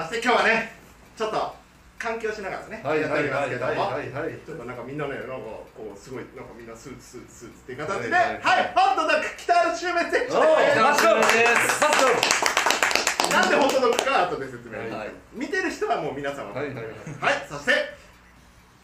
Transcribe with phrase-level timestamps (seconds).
[0.00, 0.72] まして今日はね
[1.12, 1.60] ちょっと
[2.00, 10.36] 環境しながらね、はいやっておりますけども、はいはいはいちょっとなんかみんなねなんかこうすごいなんかみんなスーツスーツスーツっていう形でははいい、ホットドッグ北原周明選手です
[10.80, 11.84] マスクです。
[13.28, 15.12] なんでホットドッグか後で説明、はい。
[15.36, 16.84] 見てる人はもう皆さんわかるはい。
[16.86, 16.90] は
[17.36, 17.72] いそして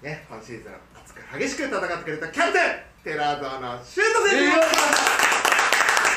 [0.05, 4.77] ね今シーズン熱く激しく戦ってくれたキャプテン寺園シュート選手です。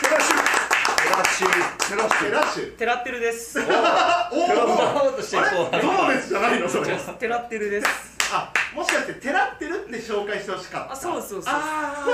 [0.04, 0.59] テラッシュ
[1.02, 1.48] テラッシュ。
[1.90, 2.26] テラッシュ。
[2.26, 2.78] テラッシュ。
[2.78, 7.88] テラってるですおおおとしてあれこうどうですじゃないのそれテラってるです
[8.32, 12.06] あもしかしてテラってるって紹介してほしかったあそうそうそうあ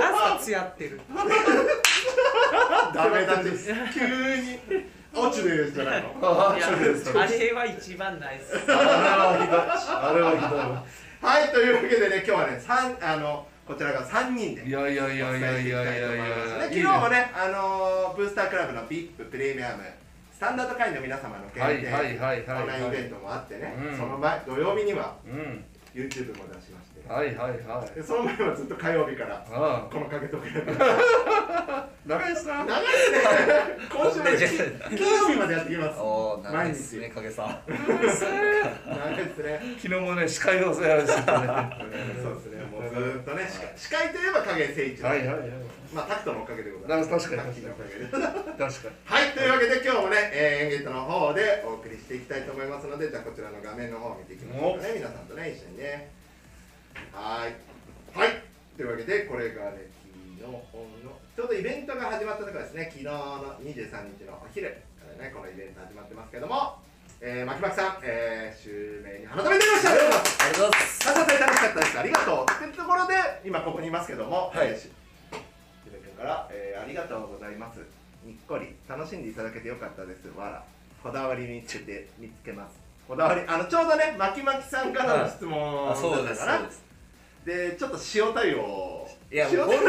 [0.00, 1.00] なんかつやってる
[2.94, 4.58] ダメだです急に
[5.14, 15.60] 落ちるじゃないのあれは一番ないですあれはひどいあれはひどはいというわけでね今日はね三あのこちらが3人でいやいやいやいやいや。
[15.60, 16.24] いやいや
[16.62, 19.84] 昨日もねあのブースタークラブの VIP プレミアム
[20.32, 25.14] スタンダード会員の皆様の限定オンラインイベントもあってねその前土曜日には
[25.94, 26.92] YouTube も出しまして。
[27.06, 28.02] はいはいはい。
[28.02, 29.44] その前はずっと火曜日から
[29.92, 30.48] このかけとけ
[32.06, 32.64] 長いっすな。
[32.64, 33.18] 長いっすね。
[33.92, 34.38] 今週まで
[34.96, 36.00] 金曜日までやってきます。
[36.00, 37.60] おお長いっすね影さん。
[37.68, 38.24] 長いっす
[39.42, 39.60] ね。
[39.76, 41.22] 昨日もね司会をやらせて
[42.22, 42.51] そうですね。
[42.92, 45.48] ずーっとね司会といえば影誠一郎、はいはいはい。
[45.92, 47.28] まあタクトのおかげでございます。
[47.28, 47.56] 確かに。
[47.64, 48.68] 確かに。
[49.04, 56.10] はい、というわけで今日もね、えー、エンゲートの方でお送りしていきたいと思いますので、じゃあこちらの画面の方を見ていきましょうかね、皆さんとね、一緒にね。
[57.12, 57.54] はーい。
[58.12, 58.42] はい。
[58.76, 60.64] というわけで、これがね、昨日の、
[61.36, 66.76] ちょうどイベントが始まったところですね、昨日の23日のお昼からね、このイベント始まってますけども、
[67.24, 71.38] えー、まきまきさん、えー、襲名に花束に出ましたありがとうございますありがとうございます。
[71.38, 71.98] 楽しかったです。
[71.98, 72.46] ありがとう。
[72.50, 73.14] っていうところで、
[73.46, 74.90] 今ここにいますけども、はいえーしし
[75.86, 77.78] め君から、えーありがとうございます。
[78.26, 80.26] にっこり楽しんでいただけてよかったです。
[80.36, 80.64] わら。
[81.00, 82.74] こだわり見つけて見つけます。
[83.06, 86.58] こだわり、あのちょうどね、まきまきさんからの質問だあ、そうです、ったかな。
[86.58, 86.68] そう
[87.44, 89.08] でちょっと塩対応。
[89.30, 89.82] いや、塩もう対応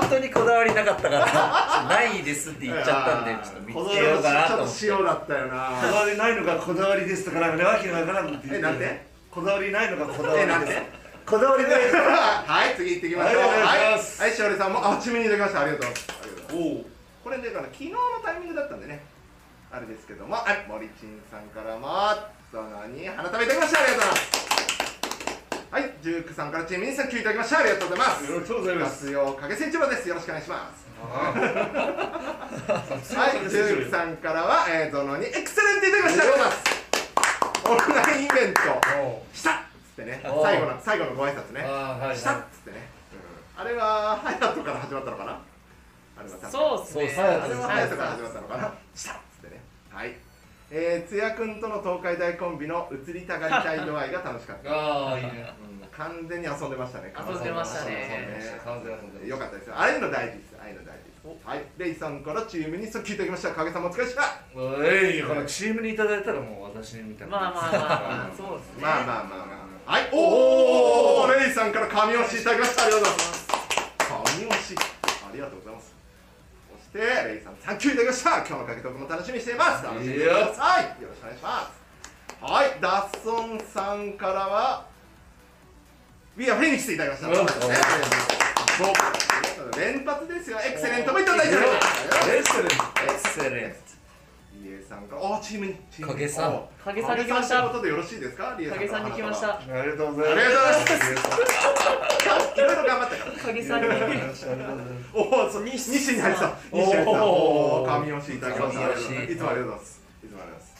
[0.00, 4.78] 本当にこだわりなかったから、ないですって言っちゃったんで、ちょっと見つけようかなと思って。
[4.80, 5.98] ちょっと塩だったよこだな。
[5.98, 9.06] わりないのがこだわりですとかなんかねわけのわからんってえなんで？
[9.30, 10.66] こだわりないのがこだわえ、なんで？
[10.66, 10.82] りです
[11.26, 13.42] こだわりない はい、次行ってきましょう。
[13.42, 15.60] はいしはい、ますはい、しおりさんも、あ、ちみにいただきました。
[15.62, 15.90] ありがとう。
[16.52, 16.84] おお
[17.24, 19.02] これね、だから昨日のタイミングだったんでね、
[19.72, 21.88] あれですけども、はい、森珍さんからも、
[22.52, 23.80] そのに花束いただきました。
[23.80, 24.30] ありがとうございま
[24.78, 24.83] す。
[25.74, 27.58] はい、ジュークさんからチームにさんキューいただきました。
[27.58, 28.30] ありがとうございます。
[28.30, 30.08] よろしくお願いします活用影千一郎です。
[30.08, 30.86] よろしくお願いします。
[31.02, 31.34] は
[33.18, 36.22] はい、ジュークさんからは、えー、ゾノにエクセレントいただきました。
[36.22, 36.62] ありがとうございます。
[37.66, 38.62] オンラインイベント、
[39.34, 41.66] したっつってね、お最後の、最後のご挨拶ね。
[42.14, 42.86] したっつってね。
[43.58, 45.32] うんあれは、ハヤトから始まったのかな？
[45.34, 48.72] あれはそうっすねあれは隼人から始まったのかな？
[48.94, 49.60] したっつってね
[49.90, 50.14] はい
[50.76, 55.54] えー、つやくんとの東海大コンビの移りたがりたい度合いが楽しかった、ああいいね。
[55.80, 57.14] うん、完全に遊んでましたね。
[57.16, 58.60] 遊んでましたね。
[58.64, 59.74] 完全に遊んよかったですよ。
[59.76, 61.46] ああいうの大事ですああいうの大事です。
[61.46, 61.64] はい。
[61.78, 63.52] レイさんからチームに即帰いただきました。
[63.52, 64.22] 影さんもお疲れした
[64.52, 67.80] おいこのチームにいただいたらもう私みたいなまあまあまあ
[68.26, 68.36] まあ。
[68.36, 68.82] そうですね。
[68.82, 69.92] まあまあまあまあ。
[69.92, 70.08] はい。
[70.12, 72.82] おおレイさんから神押しいただきました。
[72.82, 73.46] ありがとうございます。
[74.34, 74.74] 神押し。
[74.74, 75.86] ありがとうございます。
[75.86, 75.93] そ
[76.94, 79.84] してレイさんサンキューいただきました今日のかけとくも楽しみにしています。
[79.84, 81.02] 楽しんでください。
[81.02, 81.82] よろしくお願いします。
[82.40, 82.78] はい。
[82.80, 84.86] ダッソンさんからは
[86.36, 87.40] We are Phoenix いただきました。
[87.40, 87.46] うん。
[89.76, 90.58] 連発ですよ。
[90.64, 92.30] エクセレントもいただいております。
[92.30, 92.74] エクセレント。
[93.02, 93.83] エクセレント。
[94.84, 102.04] さんからおチームにチームに影さんお影さんに来ましたことでよろしいですかリエさん影さんに来ましたありがとうございますありがとうございます
[102.54, 103.88] いろいろ頑張ったから影さんに
[105.14, 106.52] おお、そう、西西に入ってた。
[106.72, 107.24] 西に入ってた。
[107.24, 109.20] おお、神吉いただきましいつもありがとうございます。
[109.32, 110.74] いつもありがとうございます。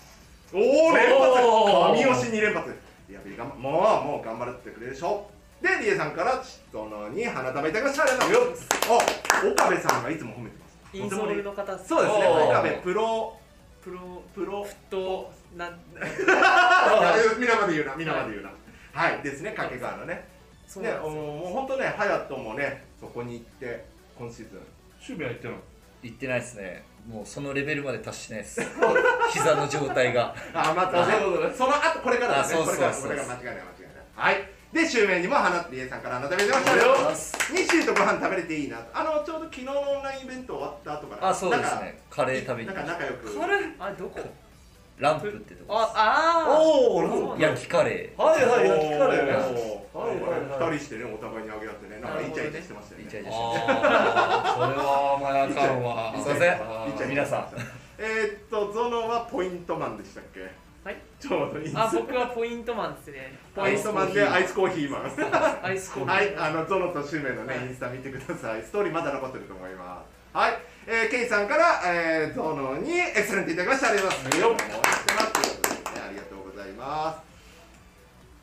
[0.55, 2.05] おお、連発。
[2.05, 2.71] 神吉二連発。
[3.11, 5.31] いや、頑張もう、もう頑張ってくれるでしょ。
[5.61, 8.03] で、リエさんから、ちとのに花束いただきました。
[8.03, 8.69] ありがとうございます。
[9.47, 10.97] お、岡部さんがいつも褒めてます。
[10.97, 12.27] インソールの方そうですね。
[12.27, 13.37] 岡部プロ、
[13.85, 14.67] プロプロ。
[14.89, 15.69] となん
[16.01, 18.51] あ皆まで言うな、皆まで言うな。
[18.93, 20.15] はい、ですね、掛川のね。
[20.15, 20.29] ね、
[20.67, 23.85] そうなんですよもう本当ね、隼人もね、そこに行って、
[24.19, 24.59] 今シーズン。
[24.59, 25.57] 守備は行ってない
[26.03, 26.85] 言ってないですね。
[27.07, 28.63] もうそのレベルまで達してないです。
[29.31, 30.35] 膝の状態が。
[30.55, 32.61] あ、またねあその後、これからですね。
[32.63, 34.33] あそうそうそうこれから、これから間違いない、間違いない。
[34.33, 38.91] はいで襲名にも花りえさんから改めてましたよッシーとご飯食べれていいなと。
[38.93, 42.03] あのちょうど昨日のオンラインイベント終わった後からあそうですね。
[42.11, 43.39] カレー食べになんか仲良く。
[43.39, 43.73] カレー？
[43.79, 44.21] あどこ？
[44.99, 45.93] ランプってとこあ
[46.47, 48.21] あおお焼きカレー。
[48.21, 50.19] はいはい焼きカレーはいはい
[50.59, 50.73] はい。
[50.73, 52.01] 二人してねお互いにあげ合ってね。
[52.01, 53.07] なんかイチャイチャしてましたよね。
[53.07, 53.37] イチャイチャあ
[54.43, 56.13] あそれはまああかんわ。
[56.19, 57.09] すいません。
[57.09, 57.47] 皆さん。
[57.97, 60.64] えー、っとゾノはポイントマンでしたっけ？
[60.85, 65.05] はいちょうどいいですあ僕はポイントマンですねポイントマンでアイスコーヒーマン
[65.65, 68.63] アイスコーヒーはい、あのゾノとシュメのね、インスタ見てください。
[68.63, 70.05] ストーリーまだ残ってると思いま
[70.35, 70.37] す。
[70.37, 73.89] はい、えー、ケイさんから、えー、ゾノにエクセレントいただきました。
[73.89, 74.41] ありがとうございます。
[74.41, 74.57] よっ
[76.05, 77.21] ありがとうございます。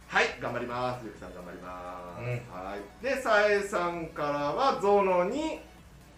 [0.07, 1.05] はい、頑張ります。
[1.05, 2.21] ゆきさん頑張ります。
[2.21, 3.03] うんはい。
[3.03, 5.59] で、さえさんからはゾノに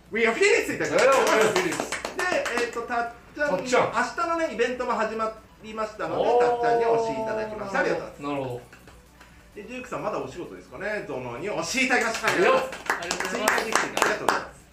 [0.10, 2.24] We are finished いただきまえーしですで、
[2.66, 5.28] えっ、と、たっちゃん明日のね、イベントも始ま
[5.64, 7.80] りましたので、たっちゃんにおしいただきました。
[7.80, 8.22] ありがとうございます。
[8.22, 8.62] なるほ
[9.56, 12.28] で、ジュークさんまだお仕事ですかね、ゾノにおしいただきました。
[12.28, 13.36] ありがとうございます。
[13.36, 14.64] ありがとう追ございます。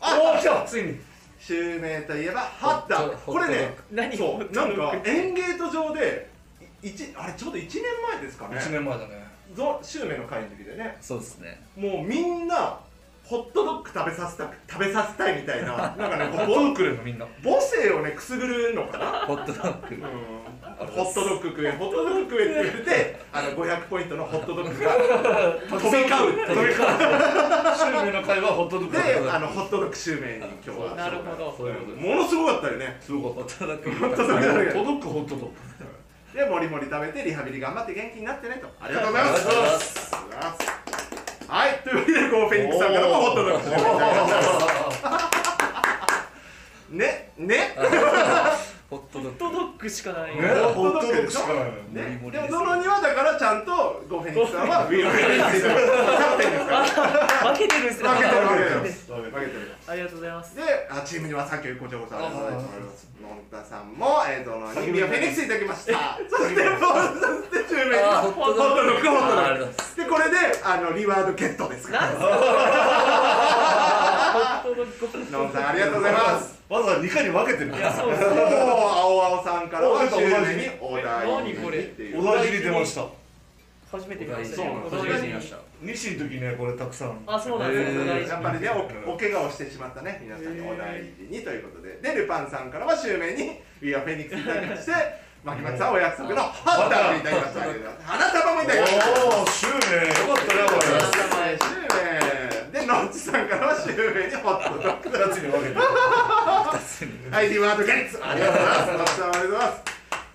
[0.00, 0.18] あ。
[0.20, 0.64] おお来た。
[0.64, 1.10] ついに。
[1.40, 6.28] 襲名といえばハッタこれね何そうなんかエンゲート上で
[6.82, 7.82] い一あれちょうど1年
[8.12, 8.56] 前ですかね。
[8.56, 9.26] 1年前だね。
[9.54, 10.96] ぞ襲名の会の時でね。
[11.00, 11.62] そうですね。
[11.76, 12.78] もうみんな
[13.30, 17.24] ホットドッグ食べさせた食べさせたいみたいな なんかねホットドッグのみんな。
[17.44, 19.94] 母性をねくすぐるのかなホットドッグ。
[19.94, 20.86] うん。
[20.88, 24.90] ホットドッグ食えホットドッグ食えって言ってあの500ポイントのホットドッグが
[25.78, 26.90] 飛び交う飛び交う。
[27.78, 30.36] 襲名の会はホットドッグであのホットドッグ襲名に
[30.66, 30.94] 今日は。
[30.96, 31.54] なるほど。
[31.56, 32.98] そういうことものすごかったよね。
[33.00, 35.54] すごかっホットドッグホットドッグたホットドッグホットドッグ。
[36.34, 38.66] でもりもり食べてリハビリ頑張って元気になってねと。
[38.80, 40.79] ありがとうございます
[41.50, 41.80] はい。
[41.82, 43.58] というわけでゴーフェニックスさんからもホットドッ
[46.90, 47.74] グねね。
[48.88, 49.44] ホットドッグ。
[49.44, 50.46] ホットドッグしかないねホ
[50.90, 52.20] ットドッグしかないね。
[52.30, 55.74] ですでもどのにはだからちゃんとゴーフェニックスさんはウィールフェニックスさん。
[55.74, 56.86] キャプテンですから。
[57.50, 60.54] 分けてるんですね負けてる負けてる負けてるありがとうございます。
[60.54, 62.62] であチームにはさっきごちゃごちゃありがとうございま
[62.94, 63.10] す。
[63.18, 66.18] あのんたさんもえーとのにビアフェニックスいただきました。
[66.30, 66.80] そしてもう
[67.50, 69.06] そしてチームにホットドッグ。
[69.06, 69.70] ホットドッグ
[70.10, 72.06] ホットドッグありがとうございますでこれであのリワードゲットですから。
[72.06, 72.24] なんすか？
[74.62, 76.60] ホットドッグのんさんありがとうございます。
[76.68, 77.70] わざわざ2回に分けてる。
[77.76, 79.88] いやそうもう青青さんから。
[79.88, 80.30] は同じに
[80.80, 83.06] お題何これっていうお大事に出ました。
[83.90, 84.62] 初めて見ましたね。
[84.62, 84.96] そうなんです。
[84.96, 85.34] お大事に
[85.82, 87.18] 西の時ねこれたくさん。
[87.26, 88.68] あそうなんですやっぱりね
[89.06, 91.98] おお怪我をしてしまったね皆さんにお大事にということで。
[92.02, 94.92] でルパンさんからは襲名に「We are Phoenix」いただきまして
[95.42, 100.52] 牧松さんお約束のハッターをいただきました花束もいただきましたおお襲名よかった。
[100.52, 105.76] ねこれ花束へ襲名でノッチさんからは襲名にホットドッグ2つに分けて
[107.30, 108.20] はい、リワードゲッツ。
[108.22, 108.68] ありがとうござい。
[108.68, 108.92] ます。
[108.92, 109.70] ノッチさんありがとうござい。
[109.70, 109.82] ます。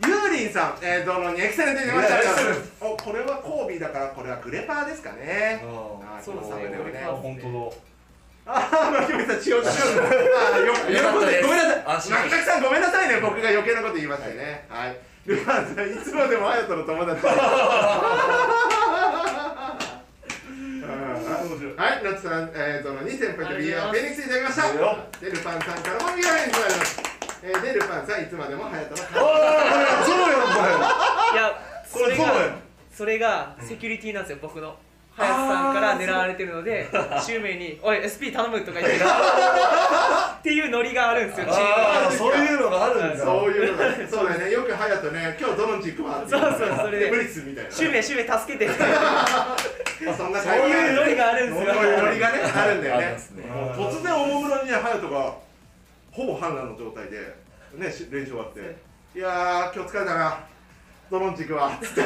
[0.07, 2.25] ユーリンさん、えー、どのにエクセレントに出ましたい。
[2.25, 5.61] やエクセレンお、これはコービーだから、これはグレパーですかね。
[5.63, 7.94] ああそうですねこのサムネをねグレパー
[8.45, 9.69] ああ、牧村さん、血を血を。
[9.69, 11.47] あー、よ、よかったです。
[11.47, 12.11] ごめんなさい。
[12.11, 13.19] 牧村さん、ごめんなさいね。
[13.19, 14.65] 僕が余計なこと言いましたね。
[14.69, 14.97] はい。
[15.25, 17.25] ルパンさん、いつまでも隼人の友達。
[21.75, 24.61] はい、ナツさん、えー、どのに先輩とビアフェニックスいただきました。
[25.19, 27.01] で、ルパンさんからもビアフェニックスいただきました。
[27.43, 29.17] えー、で、ルパンさん、いつまでも隼人の友達。
[29.17, 29.21] あ
[30.01, 30.47] あそうやんこ
[31.33, 31.51] いや
[31.91, 32.55] こそれそうやんが
[32.93, 34.31] それがセキュリティなんです。
[34.33, 34.77] よ僕の
[35.17, 36.89] 林さんから狙われてるので
[37.25, 38.97] 襲名に「おい SP 頼む」とか言って
[40.39, 43.23] っていうノリがあるんですよああそういうのがあるんだ。
[43.23, 47.09] そういうのが、そうだよね、よく隼人ね、今日どの軸はそうそうそれで。
[47.09, 47.71] 無理っすみたいな。
[47.71, 48.75] 襲名襲名助けてって
[50.15, 51.73] そんなそういうノリがあるんですよ。
[51.73, 53.17] そういうノリがね、あるんだよね。
[53.75, 55.33] 突然おもむろにね、隼人が
[56.11, 57.35] ほぼ反乱の状態で、
[57.73, 58.59] ね、し練習終わって、
[59.17, 60.39] いやー、今日疲れたな、
[61.09, 62.01] どの軸は、つって。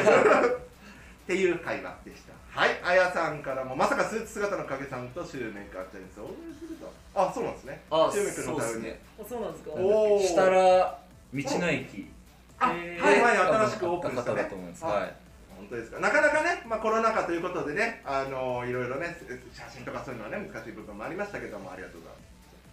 [1.26, 2.39] ていう会話でした。
[2.50, 6.26] はい、あやさんからも、まさかスーツ姿の影さんとシューメイカーちゃんにそう
[6.58, 6.92] すると。
[7.14, 7.80] あ、そうなんですね。
[7.90, 8.78] あシューメイ君そのために。
[8.78, 9.70] うですねあそうなんですか？
[9.72, 12.10] おー設楽道の駅
[12.58, 14.54] あ、はいはい、新しくオープンしたね方だと。
[14.56, 15.14] 思いますあはい
[15.56, 19.14] 本当ですかなかなかね、まあ、コロナ禍ということでね、あのいろいろね、
[19.52, 22.16] 写真とかそういうのはね、難しい部分もありましたけども、ありがとうござい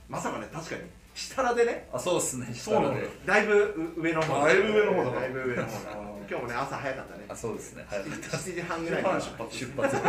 [0.10, 0.24] ます。
[0.26, 0.82] まさかね、確かに、
[1.18, 3.56] 下らでね、あそうですねそうなんだいぶ
[3.98, 7.26] う上の方だいぶ上の方だからだいぶ上の方だ今日もね、朝早かったね。
[7.30, 7.86] あそうですね。
[7.88, 9.20] 早かった7時半ぐらいから。
[9.22, 9.96] 出発出発。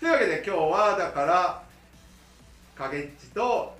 [0.00, 1.62] というわけで、今日はだから、
[2.74, 3.76] 影っちと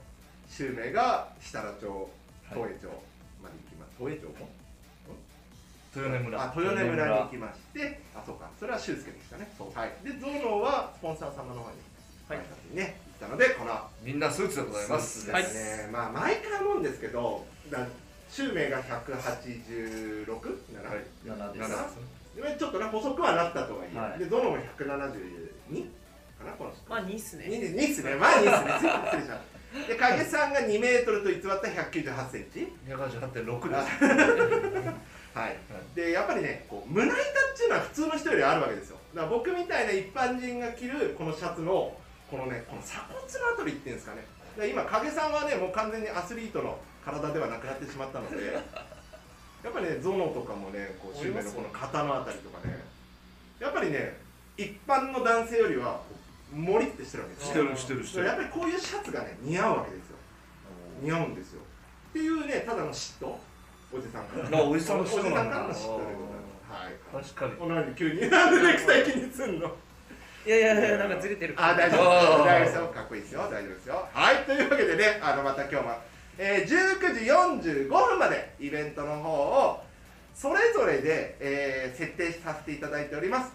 [0.49, 2.11] 襲名が設楽町、
[2.49, 2.88] 東栄町
[3.42, 3.92] まで行きます。
[3.99, 4.49] 東栄町も
[5.97, 6.40] 豊根村。
[6.40, 9.50] あ豊根村に行きまして、あ、そうか、それは修介でしたね。
[9.59, 9.92] はい。
[10.04, 11.76] で、ゾノはスポンサー様の方に、
[12.28, 12.76] はい。
[12.76, 15.26] ね、たので、このみんなスーツでございます。
[15.26, 17.86] ですね、まあ毎回思うんですけど、だ
[18.30, 21.04] 襲名が186、7はい。
[21.26, 21.72] 7です。
[22.36, 24.18] 7でちょっとね細くはなったとはいえ、はい。
[24.18, 26.88] でゾノも172かなこの人。
[26.88, 27.44] まあ2っすね。
[27.46, 28.14] 2っすね。
[28.14, 28.72] まあ2っすね。
[28.72, 29.40] 失礼しました。
[29.86, 32.72] で影さんが2メートルと偽った198センチ。
[32.88, 35.00] 188.6です。
[35.32, 35.56] はい、
[35.94, 37.18] でやっぱりねこう胸板っ
[37.56, 38.96] ていうのは普通の人よりあるわけですよ。
[39.14, 41.96] だから僕みたいな一般人が着るこのシャツの
[42.30, 44.25] このねこの鎖骨のあたりっていうんですかね。
[44.56, 52.78] で今影さんはねもう完全にアスリートの体ではなくなってしまったので やっぱりねゾノとかもねこう周辺のこの肩のあたりとかね
[53.58, 54.18] やっぱりね
[54.56, 56.00] 一般の男性よりは
[56.52, 57.54] モリってしてるわけですよ。
[57.54, 58.26] してるしてるしてる。
[58.26, 60.16] やっぱりこういうシャツがね似合うわけですよ。
[61.02, 61.60] 似合うんですよ。
[62.10, 63.37] っていうねただの嫉妬。
[63.92, 64.58] おじさんから。
[64.58, 65.88] あおじさんのおじさんからの嫉妬でございます。
[66.68, 67.25] はい。
[67.25, 67.52] 確かに。
[67.52, 68.28] このように急に。
[68.30, 69.70] なんでネクタイ気にすんの？
[70.47, 71.54] いやいやいやなんかずれてる。
[71.56, 72.44] あ大丈夫。
[72.44, 74.09] 大丈夫かっこいいですよ大丈夫ですよ。
[74.12, 75.99] はいというわけでねあのまた今日も、
[76.38, 79.82] えー、19時45分までイベントの方を
[80.35, 83.52] それぞれで、えー設定させていただいております。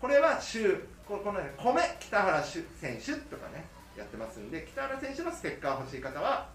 [0.00, 3.66] これは週ここのね米北原選手とかね
[3.98, 6.46] やってますんで北原選手のステッカー欲しい方は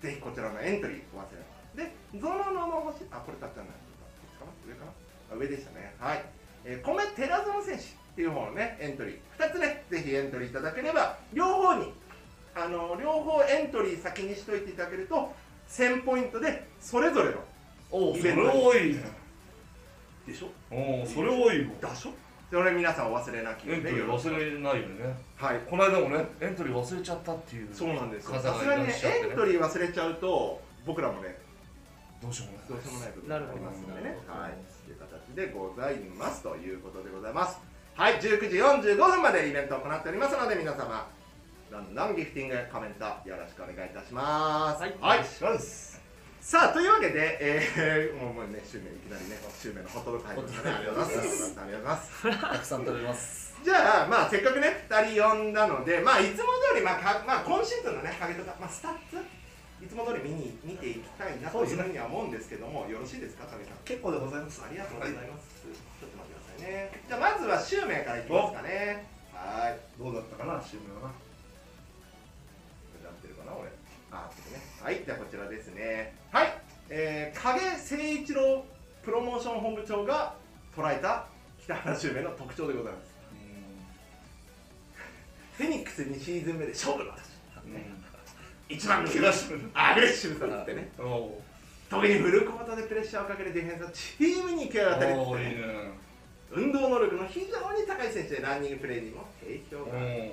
[0.00, 1.58] ぜひこちらのエントリーお忘れなく。
[1.76, 3.76] でゾノノの欲しいあこれたっちゃんない。
[4.00, 4.50] こっちかな？
[4.66, 4.92] 上かな？
[5.30, 5.94] あ上でしたね。
[6.00, 6.24] はい、
[6.64, 9.16] えー、米寺園選手っていう方のねエントリー。
[9.38, 11.92] 2つねぜひエントリーいただければ両方に
[12.52, 15.32] あの両方エントリー先にしといていただけると
[15.68, 17.36] 1000ポイントでそれぞれの
[17.92, 19.04] おそれイベント多いね。
[20.26, 20.48] でしょ？
[20.74, 21.80] おそれ多いもん。
[21.80, 22.10] だしょ？
[22.50, 25.16] それ皆さんお忘れなきエントリー忘れないよね。
[25.36, 25.60] はい。
[25.70, 28.94] この間もねエントリー忘れちゃったっていうそうなんですさすがにね
[29.30, 31.38] エントリー忘れちゃうと僕らもね
[32.20, 32.68] どうしようもない。
[32.68, 34.18] どうしようもない部分なるほどがありますのでね。
[34.26, 34.52] はい。
[34.84, 37.67] という形でございますということでございます
[37.98, 41.10] はい19時45分までイベントを行っておりますので皆様
[41.68, 46.00] どんどんギフティングコメントよろしくお願いいたしますはいはい、ます
[46.40, 50.70] さあというわけで、えー、もうもうね、シュウメイいきなりね、シュウメイのホットドッグ入りましたね。
[50.70, 51.58] ありがとうございます。
[51.58, 52.22] ありがとうございます。
[52.22, 59.18] たくさん食べますじゃあ、まあ、せっかくね、2人呼んだので、まあ、いつも通り、まあ、かまあ、今シーズンのね、影とか、まあ、スタッツ、
[59.82, 63.82] いつも通り見に見ていきたいなというふうには思うんですけども、よろしいですか、影さん？
[63.82, 65.66] 結構でございますありがとうございます。
[65.66, 66.17] ちょっと
[66.60, 66.90] ね。
[67.06, 69.06] じゃあ、まずはシュウメイからいきますかね。
[69.32, 69.78] はい。
[69.98, 71.14] どうだったかなシュウメイはなな
[73.10, 73.70] ってるかな、俺。
[74.10, 74.60] あ、っとね。
[74.82, 76.14] はい、じゃあ、こちらですね。
[76.32, 76.54] はい。
[76.90, 78.64] えー、影誠一郎
[79.02, 80.34] プロモーション本部長が
[80.74, 81.26] 捉えた
[81.62, 83.08] 北原シュウメイの特徴でございます。
[85.58, 87.38] フェニックス2シーズン目で勝負の私。
[88.68, 90.90] 一番怪我しアグレッシブさだってね
[91.90, 95.54] 特にフルコートでプレッシャーをかけるディフェンスはチームに行き渡りつつおいいね
[96.50, 100.32] 運動能力の非常に高い選手でランニングプレーにも定評がある。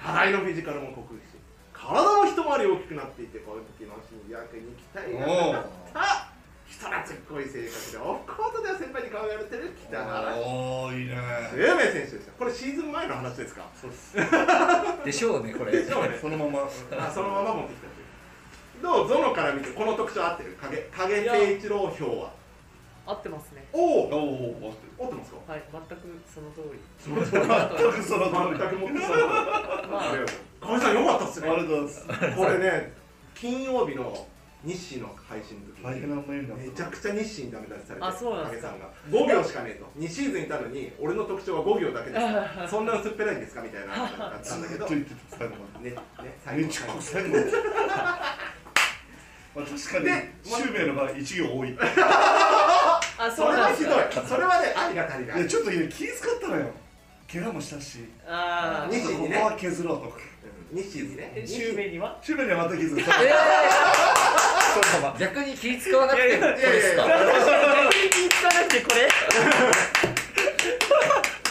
[0.00, 1.36] 課題のフィジカルも克服し
[1.74, 6.32] 体も一回り大きくなっていてこういう時の新役に期待がかかった
[6.68, 11.16] 人懐っこい性格でオフコートでは先輩に可愛がられてる北原んおおいいね。
[11.56, 12.34] 有名選手ですよ。
[12.38, 13.68] これシーズン前の話ですか？
[13.74, 14.16] そうっす
[15.04, 15.72] でしょうねこれ。
[15.72, 16.16] でしょうね。
[16.20, 16.60] そのまま。
[16.64, 19.08] あそのまま持ってきたどう？
[19.08, 20.56] ゾノから見てこの特徴合ってる？
[20.60, 22.32] 影影誠一郎票は？
[23.10, 23.66] 合ってますね。
[23.72, 25.52] おおおお合ってますか？
[25.52, 26.78] はい全くその通り。
[26.98, 28.58] その通り全くその通り。
[28.58, 29.16] 全くもってそう
[29.90, 30.04] まあ。
[30.60, 31.48] 亀さんよかったっすね。
[31.48, 32.36] ありがとうございます。
[32.36, 32.92] これね
[33.34, 34.26] 金曜日の
[34.62, 38.68] 日誌の配信の時めちゃくちゃ日誌にダメ出しされてあそうなんですか。
[38.68, 39.26] 影さんが。
[39.26, 39.86] 5秒しかねえと。
[39.98, 42.22] 2シーズンいたのに俺の特徴は5秒だけです。
[42.70, 43.62] そんな薄っぺらいんですか？
[43.62, 44.84] みたいな話だったんだけど。
[44.84, 45.90] ねずっと言ってた最後まで。
[45.90, 45.96] ね
[46.44, 47.36] 最後最後
[49.52, 51.72] まあ確かにでシュウメイの場合一行多いい
[53.20, 53.94] あそれはひどい。
[54.26, 55.36] それはね愛が足りな。
[55.36, 56.70] いやちょっとね気遣ったのよ。
[57.30, 57.98] 怪我もしたし。
[58.26, 58.94] あー。
[58.94, 59.36] 日誌にね。
[59.36, 60.14] ここは削ろうと
[60.72, 61.30] 日誌にね。
[61.36, 63.12] えシュウメイにはシュウメイにはまた傷つえか
[65.18, 66.72] 逆に気使わなくてもこれいやいやいや。
[66.72, 68.96] ですか逆に気使わなくてこれ。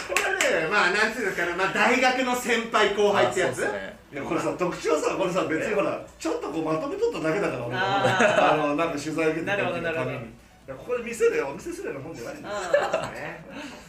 [0.10, 0.18] こ
[0.50, 1.54] れねまあなんていうんですかね。
[1.56, 3.64] まあ大学の先輩後輩ってやつ？
[3.64, 4.00] あそうっすね。
[4.12, 10.10] いやこれさ特徴さこれさ別にほらちょっとこうまとめとっただけだから俺ああのなんか取材受けてなるほどなるほど。
[10.10, 10.34] ために
[10.70, 12.56] いやこれ見せるお見せするようなもんじゃないんだよ。
[13.02, 13.44] あね。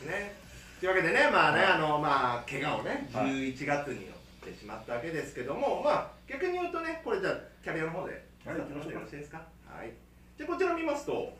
[0.08, 0.32] ね。
[0.80, 3.52] というわけでねまあねあのまあ怪我をねはい。
[3.52, 9.44] 11月によってしまったわけですけどもまあ逆に言うとねこれじゃあキャリアの方ではいよろしいですか？
[9.68, 9.92] はい。
[10.38, 11.36] じゃあこちら見ますと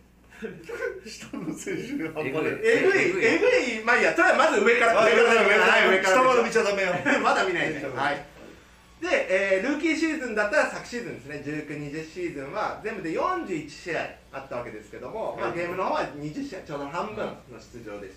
[1.08, 3.24] 下の選手がえぐいえぐい？
[3.24, 3.84] えぐい。
[3.84, 6.92] まあいいやとりあえずまず上から上から上からはい上から下まで見ちゃダメよ
[7.24, 8.24] まだ見ないで見ちゃダメはい。
[9.00, 9.08] で、
[9.56, 11.42] えールーキーシーズンだったら昨シーズンですね。
[11.66, 18.14] 1920シーズンは全部で41試合あったわけですけども、まあ、ゲームの方は20試合ちょうど半分の出場でし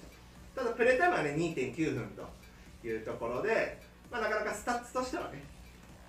[0.55, 0.61] た。
[0.61, 3.79] ただプレータイムはね2.9分というところで、
[4.11, 5.43] まあ、なかなかスタッツとしてはね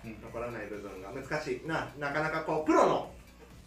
[0.05, 0.21] うん。
[0.21, 1.67] 残らない部分が難しい。
[1.67, 3.11] ななかなかこうプロの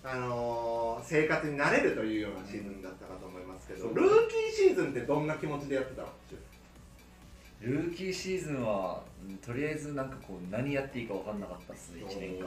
[0.05, 3.93] ああのー生活に慣れるというようなシーズンだったかと思いますけど、う。
[3.93, 6.09] んルーキーシーズンってどんな気持ちでやってたの
[7.61, 12.47] ルーキーシーズンはうんとりあえずなんかこう何やっていいか分かんなかったっすね1年間。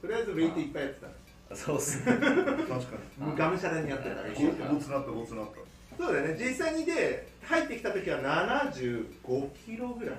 [0.00, 1.06] とりあえずルーティンいっぱいやってた。
[1.06, 1.10] あ
[1.54, 2.12] そうっすね。
[2.16, 2.36] 確か
[3.20, 4.30] うんがむしゃらにやってたね。
[4.36, 10.14] にボツなったボツなったそうだよね実際にで入ってきた時は75キロぐらい。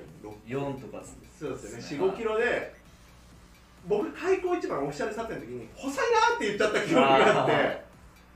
[0.48, 1.76] 4とかっすそうですよね。
[1.78, 2.74] ですね45キロで
[3.88, 7.84] 僕開口一番オフィシャル撮影の時に細いなって言っちゃった記憶があって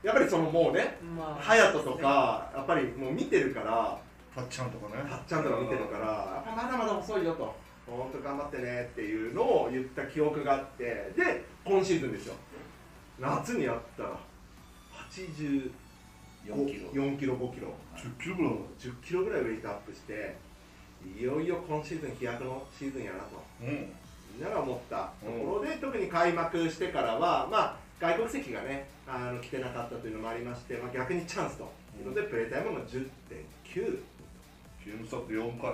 [0.02, 1.42] やっぱりそのもうねまあ。
[1.42, 3.98] 隼人とかやっぱりもう見てるから
[4.34, 5.02] たっちゃんとかね。
[5.08, 7.54] たっちゃんとか見てるからやっぱまだまだ細いよと。
[7.88, 10.84] 本当頑張ってねっていうのを言った記憶があって
[11.16, 12.34] で今シーズンですよ
[13.20, 14.18] 夏にやったら
[15.10, 15.70] 84
[16.46, 17.74] 4キロ4キロ5キロ。
[17.96, 18.52] 10キロぐらい。
[18.78, 20.36] 10キロぐらいウェイトアップして
[21.18, 23.42] いよいよ今シーズン飛躍のシーズンやなと。
[23.62, 23.92] うん
[24.34, 31.64] みんなが思ったところで、特に開幕してからは、まあ、外国籍がねあの来てなかったというのもありまして、まあ、逆にチャンスと。
[31.98, 33.08] いうので、プレータイムも10.9
[33.74, 35.72] ゲームスタート4回。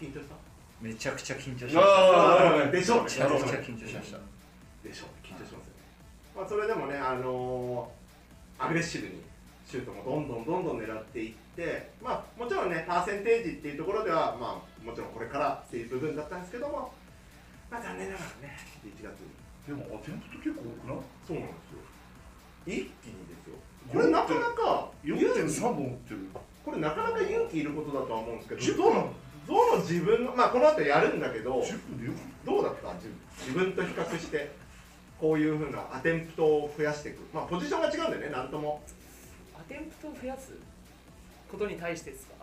[0.00, 0.34] 緊張した？
[0.80, 3.02] めちゃくちゃ緊張しましあでしょ？
[3.04, 4.18] めちゃくちゃ緊張しました
[4.82, 5.62] でしょう緊張しますよね、
[6.36, 8.00] まあ、それでもね、あのー
[8.62, 9.22] アグレッシブに
[9.66, 16.92] シュートもどんどんどんどん狙っていって、まあ、もちろんねパーセンテージっていうところでは、まあ、もちろんこれからっていう部分だったんですけども、
[17.70, 19.32] まあ、残念ながらね11月に。
[19.64, 20.96] でもアテンプト結構多くない？
[21.24, 21.80] そうなんですよ。
[22.66, 23.56] 一気にですよ。
[23.88, 26.20] これなかなか勇気4.3本打ってる。
[26.64, 29.00] これなかなか勇気いることだとは思うんですけ10どど分。
[29.00, 29.12] の
[29.48, 32.92] どの自分のまあこの後やるんだけど10分でよくどうだった？
[33.00, 33.08] 自
[33.48, 34.52] 自分と比較して
[35.20, 37.18] こういうふうなアテンプトを増やしていく。
[37.34, 38.82] まあポジションが違うんだよねなんとも。
[39.54, 40.52] アテンプトを増やす
[41.50, 42.34] ことに対してですか？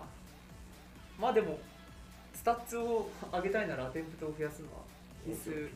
[1.20, 1.58] まあでも
[2.34, 4.84] スタッツを上げたいならアテンプトを増やすのは
[5.26, 5.70] 必須。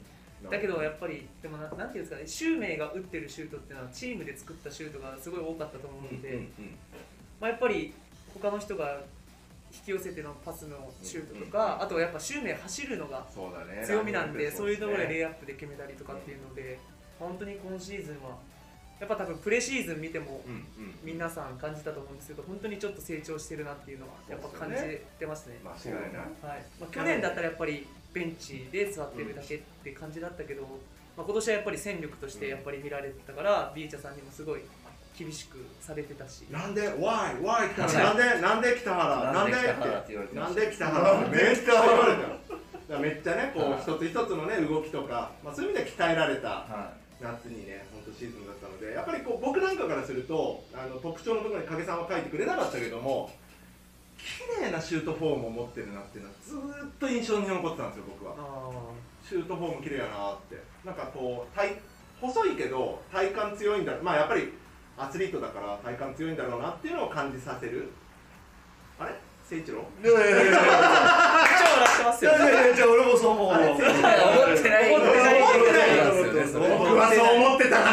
[0.50, 6.48] だけどやっぱりでもななんていうんですかねシュウメイが打ってるシュートっていうのはチームで作ったシュートがすごい多かったと思うので、
[7.40, 7.94] まあ、やっぱり
[8.34, 9.02] 他の人が
[9.74, 13.26] 引き寄せてのパスのシュートとか、あとやっぱシュウメイ走るのが
[13.86, 16.80] 強みなんでそういうところでレイイアップで決めたりとかっていうので
[17.20, 18.38] 本当に今シーズンは
[19.00, 20.42] やっぱ多分プレシーズン見ても
[21.04, 24.78] 皆さん感じたと思うんですけど本当にちょっと成長してるなっていうのはやっぱ感じ
[25.18, 25.60] てますね。
[25.64, 26.52] 間違いない。
[26.52, 26.64] はい。
[26.80, 30.64] まあ、去年だったらやっぱりベンチで座ってるだけって感じだったけど、
[31.18, 34.62] まあ、今年はやっぱり戦力としてやっぱり見られてたから、ビーチャさんにもすごい
[35.22, 37.42] 厳しくされてたし、なんで Why?
[37.42, 39.34] Why 北原なんでなんで北原？
[39.34, 41.28] なんで北って原って言われてまなんで北原？
[41.30, 53.30] めっちゃ言われたよだからめっちゃねこう一つ一つのね動きとか、まあ、そういう意味では鍛えられたは夏にね本当シーズンだったのでやっぱりこう僕なんかからするとあの特徴のところに影さんは書いてくれなかったけども
[54.18, 58.36] 綺麗なシュートフォームを持ってるなっていうのはずーっと印象に残ってたんですよ僕は。
[58.38, 58.70] あ
[59.28, 60.58] シュートフォーム綺麗やなって。
[60.86, 61.76] なんかこう体
[62.20, 63.94] 細いけど体幹強いんだ。
[64.02, 64.54] まあやっぱり
[65.02, 67.90] アスリートだから体幹強いんだろうなっていうのを感じさせる。
[69.00, 69.12] あれ？
[69.50, 69.82] 誠一郎？
[70.00, 70.52] いやいやいやいや。
[70.52, 70.64] いやー
[71.58, 72.32] 超笑ってますよ。
[72.32, 72.38] いや
[72.68, 74.22] いやじゃあ俺もそう思思ってない。
[74.22, 74.94] 思ってない。
[74.94, 77.86] 思ってないんですよねそれ僕はそう思ってたな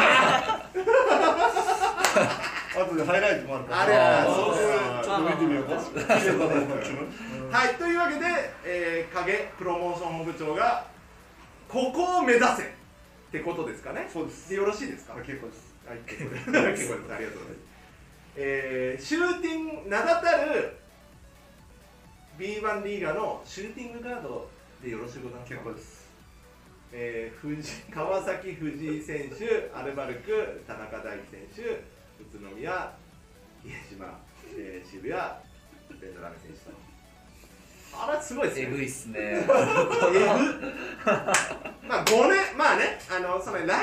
[2.79, 3.81] 後でハイライトもあるから。
[3.81, 4.29] あれ
[5.03, 5.73] ちょっと見てみようか。
[5.75, 8.25] はいというわけで、
[8.63, 10.85] えー、影プロモーション本部長が
[11.67, 12.65] ここを目指せっ
[13.31, 14.07] てことですかね。
[14.13, 14.49] そうです。
[14.49, 15.15] でよろしいですか？
[15.17, 16.45] あ結構ですはい、結構です。
[16.45, 16.93] 結構です。
[16.93, 17.69] ありがとうございます。
[18.35, 20.77] えー、シューティング、名だたる
[22.37, 24.47] B1 リーガーのシューティングガード
[24.83, 26.07] でよろしいございますか結構です
[26.91, 31.79] えー、藤川崎藤井選手、アルバルク、田中大輝選手、宇
[32.33, 32.93] 都宮、
[33.63, 34.19] 比江島、
[34.55, 35.13] えー、渋谷、
[35.99, 36.71] ベンドラメ選手と。
[37.91, 38.67] あれすごいですね。
[38.67, 39.47] えぐいっすねえぐ
[41.87, 43.75] まあ5年まあねあのその来年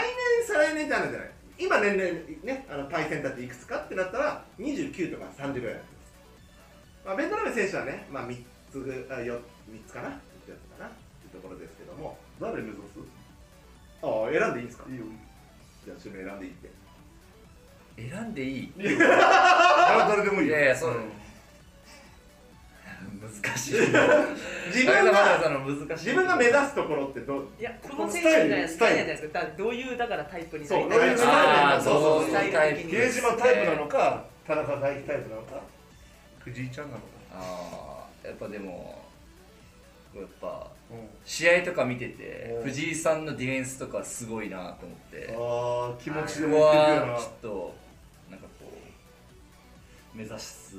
[0.46, 1.35] 再来年ってあるんじゃない？
[1.58, 2.12] 今年齢
[2.44, 6.14] ねあの対戦だっていくつかってなったら29とか30ぐらいなんです、
[7.06, 8.36] まあ、ベンドラメ選手はねまあ3
[8.70, 10.12] つぐあよ三つかな3
[10.44, 12.18] つやったかなっていうところですけども。
[12.38, 12.82] 誰目指す？
[14.02, 14.84] ああ選んでいいんですか？
[14.90, 15.04] いいよ。
[15.86, 16.70] じゃあ指名選んでいいって。
[17.96, 18.72] 選んでいい。
[18.76, 20.56] 誰でもいいよ。
[20.58, 20.90] いやいやそう。
[20.90, 21.25] うん
[23.26, 23.74] 難しい
[24.72, 25.38] 自分が
[25.90, 28.96] 自分が目指すところってどういやこの選手じゃないですスタイル。
[28.96, 29.38] かじゃないですか。
[29.40, 32.44] だからどういうだからタイプにそうどういうああそうそうそう。
[32.44, 35.60] いうタイプ比比江島タイプなのか田中大輝タイプなのか。
[36.40, 37.04] 藤井ちゃんなのか。
[37.32, 39.04] ああやっぱでも
[40.14, 41.08] やっぱうん。
[41.24, 42.62] 試合とか見ててうん。
[42.64, 45.34] 藤井さんのディフェンスとかすごいなと思って。
[45.36, 47.18] ああ気持ちでこもいってるよな。
[47.18, 47.74] ちょっと
[48.30, 48.72] なんかこ
[50.14, 50.76] う目指す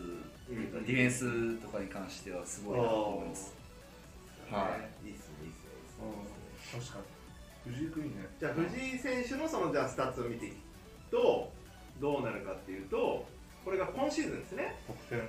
[0.49, 3.53] ディフェンスとかに関してはすごいなと思います。
[4.49, 5.15] はいいい。
[5.15, 6.27] っすねいいっすね
[6.71, 6.99] 確か
[7.65, 10.55] 藤井君いいねじゃあ藤井選手のそのじゃあスタッツを見ていく
[11.11, 11.51] と
[11.99, 13.25] どうなるかっていうと
[13.65, 14.75] これが今シーズンですね。
[14.87, 15.19] 得点。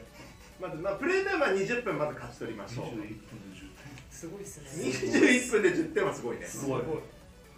[0.61, 2.87] まず、まあ、プレータイムは20分まず勝ち取りましょう。
[2.87, 3.19] 21分で10
[4.11, 4.67] すごいっすね。
[4.71, 6.43] 21分で10点はすごいね。
[6.43, 6.83] 点すごい。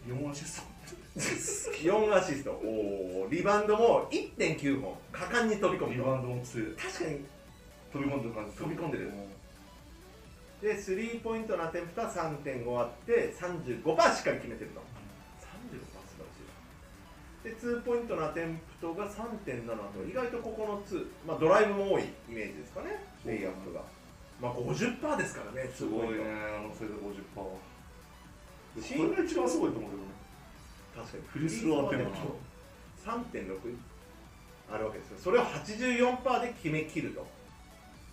[0.09, 1.21] 4アシスト。
[1.83, 2.51] 4アシスト。
[2.53, 3.31] おー。
[3.31, 4.95] リバウンドも1.9本。
[5.13, 5.93] 果敢に飛び込むと。
[5.93, 6.69] リバウンドも強い。
[6.77, 7.21] 確かに
[7.93, 9.11] 飛び込んでる感じ飛び込んでるう
[10.61, 14.81] でスリーポイントのアテンプトは3.5あって35%しっかり決めてると。
[15.41, 17.49] 35%素晴らしい。
[17.49, 23.03] でツーポイントのアテンプトが3.7と意外とここのツー、まあ、ドライブも多いイメージですかね。
[23.25, 23.81] レイアップが、
[24.39, 26.29] まあ、50%ですからねすごいね。
[26.61, 27.59] あのせいで50%はこ
[28.77, 30.09] れが一番すごいと思うけどね。
[30.95, 31.23] 確かに。
[31.25, 32.51] フリースローアテンプト。
[33.01, 33.77] 3.6
[34.71, 35.19] あるわけですよ。
[35.19, 37.27] それを84%で決めきると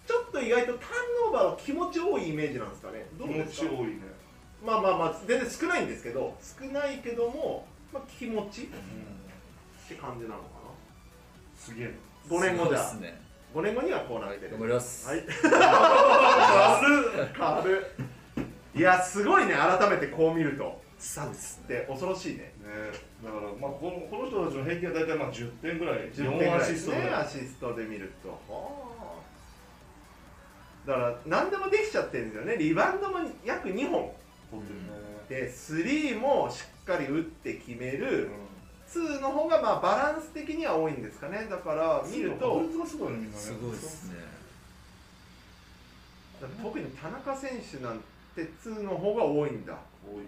[0.08, 0.90] ちょっと意外とター
[1.26, 3.06] ンオーバーは気持ち多いイメージなんですかね。
[3.20, 3.68] どう気持ですか？
[3.68, 4.00] ち多いね。
[4.66, 8.66] まあまあまあ全然少ないんですけど少ないけども、まあ、気持ちっ
[9.88, 10.48] て感じなのか
[11.56, 11.92] すげえな。
[12.30, 13.22] 5年後じゃね。
[13.54, 14.52] 5年後にはこうなってる。
[14.52, 15.08] 頑張ります。
[15.08, 15.24] はい。
[17.38, 17.86] 軽る
[18.76, 19.54] いやすごいね。
[19.54, 20.82] 改めてこう見ると。
[21.00, 22.38] そうですで恐ろしいね。
[22.38, 22.52] ね。
[23.24, 26.12] だからまあこのこの人たちの平均は大体まあ10点ぐらい。
[26.12, 28.30] 10点ぐらい4アシストぐらいねアシストで見ると。
[28.30, 28.36] は
[28.97, 28.97] あ
[30.88, 32.56] だから何でもできちゃってるんですよね。
[32.56, 34.10] リバウンドも約2本。
[35.28, 38.30] でスリーもしっかり打って決める、
[38.96, 41.46] う2の方がまあバランス的には多いんですかね。
[41.50, 42.64] だからん見ると。
[42.88, 44.16] すごいですね。
[46.64, 48.00] 特に田中選手なん
[48.34, 50.24] て2の方が多いんだ、多い。
[50.24, 50.28] う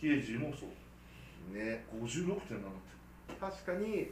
[0.00, 1.54] 比江島もそう。
[1.54, 2.72] ん、ね56点なのっ
[3.28, 3.34] て。
[3.38, 4.10] 確かに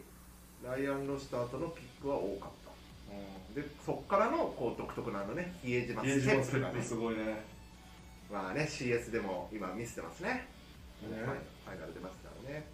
[0.63, 2.68] ライアン・ロシターとのピックは多かった
[3.55, 6.83] でそっからのこう独特なのね比江島ステ島ステップがね。
[6.83, 7.45] すごいね。
[8.31, 10.29] まあね CS でも今見せてますね。
[10.29, 10.47] ね。
[11.65, 12.67] ファイナル出ますからね。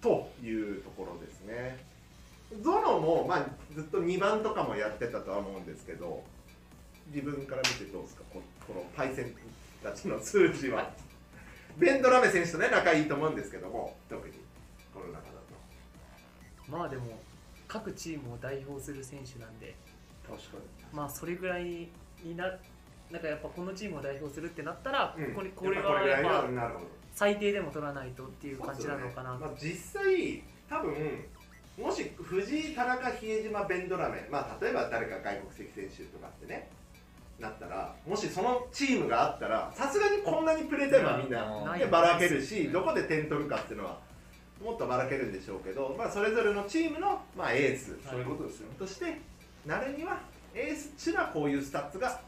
[0.00, 1.84] というところですね。
[2.62, 6.24] ゾノも、まあ、ずっと2番とかもやってたとは思うんですけど
[7.12, 8.22] 自分から見てどうですか？
[8.32, 9.32] ここのパイセン
[9.82, 10.90] たちの数字は。
[11.78, 14.34] ベンドラメ選手とね仲いいと思うんですけども特に。
[14.92, 16.70] この中だと。
[16.70, 17.18] まあでも
[17.70, 19.76] 各チームを代表する選手なんで。
[20.26, 20.58] 確か
[20.92, 21.88] まあそれぐらい
[22.22, 22.44] にな
[23.10, 25.34] なんかやっぱこのチームを代表するってなったら、うん。
[25.34, 26.80] これここれはやっぱ
[27.14, 30.94] 最低でも取らないとっていう感じなのかな、まあ、実際多分
[31.78, 36.68] もし藤井田中比江島ベンドラメまあ例えば誰か外国籍選手とかってね
[37.40, 43.98] なったらもしそのチームがあったらさすがにこんなにプレータイムはみんな、ないね、ばらけるしどこで点取るかっていうのは
[44.62, 48.68] もっとばらけるんでしょうけど、まあ、それぞれのチームの、まあ、エースにそういうことですよ。
[48.78, 49.18] として
[49.64, 50.20] なるには
[50.54, 52.20] エースっていうのはこういうスタッツが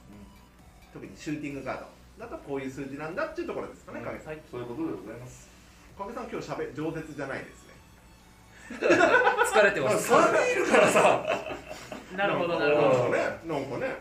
[0.92, 1.86] 特にシューティングガード
[2.24, 4.06] だとこういう数字なんだっていうところですかね、うん。
[4.06, 4.18] 影。
[4.18, 4.40] さんはい。
[4.50, 5.48] そういうことでございます。
[5.98, 7.72] 影さん今日しゃべ饒舌じゃないですね。
[8.72, 10.12] 疲れてます。
[10.12, 11.24] 3人いるからさ。
[12.16, 13.10] なるほどなるほど。
[13.10, 13.96] かねなんかね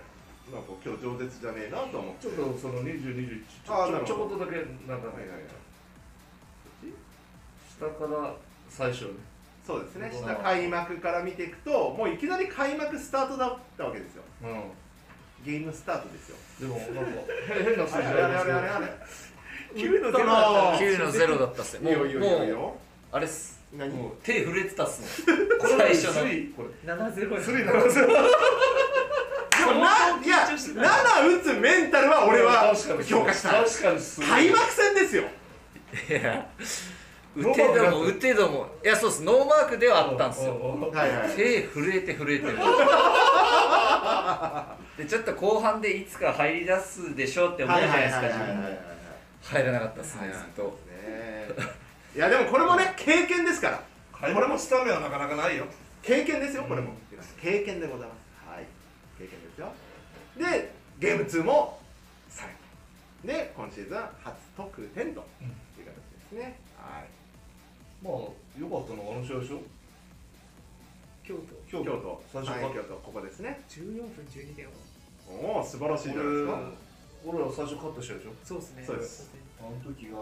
[0.52, 2.28] なんか今日饒舌じゃねえなと思って。
[2.28, 4.06] ちょっとその2021ちあーなるほど。
[4.06, 5.61] ょちょこっとだけなんかはいはいはい
[7.82, 8.36] 下から
[8.70, 9.12] 最初ね。
[9.66, 10.12] そうですね。
[10.14, 14.24] うん下開幕から見ていくともういきなり開幕スタートだったわけですよ。
[14.44, 14.46] う
[15.46, 16.38] ゲームスタートですよ。
[16.60, 18.86] んでもなんか変変な数字あれあれあれあれあれ。
[19.76, 20.26] 9のその
[20.74, 21.96] 9の0だったっすね。
[21.96, 22.76] もういいよいいよ。
[23.12, 23.60] あれっす。
[23.74, 23.90] 何？
[23.94, 26.14] もう手震えてたっすもん これ最初の。
[26.14, 26.94] スリーこれ。
[26.94, 27.92] 7-0スリーなんで
[30.24, 33.50] いや7打つメンタルは俺は確かに評価した
[34.28, 35.24] 開幕戦ですよ。
[36.10, 36.48] いや
[37.36, 38.68] 打てども打てども。
[38.84, 39.24] いやそうっす。
[39.24, 40.92] ノーマークではあったんですよ。
[41.36, 42.58] 手震えて震えてる。
[44.98, 48.58] でちょっと後半でいつか入り出すでしょうって思うじゃないですか自分。
[48.58, 48.64] も
[49.42, 50.80] 入らなかったっすねずっと。
[50.88, 51.48] ね。
[52.14, 53.82] いやでもこれもね経験ですから。
[54.12, 55.66] 開幕スタメンはなかなかないよ。
[56.04, 56.94] 経験ですよこれも、
[57.42, 58.50] 経験でございます。
[58.50, 58.66] はい。
[59.18, 59.72] 経験ですよ。
[60.38, 61.80] でゲーム2も
[62.30, 62.44] 3
[63.24, 66.71] 位で今シーズン初得点という形ですね、はい
[68.04, 68.14] まあ
[68.60, 69.62] 良かったのはあの試合でしょ？
[71.24, 71.42] 京都。
[71.70, 72.22] 京都。
[72.32, 73.62] 最初はい京都ここですね。
[73.70, 74.72] 14分12点を。
[75.30, 76.60] おお素晴らしいじゃないですか。
[77.26, 78.32] 俺ら最初勝った試合でしょ？
[78.44, 78.84] そうですね。
[78.86, 79.32] そうです。
[79.60, 80.18] あの時が。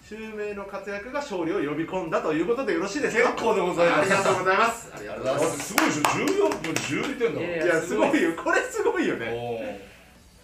[0.00, 3.32] 襲名の活躍が勝利を呼び込んだということでよろしいですか？
[3.32, 4.00] 結構でございます。
[4.00, 4.92] ありがとうございます。
[4.94, 5.58] ありがとうございます。
[5.58, 7.50] すごいでしょ？14分12点だもん。
[7.50, 7.96] いやす。
[7.96, 8.32] ごいよ。
[8.42, 9.28] これすごいよね。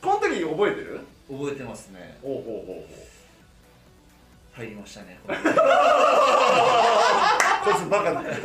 [0.02, 1.00] おこの時覚えてる？
[1.30, 2.18] 覚えてますね。
[2.22, 3.06] おうほうほうほ
[4.56, 5.18] 入りましたね。
[5.26, 5.32] こ
[7.70, 8.44] いつバカだでもう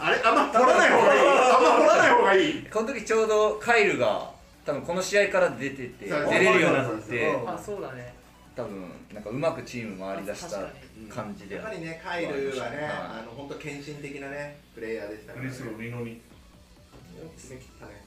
[0.00, 1.18] あれあんま取らない方がい。
[1.18, 2.50] いあんま取らない方がい。
[2.50, 4.30] いこの時ちょうどカイルが
[4.64, 8.14] 多分この試合から出てて出れるようになってあそうだね
[8.56, 10.60] 多分なんかうまくチーム回り出した
[11.14, 16.16] 感じでやっぱりねカイルはね、あの本当献身的なねプレイヤーでしたから、ね、フリースロー見のによ
[17.28, 18.04] く決め切ったね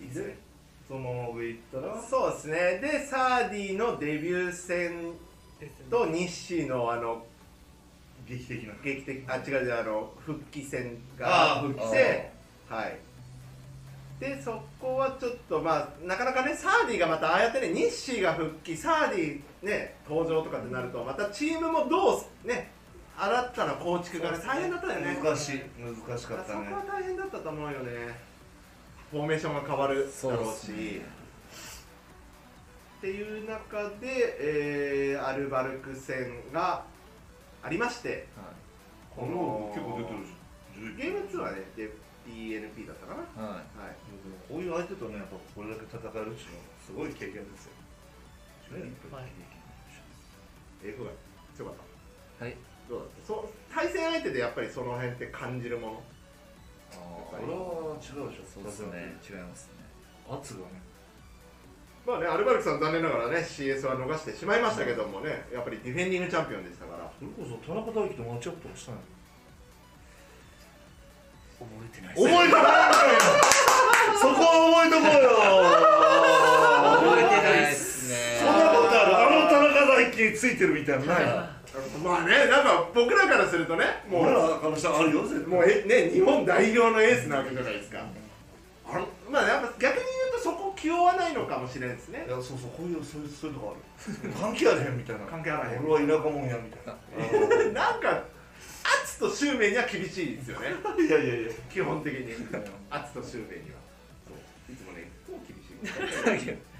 [0.00, 0.08] いい。
[0.08, 0.49] ですね
[0.90, 2.02] そのまま上行ったら？
[2.02, 2.56] そうですね。
[2.82, 5.12] でサーディのデビュー戦
[5.88, 7.24] と日誌のあの
[8.28, 8.74] 劇的な？
[8.82, 12.32] 劇的あ違う違うあの復帰戦あがあ復帰して
[12.68, 12.98] はい。
[14.18, 22.72] でそこはちょっとまあなかなかねサーディがまたああやってね日誌が復帰サーディね登場とかってなるとまたチームもどうね
[23.16, 25.20] 新たな構築がね大変だったよね。
[25.22, 25.60] 難しい。
[25.78, 26.66] 難しかったね。
[26.68, 28.29] そこは大変だったと思うよね
[29.10, 31.02] フォーメーションが変わるだろうし。
[32.98, 36.84] っていう中で、えーアルバルク戦が
[37.62, 38.26] ありまして
[39.16, 40.36] この結構出てるじゃ
[40.84, 41.90] ん11ゲーム2はねで
[42.28, 43.42] DNP だったかな。
[43.42, 43.56] はい。
[43.56, 43.96] はい。
[44.48, 46.36] こういう相手とねやっぱこれだけ戦えるっていうのは
[46.86, 47.72] すごい経験ですよ。
[48.76, 49.24] ねはい。
[50.84, 51.10] F が
[51.56, 51.74] 強かっ
[52.38, 52.44] た。
[52.44, 52.56] はい。
[52.88, 53.26] どうだった？
[53.26, 56.02] そう対戦相手でやっぱりその辺って感じるもの？
[56.98, 58.44] これは違うでしょ。
[58.54, 59.16] そうですね。
[59.22, 59.84] 違いますね。
[60.30, 60.82] 圧がね。
[62.06, 67.10] まあねアルバルクさん残念ながらね CS は逃してしまいましたけどもねやっぱりディフェンディングチャンピオンでしたから。
[67.18, 68.98] それこそ田中大輝とマッチアップとかしたの
[71.60, 72.14] 覚えてない。
[72.14, 72.62] 覚えてない
[74.18, 76.09] そこは覚えとこうよ
[80.36, 81.24] ついてるみたいなのない
[82.02, 88.00] まあねなんか僕らからするとねもう俺らからしたらあるよもうえね日本代表のエースなわけじゃないですか。
[88.90, 92.24] あのまあやっぱ逆に言うとそこ気負わないのかもしれないですね。
[92.26, 94.32] いやそうそうこういうそういうそういうとこある。
[94.32, 97.70] 関係あれへんみたいな関係あらへん俺は田舎もんやみたいな。
[97.72, 98.24] なんか
[99.04, 100.74] 圧と執念には厳しいですよね。
[100.98, 101.50] いやいやいや。
[101.72, 102.34] 基本的に。
[102.90, 103.78] 圧と執念には。
[104.26, 104.72] そう。
[104.72, 105.86] いつもねもう厳しい。
[106.26, 106.70] 厳しい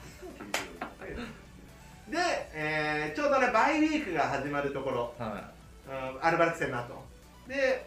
[2.11, 2.19] で、
[2.53, 5.15] えーちょうどねバイウィークが始まるところ。
[5.19, 5.51] は
[5.89, 7.05] うんアルバルク戦の後。
[7.49, 7.87] で、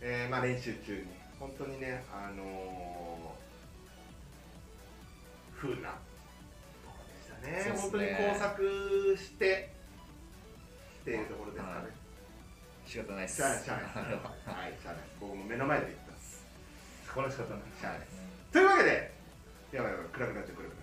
[0.00, 1.04] えーまあ、練習中に。
[1.38, 5.96] 本当にねあのー、風なと
[6.86, 7.62] ころでしたね。
[7.64, 9.72] そうっす本当にね工作して
[11.02, 11.86] っていうところですかね、はい。
[11.86, 13.36] い仕方ないっす。
[13.36, 14.14] しゃあないしゃあない。
[14.14, 14.20] は
[14.62, 15.02] はいしゃあない。
[15.20, 16.44] 僕も目の前で言ってます。
[17.14, 17.60] これ仕方ない。
[17.80, 18.06] しゃあない。
[18.52, 19.12] というわけで
[19.72, 20.82] やばいやばい暗くなっちゃう暗くなっちゃ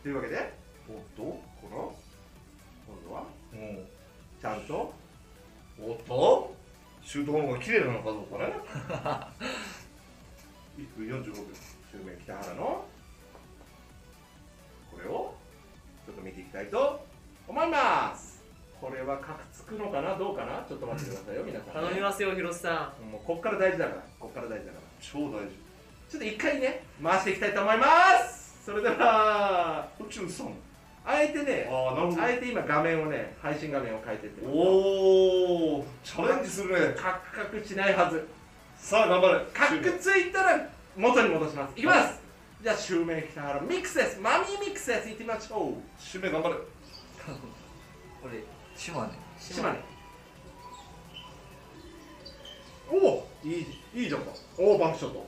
[0.00, 1.94] うというわけでおっとこの
[2.86, 3.86] 今度はうん
[4.40, 4.92] ちゃんと
[5.80, 6.54] おっと
[7.02, 8.54] シュートフォームが綺麗なのかどうかね
[10.78, 11.32] 1分45秒
[11.90, 12.84] 周面北原の
[14.90, 15.34] これを
[16.06, 17.04] ちょっと見ていきたいと
[17.46, 18.42] 思います
[18.80, 24.88] これはカクつくのかなどうかなちょっと待ってくださいよ皆さん、頼みますよ広瀬さもうこっから大事だからこっから大事だから。
[25.00, 25.68] 超大事。
[26.10, 27.86] ちょっと一回ね回していきたいと思いま
[28.28, 28.64] す。
[28.64, 30.52] それではこっち映したの
[31.10, 32.22] あえてねああなるほど。
[32.22, 36.94] あえて今画面をね配信画面を変えてっておおチャレンジするね。
[36.94, 38.28] カクカクしないはず。
[38.76, 39.44] さあ頑張れ。
[39.54, 41.72] カクついたら元に戻します。
[41.78, 41.80] い。
[41.80, 42.20] きます。
[42.62, 44.20] じゃあ周面北原ミックスです。
[44.20, 45.08] マミーミックスです。
[45.08, 45.72] いってみましょう。
[45.98, 46.54] 締め頑張れ。
[46.54, 46.60] こ
[48.30, 48.42] れ
[48.76, 49.12] 島根。
[49.40, 49.78] 島根。
[52.90, 54.32] おおいいいいじゃんか。
[54.58, 55.26] おおバンクショット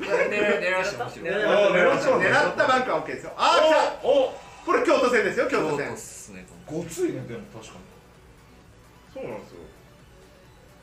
[0.00, 2.10] 狙狙いましたもちろん狙いあー狙いました。
[2.16, 3.32] 狙ったバンクは OK ですよ。
[3.36, 3.98] あ
[4.64, 5.90] これ京都戦ですよ京都戦。
[6.66, 7.74] ごついねでも確か
[9.12, 9.58] そうなんですよ。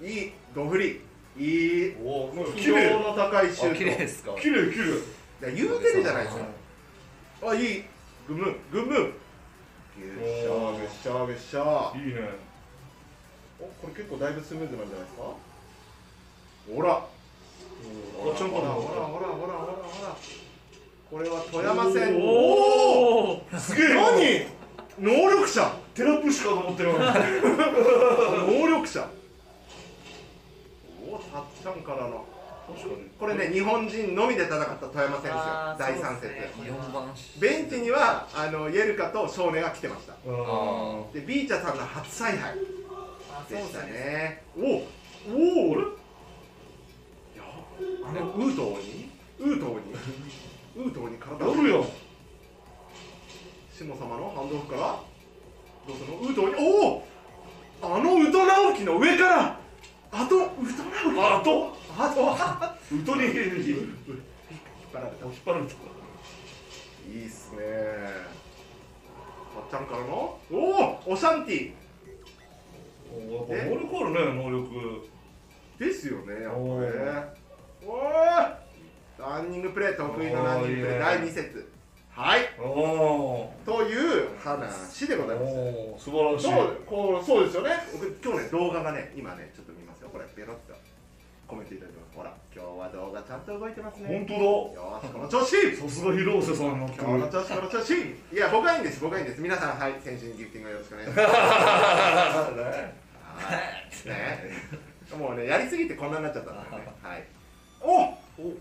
[0.01, 1.01] いいドフリ
[1.38, 1.95] いい。
[1.95, 4.32] におお軌綺麗道の高いシューあト綺麗ですか？
[4.39, 4.86] 綺麗綺麗。
[4.86, 4.89] い
[5.41, 6.45] や言うてるじゃないですか。
[7.49, 7.84] あいい。
[8.27, 9.10] グムグムぐっ
[10.25, 12.21] しゃぐっしゃぐっしゃいいね。
[13.60, 15.23] おこれ結構だいぶスムーズなんじゃないですか？
[16.75, 17.06] ほら
[18.20, 20.18] ほらほらほらほらほらほら。
[21.10, 22.28] これは富山戦んおお
[23.32, 23.88] おおすげえ。
[25.00, 25.13] 何？
[25.16, 25.72] 能力者。
[25.94, 27.00] テラプシかと思ってる能
[28.68, 29.08] 力者。
[31.08, 32.26] おおたっちゃんからの。
[32.68, 33.10] 確かに。
[33.18, 35.34] これね日本人のみで戦った富山戦ですよ
[35.80, 36.28] 第3節。
[36.28, 40.13] ね4番ベンチにはあのイエルカと少年が来てました。
[40.13, 40.16] あ
[41.13, 42.52] でビーチャーさんの初采配
[43.32, 44.44] あそうでしたね。
[44.58, 44.84] おお
[45.32, 45.76] おお
[48.04, 49.10] あのウートーに？
[49.40, 49.94] ウートーに？
[50.78, 51.46] ウートーに体。
[51.48, 51.86] をあやるよ。
[53.74, 55.00] 下様のハンドオフから？
[55.88, 56.18] どうするの？
[56.18, 56.68] ウートーに？
[56.68, 57.08] おお！
[57.82, 59.60] あの宇都直樹の上から！
[60.12, 60.40] あと宇
[60.76, 61.78] 都直樹あと？
[61.98, 62.32] あと？
[62.32, 63.46] あウトに引っ引っ
[64.94, 65.26] 張られた。
[65.46, 65.74] 張られた
[67.08, 67.60] いいっすね。
[69.70, 70.40] たっちゃんからの？
[70.52, 71.13] おお！
[71.13, 71.72] オシャンティ。
[73.10, 75.08] おやっぱ能力あるね能力。
[75.80, 76.63] ですよねやっぱね。
[76.63, 77.46] おーおー
[79.17, 81.71] ランニングプレー得意のランニングプレー第2節。
[82.12, 82.41] はい。
[82.58, 86.52] という話でございました素晴らしい。
[86.52, 87.71] そうこうそうですよね。
[87.93, 90.10] 僕今日ね動画がね今ねちょっと見ますよ。
[90.10, 90.76] これペロッと
[91.47, 92.17] コメントいただいてます。
[92.17, 94.08] ほら今日は動画ちゃんと動いてますね。
[94.10, 95.56] 本当よしこの調子。
[95.56, 97.04] ださすが広瀬さんの今日。
[97.23, 97.93] の調子この調子。
[97.95, 99.00] いや僕はいいんです。
[99.00, 99.41] 僕はいいんです。
[99.41, 99.95] 皆さんはい。
[100.04, 101.32] 選手にギフティングよろしくお願いします。
[103.39, 104.10] はい。
[104.10, 104.52] ね。
[105.17, 106.91] もうねやりすぎてこんなになっちゃったんだよね。
[107.02, 107.23] はい
[108.39, 108.54] お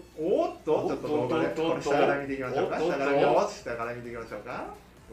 [0.45, 0.87] おっと？
[0.89, 2.79] ちょっと動画でこれ下から見ていきましょうか。
[2.79, 3.27] 下から見下
[3.77, 4.65] から見ていきましょうか。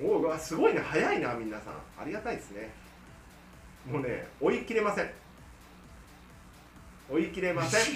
[0.01, 0.79] おおすごいね。
[0.79, 1.73] 早いな皆さん。
[2.01, 2.71] ありがたいですね。
[3.91, 5.11] もうね追い切れません。
[7.11, 7.81] 追い切れません。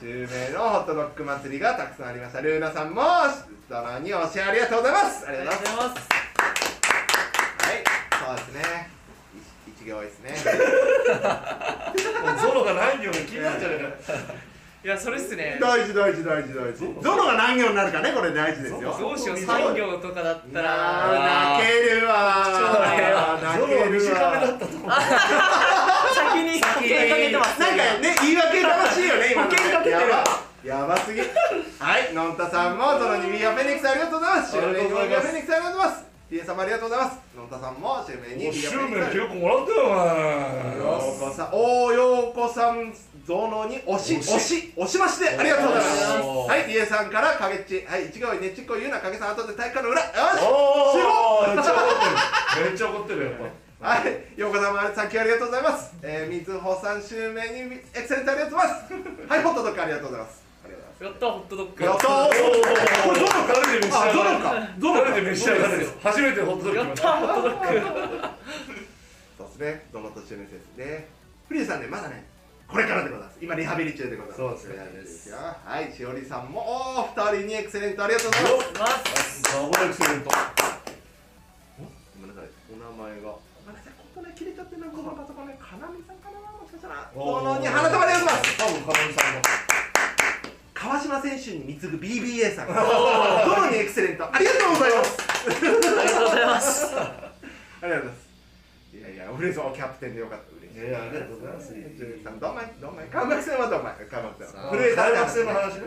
[0.00, 2.40] 襲名のホットドッグ祭りがたくさんありました。
[2.40, 3.02] ルーナさんも
[3.68, 5.26] ドラにおシェアありがとうございます。
[5.26, 6.08] あありがとうございます。
[7.66, 7.82] はい
[8.24, 8.90] そうですね。
[9.66, 10.36] 一一行ですね。
[12.40, 13.78] ゾロが何行か気になっちゃうね
[14.88, 15.58] いやそれっすね。
[15.60, 16.80] 大事大事大事大事。
[17.04, 18.80] どのが何行になるかねこれ大事ですよ。
[18.80, 21.60] どうしよう3行とかだったら。
[21.60, 24.88] 泣けるわゾロは泣ける短めだわったと思う。
[24.88, 30.08] 先に保険かけてますなんかね言い訳楽しいよね保険かけてる
[30.64, 31.20] やばすぎ。
[31.20, 31.26] は
[31.98, 34.52] いのんたさんもゾロにミーアフェニックスありがとうございます。
[34.52, 36.08] シュウメイにミーアフェニックスありがとうございます。
[36.30, 37.20] ピエ様ありがとうございます。
[37.36, 39.84] のんたさんもシュウメイに結構もらったよ
[40.80, 42.92] ようこさん、おーようこさん、
[43.28, 46.48] ゾノに押し、押押し、押しまして、ありがとうございます。
[46.48, 50.96] はい、ピエさんから影っち、はい、一号ねちっこい言うな、影さん後で体育館の裏、よし
[51.52, 52.64] めっちゃ怒ってる。
[52.64, 53.34] めっちゃ怒ってるやっ
[53.78, 54.00] ぱ。
[54.00, 55.92] はい、ようこさんもさんきありがとうございます。
[56.00, 59.28] えー、みずほさん、襲名にエクセレントありがとうございます。
[59.28, 60.42] はい、ホットドッグありがとうございます。
[60.64, 62.16] ありがとうございやったホットドッグやったー。
[62.16, 62.72] おおこ
[63.12, 64.48] れゾロ誰で召し上がる
[64.80, 65.04] ゾノか。
[65.04, 68.28] 誰で召し上がる初めてホットドッグやったホットドッグ
[69.36, 71.08] そうですね、ゾノと襲名ですね。
[71.46, 72.37] フリーさんね、まだね、
[72.68, 73.38] これからでございます。
[73.40, 74.36] 今、リハビリ中でございます。
[74.36, 78.44] そうですはい、しおりさんも、おー、二人にエクセレントありがとうござい
[78.76, 79.42] ます。
[79.42, 83.32] ダブルエクセレントごめんなさい、お名前が。
[83.32, 87.08] ごめんなさい、ここね、切れちゃってるな、このパソコンね、かなみさんかな、もしかしたら。
[87.08, 88.58] このに花束ありがとうございます。
[88.60, 89.42] 多分かなみさんが
[90.76, 92.68] 川島選手に貢ぐ BBA さん。
[92.68, 95.16] どのにエクセレント、ありがとうございます。
[95.24, 96.84] ありがとうございます
[97.80, 98.28] ありがとうございます。
[98.92, 100.88] いやいや、嬉しそう、キャプテンでよかった、嬉しい。
[100.88, 101.74] いやありがとうございます。
[101.74, 104.70] どんまい、どんまい、開幕戦はどんまい、開幕戦は。
[104.70, 105.82] 震えた大学生の話ね。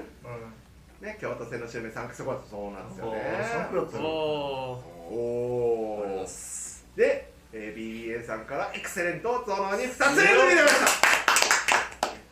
[1.02, 3.22] ね、京都戦の襲名サンクスゴーそうなんですよね。
[3.52, 4.12] サンクだったおよお
[5.17, 6.04] おー。
[6.04, 6.86] ありがとうございます。
[6.96, 11.12] で、えー、BBA さんからエクセレントゾノに2つ連続入れました。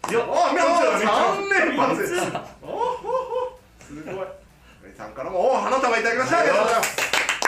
[0.10, 0.70] いやお見事
[1.06, 2.08] 3連発。
[2.08, 4.16] 三つおほほすごい。
[4.16, 6.40] 上さんからもお花束いただきました。
[6.40, 7.39] ありがとうございます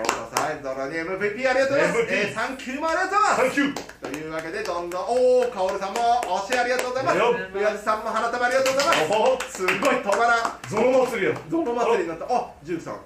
[0.00, 2.00] ようこさんゾノに MVP ありがとうございます。
[2.10, 3.36] えー、3球もありがとうございます。
[3.36, 4.00] サンキュー。
[4.00, 6.00] というわけでどんどんおおカオルさんも
[6.48, 7.18] 推しありがとうございます。
[7.54, 9.52] 宮地さんも花束ありがとうございます。
[9.52, 12.24] すごい止まらんゾロ祭りやゾノ祭りになった。
[12.34, 13.00] あジュークさん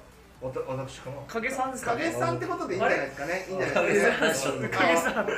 [0.44, 3.46] わた私かな影さんですか影さんってことでいいんじゃないですかね。
[3.48, 4.26] いいんじゃない影ですか。
[4.26, 5.32] ねさん影さんジ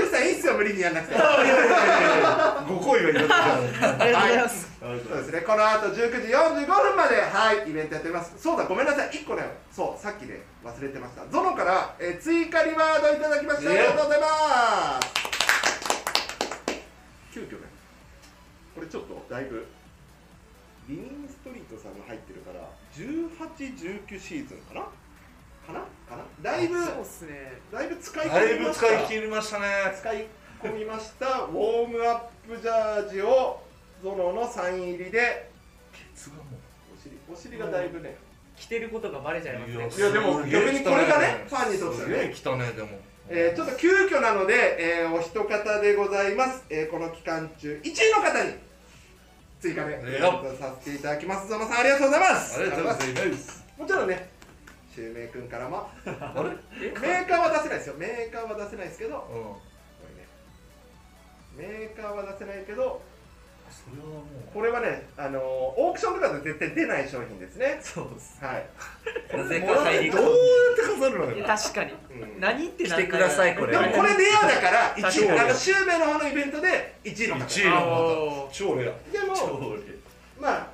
[0.00, 1.14] ュークさんいいっすよ無理にやんなくて。
[1.14, 3.28] ご好意は言って。
[3.28, 4.68] たありがとうございます。
[4.80, 8.34] そうですね、この後19時45分まで、はい、イベントやってます。
[8.36, 11.24] そうだ、ごめんなさい、1個ね、そう、さっきね、忘れてました。
[11.30, 13.70] ゾノから、えー追加リワードいただきました。
[13.70, 14.26] ありがとうございま
[15.00, 15.08] す。
[17.32, 17.68] 急遽ね、
[18.74, 19.64] これちょっとだいぶ、
[20.90, 23.30] リニンストリートさんが入ってるから、18、
[24.10, 24.80] 19シーズンかな？
[24.80, 25.80] かな？
[26.08, 26.24] かな？
[26.42, 27.60] だいぶ、そうっすね。
[27.70, 28.86] だいぶ使いだいぶ込みました。
[28.86, 29.66] 使い切りましたね。
[29.96, 30.26] 使い
[30.60, 33.62] 込みました、ウォームアップジャージを、
[34.02, 35.50] ゾノのサイン入りで、
[35.92, 36.42] ケツがも
[36.92, 38.16] お尻お尻がだいぶね、
[38.56, 39.76] 着てることがバレちゃいますね。
[39.96, 42.14] いやでも逆にこれがねファンにとってはね。
[42.14, 42.88] すげえ来たねでも。
[43.32, 48.54] えーちょっと急遽なので、えーお一方でございます、えーこの期間中1位の方に
[49.60, 50.00] 追加で
[50.58, 51.46] させていただきます。
[51.48, 52.58] ゾノさんありがとうございます。
[52.60, 53.64] ありがとうございます。
[53.78, 54.30] もちろんね
[54.94, 55.88] シュウメイ君からも。
[56.04, 57.94] メーカーは出せないですよ。
[57.98, 59.18] メーカーは出せないですけど。
[59.18, 59.60] こ
[61.58, 61.62] うん。
[61.62, 61.68] れね。
[61.70, 63.02] メーカーは出せないけど
[64.52, 67.78] これはねあのーオークションとかで絶対出ない商品ですね。
[67.82, 68.44] そうです。
[68.44, 68.66] はい、
[69.36, 71.92] なぜか入りどうや込って飾るのよ確かに。
[71.92, 72.40] うん。
[72.40, 73.72] 何って来てくださいこれ。
[73.72, 79.12] でもこれレアだから1確かに位あのシュウメイの方のイベントで1位の方1位の超レア。
[79.12, 79.76] でも超
[80.40, 80.66] まあ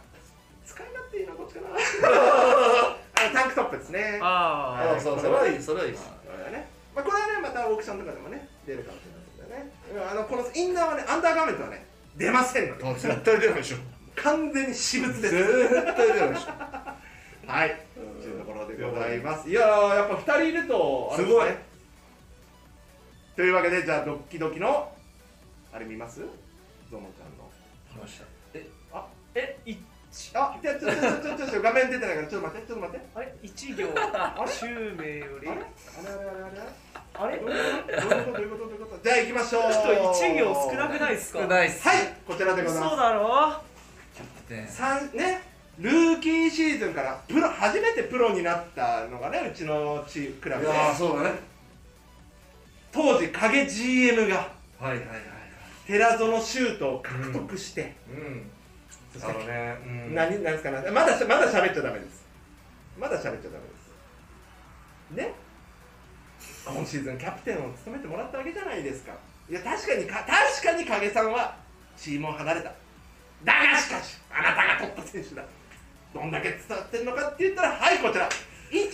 [0.66, 1.66] 使い勝手いいのはどっちかな。
[3.16, 4.18] あのタンクトップですね。
[4.22, 4.96] あはい。
[4.96, 5.92] あそうそれはいいそれはいい。
[5.92, 6.68] ですこれはね。
[6.94, 10.02] まあこれはねまたオークションとかでもね出るかもしれないですけどね。
[10.02, 11.84] うんあのこのインナーはねアンダーガーメントはね
[12.16, 13.76] 出ませんのであ絶対出ないでしょ。
[14.16, 15.34] 完全に私物です。
[15.34, 17.50] 絶対出ないでしょ。
[17.50, 17.80] はい。
[17.94, 19.48] というところでございます。
[19.48, 21.46] いやーやっぱ2人いるとあれですごい。
[21.46, 21.62] ね
[23.36, 24.90] というわけでじゃあドッキドキの
[25.72, 26.20] あれ見ます？
[26.90, 27.50] ゾノちゃんの。
[27.92, 28.24] 来ました。
[28.54, 28.70] え
[30.32, 33.06] あじゃあちょっとちょっとちょっとちょっと画面出てないからちょっと待ってちょっと待って。
[33.14, 33.34] あれ？
[33.42, 33.86] 一行。
[34.48, 34.64] 襲
[34.96, 35.48] 名より。
[35.48, 35.66] あれあれ？
[35.66, 36.85] あれあれあれ？
[37.18, 37.38] あれ？
[37.38, 38.32] どういうこと？
[38.32, 38.64] どういうこと？
[38.64, 39.02] どういうこと？
[39.02, 39.62] じゃあ行きましょう。
[39.72, 41.40] ちょっと一行少なくないですか？
[41.40, 41.88] 少ないっす。
[41.88, 42.90] はいこちらでございます。
[42.90, 43.48] そうだろ？
[44.48, 45.42] ね三ね
[45.78, 50.72] ルーキーシーズンからプロ初めてプロになったのがねうちのチームクラブで。
[50.96, 51.38] そうだね。
[52.92, 55.20] 当時影 GM がはいはいはいはい。
[55.86, 58.50] 寺園シュートを獲得して、うん。
[59.12, 62.24] そしてあのね、うん、何なんですかねまだまだ喋っちゃダメです。
[62.98, 63.40] まだ喋っちゃダメで
[65.12, 65.28] す。
[65.28, 65.34] ね？
[66.66, 69.12] 今シーズンキャプテンを務めてもらったわけじゃないですか。
[69.48, 71.54] いや確かにか確かに影さんは
[71.96, 72.72] チームを離れた。
[73.44, 75.44] だがしかしあなたが取った選手だ。
[76.12, 78.28] どんだけ伝わってるのかって言ったらはいこちら。
[78.72, 78.90] 12345 5で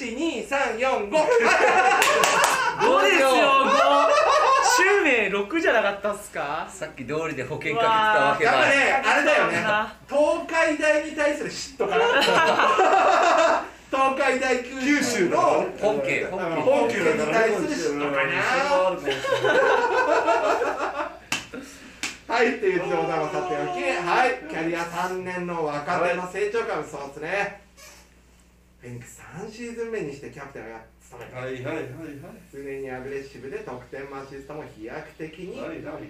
[3.16, 3.68] すよ5
[4.76, 6.68] 襲名6じゃなかったっすか？
[6.70, 8.52] さっき通りで保険かけてたわけだ。
[8.52, 9.62] やっぱねあれだよね。
[9.62, 9.94] な。
[10.06, 12.04] 東海大に対する嫉妬かな
[13.93, 15.36] 東海大九州の
[15.78, 16.24] 本家。
[16.24, 18.32] 本家本家に対する嫉妬かな
[22.26, 27.61] はいっていう冗談をさておきはいキャリア3年の若手の成長感そうですね。
[28.80, 31.84] フェニックス3シーズン目にしてキャプテンをや務めてはいはいはいはい
[32.51, 35.61] 常にアグレッシブで得点もアシストも飛躍的に。
[35.61, 36.09] はいはい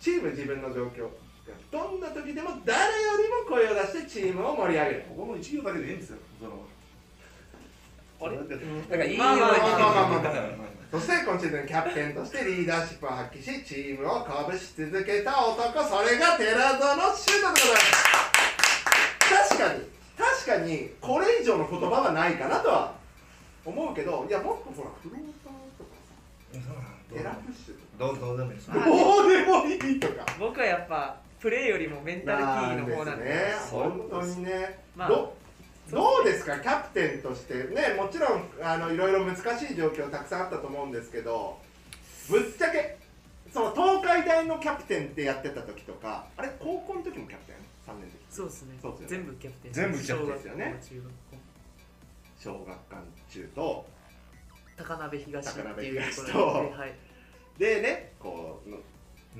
[0.00, 1.10] チーム自分の状況
[1.70, 2.88] どんな時でも誰よ
[3.20, 5.04] りも声を出してチームを盛り上げる。
[5.10, 6.64] ここの一行だけでいいんですよその
[8.20, 8.36] あれ？
[8.36, 16.80] なんかいいよまあまあまあまあそして今シーズンキャプテンとしてリーダーシップを発揮しチームを鼓舞し続けた男それが寺園
[17.14, 17.78] シュートでございま
[19.44, 19.80] す確かに。
[20.18, 22.94] 確かにこれ以上の言葉はないかなとは
[23.64, 26.64] 思うけどいやもっとほらフローターとかさ
[27.14, 28.70] テラプッシュとかどうどうでもいいです。
[28.70, 30.24] あどうでもいいとか。
[30.40, 33.24] 僕はやっぱプレーよりもメンタルティーの方なんで。
[33.26, 33.54] ね。
[33.70, 35.08] 本当にね、まあ。
[35.08, 35.36] ど
[35.90, 36.58] どうですか？
[36.58, 37.54] キャプテンとして。
[37.54, 41.58] ねもちろんあのいろいろ難しい状況たくさんあったと思うんですけど
[42.28, 42.98] ぶっちゃけ
[43.52, 47.56] その東海大のキャプテンってやってた時とかあれ高校の時もキャプテン
[47.90, 48.18] ？3年の時。
[48.30, 48.78] そうですね。
[48.82, 49.24] そうですよね。
[49.24, 49.72] 全部キャプテン。
[49.72, 50.34] 全部キャプテン。
[50.34, 51.38] ですよね小学校中学校。
[52.38, 53.86] 小学館中と
[54.76, 56.94] 高鍋東っていうとこ高鍋東ろではい。
[57.58, 58.76] でねこうの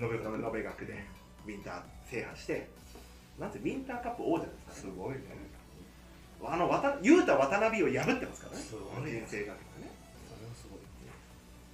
[0.08, 1.04] 延べ延べ学で
[1.46, 2.68] ウィンター制覇して
[3.38, 4.80] なんてウィンターカップ王者ですからね。
[4.80, 5.47] すごいね
[6.44, 8.62] あの渡雄太渡辺を破ってますからね。
[8.62, 9.20] すごいね。
[9.20, 9.90] 人生学がね。
[10.28, 10.80] それはすごい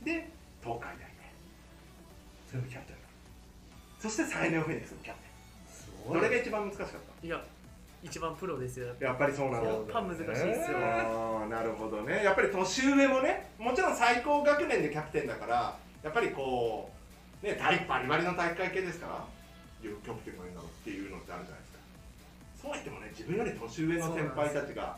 [0.05, 0.31] で
[0.63, 1.15] 東海大で。
[2.51, 2.97] 全部キャプテン。
[2.97, 3.03] だ
[4.01, 5.27] そしてサイネオフェニックスのキャプテ
[5.73, 7.27] すンどれが一番難しかった？
[7.27, 7.43] いや
[8.03, 8.89] 一番プロですよ。
[8.89, 10.27] やっぱやっぱりそうなんだやっぱ難しいっ
[10.65, 10.79] すよ。
[11.49, 12.23] なるほどね。
[12.23, 16.91] やっぱり年上もねもちろん最高学年でキャプテンだからやっぱりこ
[17.43, 19.25] うね大バリバリの体育会系ですから
[19.83, 21.64] いやキャプテンがいいんだろうっていうのってあるじゃない
[22.65, 24.97] そうは言ってもね自分より年上の先輩たちが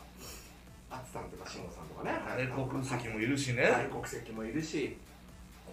[0.89, 2.15] アツさんとか慎吾さんとかね
[2.47, 3.67] 外国籍もいるしね。
[3.91, 4.95] 外国籍もいるし、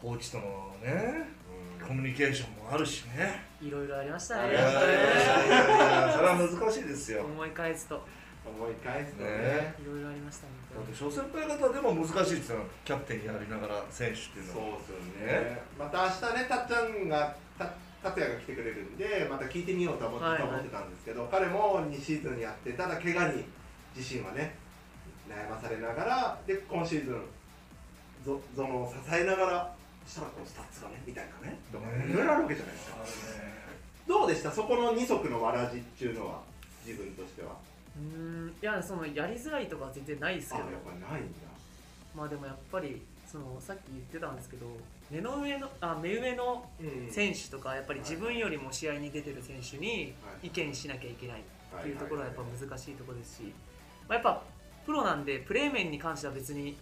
[0.02, 1.30] コーチとのね
[1.78, 1.86] うん。
[1.86, 3.44] コミュニケーションもあるしね。
[3.62, 4.50] いろいろありましたね。
[4.50, 5.50] いやいやい
[6.08, 7.22] や それは難しいですよ。
[7.22, 8.02] 思い返すと。
[8.44, 9.30] 思い返すとね。
[9.30, 9.74] ね。
[9.80, 10.52] いろいろありましたね。
[10.74, 12.58] だって諸先輩方でも難しいですよ。
[12.84, 15.62] キャプテンやりながら選手っていうそうのはですよね。
[15.78, 17.70] また明日ねたっちゃんがた
[18.04, 23.44] 達也が来てくれるんでまた聞いてみようと思って,、はいはい思ってたんですけど彼も2シーズンやってただ怪我に
[23.96, 24.54] 自身はね
[25.28, 27.22] 悩まされながらで今シーズン
[28.24, 29.74] ゾゾノを支えながら
[30.06, 32.96] したらこうスタッツがねみたいなねとかいろいろあるわけじゃないですか。
[34.06, 34.52] どうでした？
[34.52, 36.42] そこの二足のわらじっていうのは
[36.86, 37.56] 自分としては。
[37.96, 41.38] うーんいやそのやりづらいとかは全然ないですあやっけどぱないんだ。
[42.14, 44.66] まあでもやっぱりそのさっき言ってたんですけど
[45.10, 47.12] 目の上のあ目上のうん。
[47.12, 50.46] 選手とかやっぱり自分よりも試合に出てる選手にはい。
[50.48, 53.42] 意見しなきゃいけないっていうところはやっぱはい難しいところですし、
[54.08, 54.42] まあ、やっぱ
[54.86, 56.76] プロなんでプレー面に関しては別に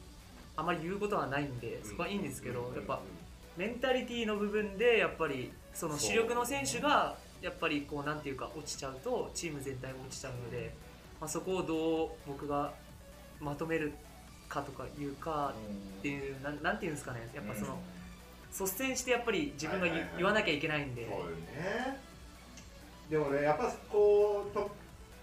[0.57, 2.75] あまり言うことはないんでそこはいいんですけどうん。
[2.75, 3.01] やっぱ
[3.57, 10.73] メンタリティーの部分でやっぱりその主力の選手がやっぱりこうなんていうか落ちちゃうとチーム全体が落ちちゃうので、
[11.21, 12.73] まあ、そこをどう僕が
[13.41, 13.93] まとめる
[14.49, 15.53] かとかいうか
[15.99, 17.79] っていうなんなんていうんですかねやっぱその
[18.53, 20.17] 率先してやっぱり自分が言,、はいはいはい。
[20.19, 21.09] 言わなきゃいけないんで。
[21.09, 21.99] そうよね。
[23.11, 24.71] でもねやっぱこうと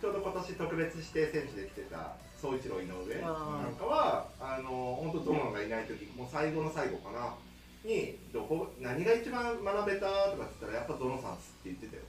[0.01, 4.69] ちょうど今年特別指定選手で来てた総一郎井上なんかはあの
[5.01, 7.36] 本当ゾノがいない時もう最後の最後かな？
[7.84, 12.03] にどこ何が一番学べたとかって言ったらやっぱゾノさんっすって言ってたよ。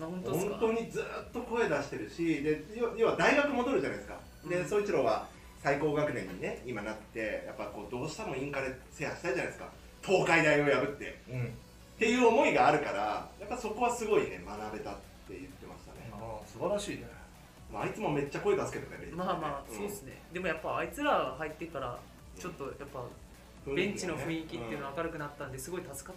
[0.00, 4.18] あ本当本当にずっと声出してるしで要要は大学戻るじゃないですか。
[4.48, 4.68] でうん。
[4.68, 5.26] 総一郎は
[5.62, 9.68] 最高学年にね今なってやっぱこうどうしてもインカレ制覇したいじゃないですか
[10.04, 11.18] 東海大を破って。
[11.30, 11.44] うん。
[11.44, 11.48] っ
[11.98, 15.00] ていう思いがあるからやっぱそこはすごいね学べたって
[15.30, 16.10] 言ってましたね。
[16.12, 17.06] ああ素晴らしいね。
[17.72, 19.16] まあ、あいつもめっちゃ声出すけどねベンチでね。
[19.16, 21.98] まあまあそうですね、でもやっぱあいつらが入ってから
[22.38, 23.04] ちょっとやっぱ
[23.72, 26.16] ベンチの雰囲気っていうのは明るくなったんですごい助かっ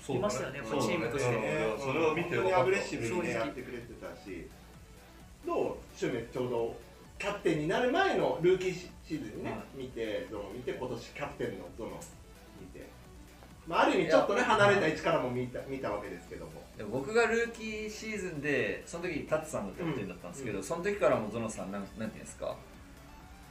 [0.00, 1.34] そういましたよねそうだチームとして。
[1.34, 1.42] うん。
[1.42, 4.48] ねそれを見て本当にアグレッシブに、ね、やってくれてたし
[5.44, 6.76] どうシュメちょうど
[7.18, 12.06] キャプテンになる前のルーキーシーズンね、は見てゾノ見て今年キャプテンのゾノ見て、
[13.66, 16.52] まあ、ある意味ちょっとね離れた位置からも見た見たわけですけども。
[16.76, 22.54] でも僕がルーキーシーズンでその時タッツさんがキャプテンだったんですけど、その時からもゾノさんなんなんていうんですか、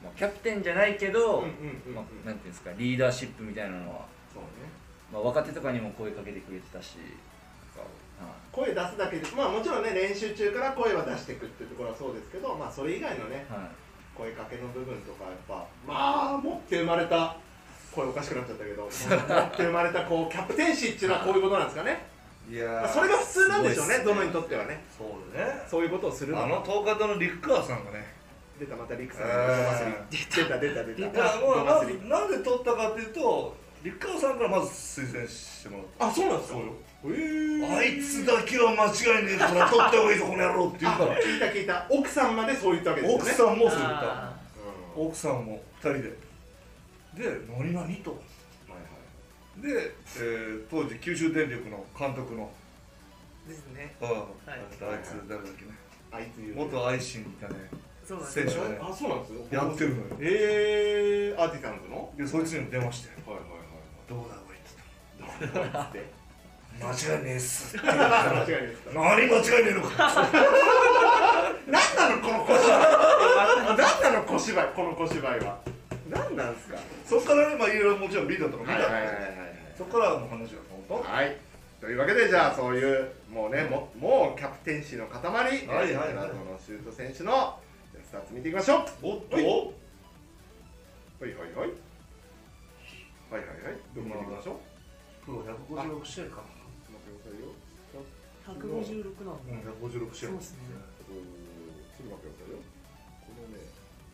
[0.03, 1.95] まあ、キャプテンじゃないけど、うんうんうんうん。
[1.95, 2.71] まあ、なんていうんですか？
[2.77, 4.47] リーダーシップみたいなのは、そうね。
[5.11, 6.97] まあ、若手とかにも声かけてくれてたし、
[7.75, 13.67] は声出すだけでまあもちろんね練習中から声は出していくっていうところはそうですけどまあそれ以外のねいはい。
[14.15, 17.35] 声かけの部分とかやっぱまあ持って生まれた
[17.95, 22.05] 声おかしくなっちゃったけど 持って生まれたこうキャプテンシーっていうのはこういうことなんですかね。
[22.47, 24.83] いやそれが普通なんでしょうねどのにとってはね。
[24.95, 25.65] そうだね。
[25.69, 26.43] そういうことをするの。
[26.43, 28.13] あの東海道の陸川さんがね。
[28.59, 30.99] 出たまたリクさんえのーゴマスリ出た出た出た。
[30.99, 34.67] いやもうまずゴマスリなんで取ったかっていうと陸川さんからまず
[35.01, 36.57] 推薦してもらっあそうなんですか。
[36.57, 36.73] そうよ。
[37.15, 37.67] へー。
[37.69, 41.15] たあいつだけは間違いねえから取った方がいいぞこの野郎って言うあから。
[41.19, 41.85] 聞いた聞いた。
[41.89, 43.23] 奥さんまでそう言ったわけですよね。
[43.23, 43.99] 奥さんもそう言った。
[44.01, 44.33] あ
[44.97, 46.24] うん奥さんも二人で
[47.15, 48.11] で何々と。
[48.11, 48.17] は
[48.67, 48.85] いは
[49.59, 49.61] い。
[49.61, 52.49] で、えー当時九州電力の監督の。
[53.47, 53.95] ーですね。
[54.01, 54.19] ああ、はい。
[54.49, 54.55] あ
[54.95, 55.71] いつ誰だっけね。
[56.11, 57.55] あいつ元愛心にいたね
[58.05, 58.39] そうなんです。
[58.39, 58.79] よ選手がね。
[58.81, 59.41] あそうなんですよ。
[59.51, 60.07] やってるのよ。
[60.19, 62.11] えー、アーティサンズの？
[62.17, 63.47] でそいつにも電話してはいはい
[64.07, 66.05] 「どうだこい」ってはいはいどうだって
[66.79, 67.93] 言ったら間違いねえっす」って間
[68.41, 68.91] 違いですか？
[68.93, 69.89] 何間違いねえのか。
[71.67, 73.77] 何なのこの小芝居。
[73.77, 75.57] 何なの小芝居この小芝居は
[76.15, 76.77] 何なんですか？
[77.05, 78.75] そっからねまあいろいろもちろんビデオとか見た。
[78.77, 79.05] んだけどはい
[79.77, 81.37] そっからの話が本はい。
[81.81, 87.59] というわけでじゃあそういうもうねももうキャプテンシーの塊はいはいはいのシュート選手の
[87.91, 88.85] じゃあスタッツ見ていきましょう。
[89.01, 89.35] 当おっと。
[89.35, 89.49] はいは
[91.29, 91.69] いはい。
[93.29, 93.71] はいはいはい。
[93.71, 95.25] はいどこ見ていきましょう？
[95.25, 97.51] プロ156試合か待ってくださいよ
[98.45, 100.29] 156なんうんだ156試合。
[100.29, 100.59] そうっすね。
[101.97, 102.61] ちょっと待ってくださいよ。
[103.25, 103.65] このね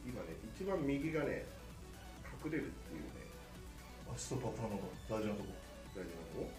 [0.08, 1.46] 今ね一番右がね
[2.44, 3.30] 隠れるっていうね。
[4.14, 4.80] アシストパターンの
[5.10, 5.54] 大事なとこ。
[5.96, 6.50] 大事なの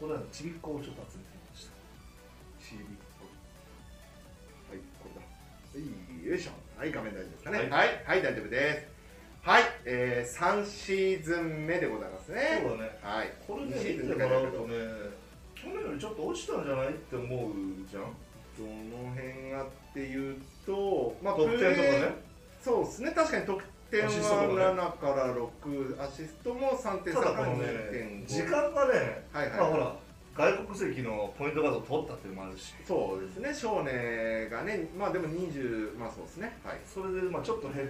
[0.00, 0.06] こ？
[0.06, 1.72] れはちびっこをちょっと集めてみました。
[2.62, 2.84] チビ
[4.70, 4.78] はい。
[5.02, 5.24] これだ。
[5.24, 5.26] は
[5.74, 6.52] いよいしょ。
[6.78, 7.58] はい画面大丈夫ですかね。
[7.58, 7.70] はい。
[7.70, 8.98] はい、はい、大丈夫です。
[9.42, 12.60] はい、えー、3シーズン目でございますね。
[12.62, 12.98] そうだね。
[13.02, 13.32] はい。
[13.46, 15.18] これね2シーズン見てって書いてあるけどもらうとね
[15.54, 17.52] 去年よりちょっと落ちたんじゃないって思う
[17.88, 18.02] じゃん。
[18.58, 20.36] どの辺がっていう
[20.66, 22.14] とまあ得点とかね。
[22.60, 23.12] そうですね。
[23.12, 27.64] 確かに得点はアシストとかね7から6アシストも3.3からただこのね
[28.24, 29.58] 2.5時間がねはいはい。
[29.58, 29.94] まあほら
[30.38, 32.74] 外国籍のポイントガードを取ったっていうのもあるし。
[32.86, 36.56] そうですね少年がねまあでも20まあそうですね。
[36.62, 36.78] はい。
[36.86, 37.88] それでまあちょっと減っ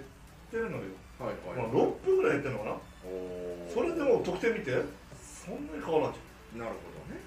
[0.51, 0.85] てるのよ、
[1.21, 2.81] はいまあ、はい6分ぐらい減ってるのかな？
[3.05, 3.75] おー。
[3.75, 4.73] それでもう得点見て
[5.21, 6.21] そんなに変わらんじ
[6.57, 7.21] なるほどね。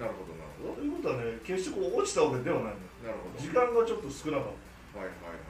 [0.00, 0.72] なるほどなるほど。
[0.72, 3.12] ゃんということはね決してこう落ちたわけではないのよ。
[3.12, 3.36] なるほど。
[3.36, 4.56] 時間がちょっと少なかっ
[4.94, 5.04] た。
[5.04, 5.49] はいはいはい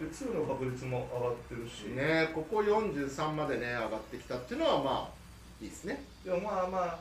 [0.00, 5.10] で2の確率も上がってるし、はいねここ43までね上がってきたっていうのはまあ
[5.62, 6.02] いいですね。
[6.24, 6.98] でもまあまあ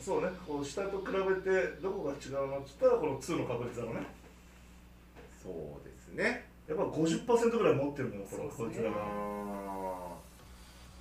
[0.00, 4.00] そうねこう下と比べてどこが違うのって言ったらこの2の確率だろうね。
[5.42, 5.52] そう
[5.84, 6.44] ですね。
[6.68, 8.50] やっぱ50%ぐらい持ってるのよこのね。
[8.56, 8.96] こいつらが。
[8.96, 9.00] あ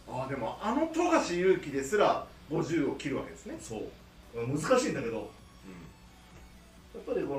[0.08, 0.22] ー。
[0.22, 3.56] あーでもあの富樫勇樹ですら50を切るわけですね。
[3.62, 3.84] そう。
[4.36, 5.30] 難しいんだけど。
[6.94, 7.36] やっぱりこ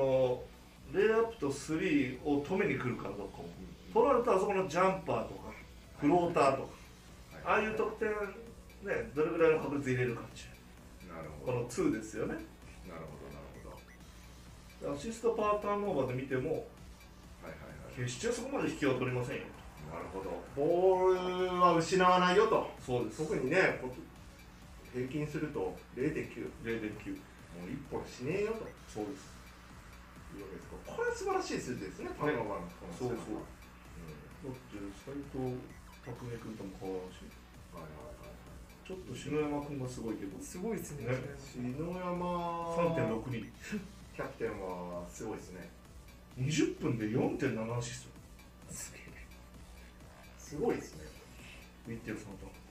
[0.95, 3.45] のレイアップとスリーを止めに来るからどっかも
[3.93, 5.53] 取られたらそこのジャンパーとか
[6.01, 6.69] フローターとか
[7.45, 10.45] ああいう得点ねどれぐらいの確率入れるかってい
[11.09, 11.15] う。
[11.15, 11.59] なるほど。
[11.59, 12.35] この2ですよね。
[12.89, 13.47] なるほどなる
[14.81, 14.93] ほど。
[14.95, 16.63] アシストパーターンオーバーで見てもはいはい
[17.85, 17.97] はい。
[17.97, 19.43] 決してそこまで引きは取りませんよ。
[19.93, 20.31] なるほど。
[20.57, 22.71] ボールは失わないよと。
[22.81, 23.19] そうです。
[23.19, 23.93] 特にねこ
[24.93, 28.67] 平均すると0.9 0.9もう1本しねえよと。
[28.89, 29.33] そうです。
[30.37, 30.69] いうわけです。
[30.69, 33.19] からこれは素晴らしい数字ですねターンオーバーのこのそうそう
[34.49, 35.55] って斎藤
[36.03, 37.23] 匠君とも変わらんし
[37.71, 38.43] はいはいはい
[38.83, 40.43] ちょっと篠山君がすごいけど。
[40.43, 41.07] すごいですね。
[41.07, 41.15] ね。
[41.39, 42.75] 篠山。
[43.23, 45.71] 3.62キャプテンはすごいですね。
[46.41, 48.07] 20分で4.7アシス
[48.69, 48.75] ト。
[48.75, 49.03] すげえ。
[50.37, 51.05] すごいですね。
[51.87, 52.63] 見てるそのと。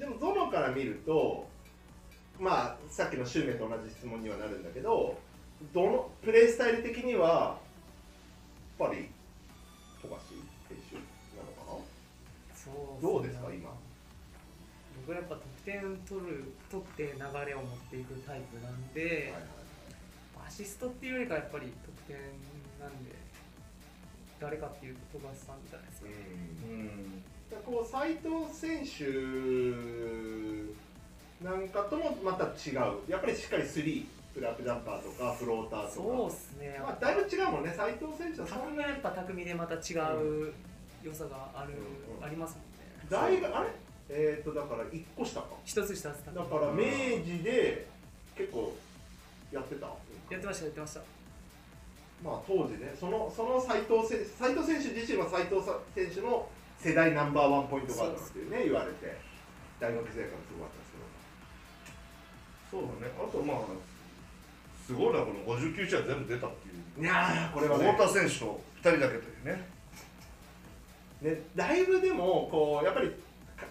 [0.00, 1.46] でもゾノから見ると
[2.38, 5.18] まあさっきのシュウメと同じ質問にはなるんだけど
[5.74, 7.58] どのプレースタイル的には
[8.78, 9.10] やっぱり
[10.02, 10.20] 富樫
[10.68, 10.96] 選手
[11.36, 11.84] なのか
[12.54, 12.74] そう
[13.04, 13.70] などうですか今？
[15.06, 19.50] 僕はやっぱ得点取る取って流れを持っていくタイプなんで、はいはい
[20.42, 22.16] アアシストっていうよりかやっぱり得点
[22.80, 23.14] なんで
[24.40, 27.76] 誰かっていうと富樫さんじゃないですか、うん。
[27.76, 29.04] こう斉藤選手
[31.44, 32.98] なんかともまた違う。
[33.08, 35.92] やっぱりしっかりスリープラップジャンパーとかフローターとか。
[35.94, 38.46] そうっすね、まあ、だいぶ違うもんね斉藤選手は。
[38.46, 40.52] そんなやっぱ匠でまた違う
[41.02, 43.06] 良さがある、うんありますもんね。
[43.10, 43.70] だいぶあれ？
[44.08, 45.48] えっ、ー、とだから1個下か。
[45.64, 46.22] 一つ下だか
[46.56, 46.84] ら明
[47.24, 47.86] 治で
[48.36, 48.76] 結構
[49.52, 49.86] やってた？
[49.86, 51.00] やってましたやってました。
[52.22, 55.60] まあ当時ねそのその斉藤選斉藤選手自身は斉藤
[55.94, 56.46] 選手の
[56.78, 59.28] 世代ナンバーワンポイントガードっていうね言われて。
[59.80, 62.84] 大学生からすごかったですけど。
[62.84, 63.12] そうだね。
[63.16, 63.64] あとまあ
[64.90, 67.04] すごいなこの59試合全部出たっていう。
[67.04, 67.92] いやーこれはね。
[67.92, 69.64] 太田選手と2人だけというね。
[71.22, 73.12] ねだいぶでもこうやっぱり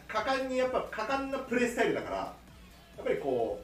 [0.08, 2.34] か果敢にやっぱ果敢なプレースタイルだからや
[3.02, 3.62] っぱりこ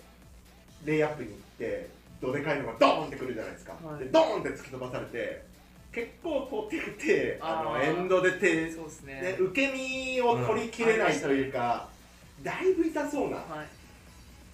[0.83, 1.89] うレイアップに行って
[2.21, 3.99] どでかいのがドーンってくるじゃないですか、はい。
[3.99, 5.45] でドーンって突き飛ばされて
[5.93, 9.21] 結構こう手手あのエンドで手そうですね。
[9.21, 11.87] で受け身を取りきれないというか、
[12.43, 13.74] だいぶ痛そうなはい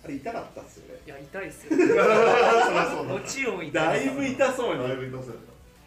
[0.03, 0.99] あれ痛かったっすよね。
[1.05, 1.77] いや痛いっすよ。
[3.05, 4.87] もちろん痛だいいぶ痛そうに。
[4.87, 5.35] だいぶ痛そう。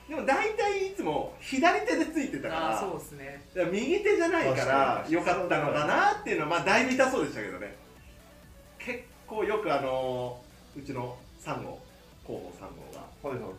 [0.09, 3.43] でも大体いつも左手でついてたからそうですね。
[3.73, 5.15] 右手じゃないから確かに。
[5.15, 7.75] 良かったのかなっていうのはまあだいぶ痛そうでしたけどね。
[8.79, 10.41] 結構よくあの
[10.77, 11.81] うちの3号
[12.27, 13.53] 広報3号がはいはいはい。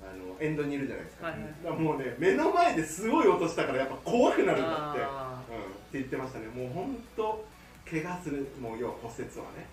[0.00, 5.42] あのエンドにいるじゃないですか,、はいはいもうね目の前ですごい音したからやっぱ怖くなるんだって、うん、っあ
[5.90, 6.46] て言ってましたね。
[6.46, 7.44] もう本当
[7.90, 9.66] 怪我するもう要は骨折はね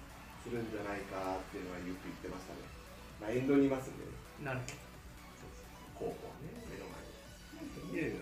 [0.45, 2.61] するんじゃないかっていうのはよく言ってましたね。
[3.19, 4.13] まあエンドにいますんでね。
[4.45, 5.49] あなるそう
[5.97, 8.21] そう広報はね目の前にいやい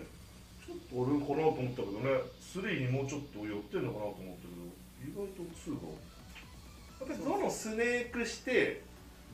[0.64, 2.08] ちょっと俺かなと思ったけどね
[2.40, 4.64] 3にもうちょっと寄ってんのかなと思ったけど
[5.04, 8.80] 意外と2がやっぱりどのスネークして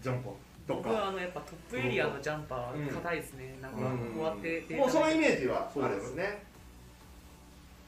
[0.03, 0.33] ジャンパー
[0.67, 4.21] と僕はかあのやっぱトップエリアのジャンパー硬いですね、なんかこうん。
[4.21, 6.43] うやってデータもうそのイメージはあるですね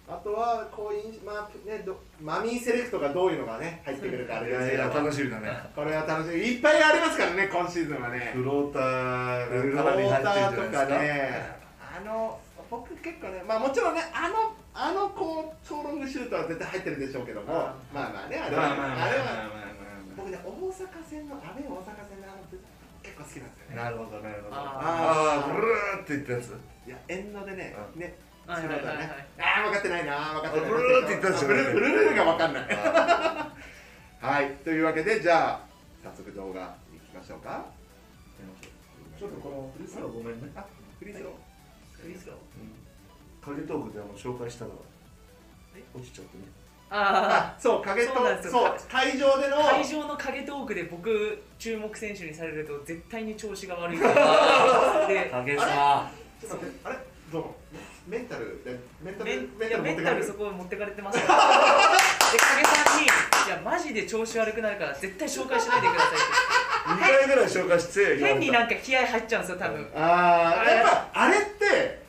[0.08, 4.82] あとはこういまあねどマミーセレクトがどういうのがね入ってくるかあれですけど。
[4.82, 5.48] 楽しみだね。
[5.74, 6.42] これは楽しみ。
[6.42, 8.32] いっぱいありますからね今シーズンはね。
[8.34, 11.56] フローターフローターとかね。
[11.80, 12.38] あの
[12.70, 17.54] 僕結構ねまあもちろんねあのあのこう超ロングシュートは絶対入ってるでしょうけども。
[17.54, 19.50] あまあまあねあれはまあれはまあ
[20.16, 22.42] 僕ね大阪戦の阿部大阪戦のあの
[23.02, 23.76] 結構好きなんですよね。
[23.76, 24.56] なるほどなるほど。
[24.56, 26.58] あああブルーって言ったやつ。
[26.86, 28.00] いやエンドでねうん。
[28.00, 28.14] ね
[28.46, 28.68] ああ分
[29.72, 31.48] かってないな分かってないなブルーって言ったんですよ。
[31.48, 32.64] ブルーブルーが分かんない。
[34.20, 34.50] はい。
[34.64, 35.60] というわけでじゃあ
[36.02, 37.64] 早速動画いきましょうか。
[39.18, 40.50] ちょっとこのフリースローごめんね。
[40.56, 40.64] あ
[40.98, 42.02] フリースロー？
[42.02, 42.36] フリースロー。
[43.46, 44.70] 影トークであの紹介したら
[45.94, 46.44] 落ちちゃってね。
[46.90, 48.52] ああそう影とそうなんですよ。
[48.52, 55.06] そう会場でのあ会場の影トークで僕注目選手にされると絶対に調子が悪いから。
[55.06, 56.96] で影さちょっと待ってあれ？
[57.32, 57.56] どうも
[58.06, 60.26] メンタルでメンタルメンタいやメンタルル持ってかれる？
[60.26, 61.22] そこ持ってかれてました
[62.32, 63.08] で影さんに「い
[63.50, 69.88] やマジで調子悪くなるから絶対紹介しないでください」っ2回ぐらい紹介してて変になんか気合入っちゃうんですよ多分。
[69.94, 72.02] ああやっぱあれって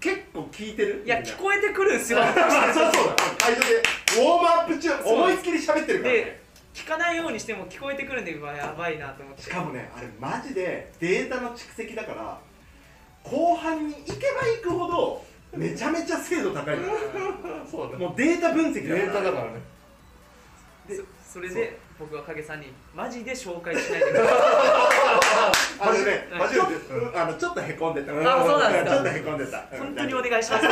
[0.00, 1.02] 結構聞いてる？
[1.04, 2.20] いや聞こえてくるんですよ。
[2.22, 2.32] あ
[2.72, 3.14] そうそうだ
[3.44, 6.20] 会場でウォームアップ中思いっきり喋ってるからね。
[6.20, 9.42] で聞かないようにしても聞こえてくるんでうわやばいなと思って。
[9.42, 12.38] しかもねあれマジでデータの蓄積だから
[13.24, 16.84] 後半に行けば行くほどめちゃめちゃ精度高いの
[17.70, 17.98] そうだ。
[17.98, 19.60] もうデータ分析データだからね。
[20.88, 21.02] でそ
[21.34, 26.60] それで僕は影さんにマジで紹介しないでくださ あのねマジで。
[26.60, 28.12] ちょっとあのちょっとへこんでた。
[28.12, 28.90] あそうなんですか。
[28.90, 29.58] ちょっとへこんでた。
[29.58, 30.66] い本当にお願いします。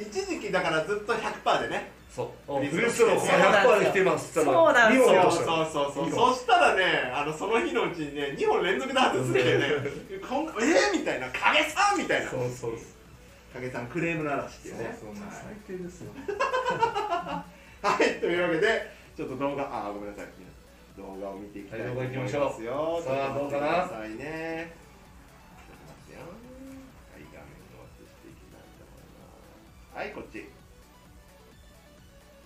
[0.00, 1.90] 一時期だからずっと100%でね。
[2.14, 2.56] そう。
[2.56, 4.32] フリースロー100%で来てます。
[4.32, 5.20] そうなんですよ。
[5.20, 9.90] 2本そうそうそうそしたらねあのその日のうちにね2本連続で外すっていうね。
[10.28, 11.28] こ んえー、みたいな。
[11.28, 12.30] 影さんみたいな。
[12.30, 12.72] そうそう
[13.56, 16.12] 影さんクレームの嵐っていうねそうそう最低ですよ
[17.82, 20.26] はい、というわけで、ちょっと動画、あー、ごめんなさい。
[20.96, 22.40] 動画を見ていきたいと思いますよ。
[22.40, 24.72] はい動画さあどうかなさいね。
[25.54, 26.20] ちょっと待ってよ。
[26.20, 29.28] はい、画面を映していきたいと思いま
[29.92, 29.98] す。
[29.98, 30.48] はい、こっち。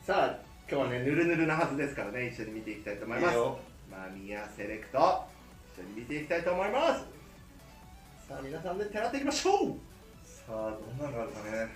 [0.05, 0.39] さあ、
[0.69, 3.37] 今日はね、ぬるぬるなはずですからね、一緒に見ていきたいと思います。
[3.91, 5.25] マミヤセレクト、
[5.75, 7.05] 一緒に見ていきたいと思います。
[8.29, 9.90] さあ、皆さんで手洗っていきましょう。
[10.51, 11.69] さあどんなのがあるかね。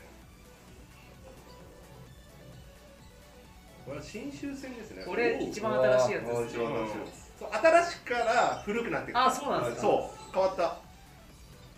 [3.86, 5.04] これは新州戦ですね。
[5.06, 6.56] これ一番新しいやつです。
[6.56, 7.06] 一番新しいや
[7.38, 9.82] そう新しくから古くなっていくあそうなんですか。
[9.82, 10.32] そう。
[10.34, 10.76] 変わった。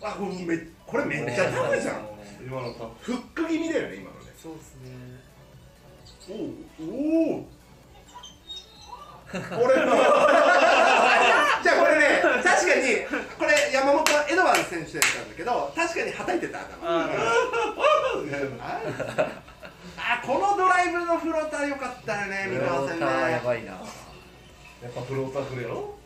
[0.07, 2.07] あこれめこれめっちゃ高いじゃん。
[2.43, 4.33] 今のタフック気味だよね今のね。
[4.41, 4.89] そうですね。
[6.31, 6.33] お
[6.83, 7.49] おおこ
[9.33, 9.91] れは
[11.61, 13.03] じゃあこれね確かに
[13.37, 14.01] これ山本
[14.31, 16.87] エドワーズ選手だったんだけど確かにはたいてた頭。
[16.87, 17.09] あ
[19.97, 23.05] あこのドライブのフローター良かったよね三河戦ね。
[23.05, 23.71] やばいな。
[23.71, 23.79] や
[24.89, 25.97] っぱフローターくるやろ？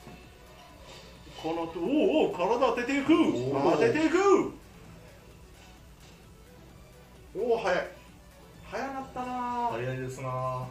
[1.42, 1.66] このお
[2.26, 3.14] おお体当てていく。
[3.14, 4.54] お当てていく。
[7.36, 7.88] おお早い。
[8.64, 9.26] 早なったな。
[9.28, 10.66] あ早いですな。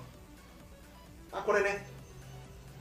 [1.32, 1.86] あこれね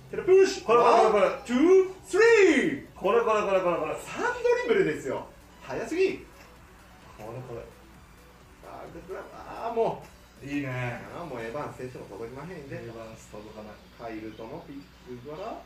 [0.09, 1.57] テレプッシュこれこれこれツー
[2.03, 2.87] スリー。
[2.95, 4.33] これこれこれこれこれン
[4.67, 5.27] ドリブルですよ。
[5.61, 6.25] 早すぎ。
[7.23, 7.53] れこ
[8.65, 10.03] あーグッドラックあーも
[10.41, 10.45] う。
[10.45, 11.01] れいいね。
[11.15, 12.75] あーもうエヴァンス選手も届きまへんで。
[12.75, 13.73] エヴァンス届かない。
[14.01, 15.61] ハイルトのピックから。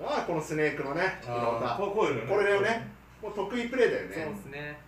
[0.00, 2.26] あーこのスネークのねフローターこうこね。
[2.28, 2.90] これだよね。
[3.22, 4.78] もう得意プレーだよそうねですね。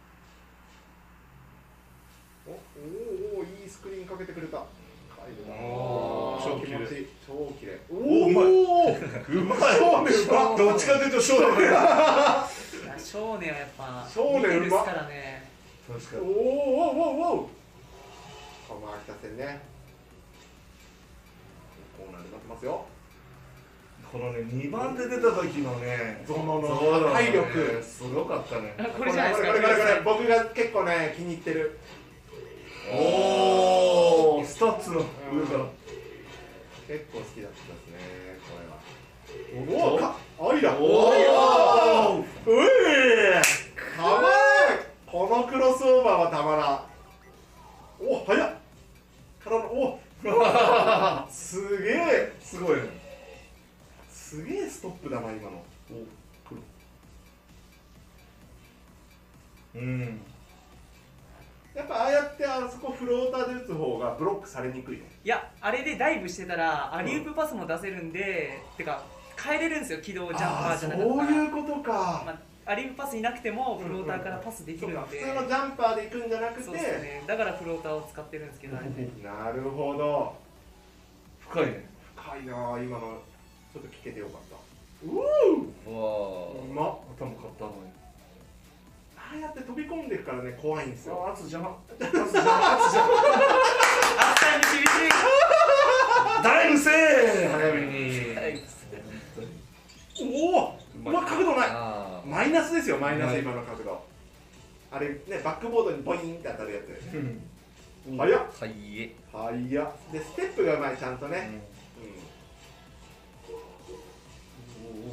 [2.47, 4.65] おおおいいスクリーンかけてくれた
[5.31, 7.07] カイルだおー超綺麗超気持ちいい。
[7.27, 7.95] 超綺麗お
[8.27, 8.45] うまい。
[8.45, 9.59] おうまい。
[9.79, 11.63] 少年うまどっちかというと少年い。
[11.65, 12.49] や
[12.99, 15.49] 少年はやっぱ少年うですからね。
[15.87, 16.23] 確か。
[16.23, 17.49] おおおおおお
[18.69, 19.61] この秋田戦ね。
[21.97, 22.85] コーナーで待ってますよ。
[24.11, 27.83] このね2番で出た時のねゾノのゾノのね破壊力。
[27.83, 28.75] すごかったね。
[28.79, 29.49] あこれじゃないですか。
[29.49, 31.79] これこれこれこれ僕が結構ね気に入ってる
[32.93, 35.65] おおスタッツの上から
[36.89, 37.99] 結構好きだったですね
[38.47, 38.81] これは。
[40.39, 43.41] おおアイラおおうえ
[43.97, 44.23] たま
[45.07, 46.91] このクロスオーバーはたまらん。
[48.01, 48.51] お早っ。
[49.43, 50.01] からのお
[51.31, 52.33] すげえ。
[52.41, 52.83] すごいね。
[54.11, 55.63] すげえストップだな今の。
[55.91, 55.95] お
[56.49, 56.63] 来る
[59.75, 60.21] うん
[61.75, 65.05] やっぱああやってあそこフローターで打つ方がブロックされにくいの？
[65.05, 69.03] いやあれでダイブしてたらアリウープパスも出せるんで、てか
[69.43, 71.27] 変えれるんですよ軌道ジャンパーじゃなかったら。
[71.27, 76.65] そういうことか、まあ、アリウープパスいなくてもフローターからパスできそうるんで、か普通のジャンパーで行くんじゃなくて。
[76.65, 77.25] そうですね。
[77.27, 79.09] だからフローターを使ってるんですけどあれで。
[79.23, 80.35] なるほど。
[81.39, 81.89] 深いね。
[82.17, 83.23] 深いなあ今の。
[83.73, 84.57] ちょっと聞けてよかった。
[85.07, 85.25] ううわ
[85.87, 86.99] ううまっ。
[87.17, 87.90] 頭買ったのに
[89.31, 91.25] ああやって飛び込んでいくからね怖いんですよ。
[91.25, 91.71] あ圧邪魔。
[92.01, 92.51] 圧邪魔圧邪魔
[94.19, 94.87] あタイム厳しい
[96.43, 98.11] ダイブせえ早めに
[100.21, 100.25] お
[100.59, 104.03] おうわ角度ないあマイナスですよマイナスはい今の角度
[104.91, 105.15] あれね
[105.45, 107.19] バックボードにボインって当たるやつう
[108.15, 111.61] ん早っーはいえ早っでステップがうまいちゃんとね、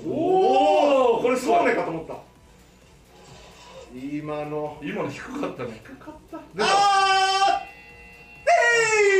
[0.06, 2.14] うん、おおこれすごいそうねかと思った
[3.98, 4.80] 今の。
[4.84, 6.38] 今の低かったね低かった。
[6.64, 7.66] あ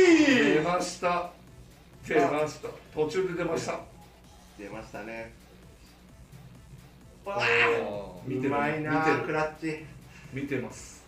[0.06, 1.32] ー出ました。
[2.06, 2.68] 出ました。
[2.94, 3.80] 途中で出ました。
[4.56, 5.32] 出ましたね。
[7.26, 8.54] あわー見てる？
[8.54, 9.26] うまいな見てる。
[9.26, 9.84] クラッチ
[10.32, 11.04] 見てます。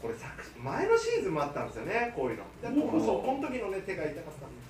[0.00, 2.44] これ昨前のシーズンもあったんですよねこういうの。
[2.62, 2.90] でおー。
[2.92, 4.62] ここそうこの時のね手が痛かったんで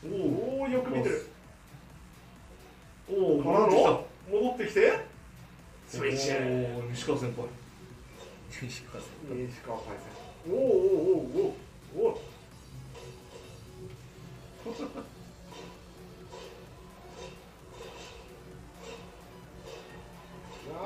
[0.00, 0.16] すよ。
[0.16, 1.28] おおよく見てる。
[3.10, 5.15] おお戻ってきて
[5.88, 7.46] スイッチおー西川先輩。
[8.50, 10.66] 石川さ西川パイセンおおおお
[11.94, 12.18] おおお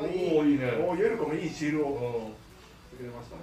[0.03, 0.67] おおいいね。
[0.73, 2.31] おーユルコもいいシールを。
[2.97, 3.43] くれましたね。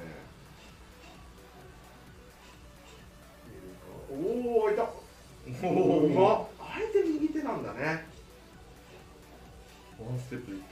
[4.12, 4.14] お
[4.64, 4.84] おいた。
[5.64, 6.48] おおおうまっ。
[6.60, 8.06] あえて右手なんだね。
[10.00, 10.64] ワンステップでいっ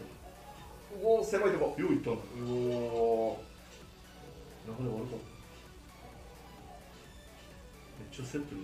[1.08, 2.22] おお狭いとこたよういったんだ。
[2.42, 3.38] おお
[4.66, 5.26] 流れ悪かった。
[8.00, 8.62] めっちゃセットで。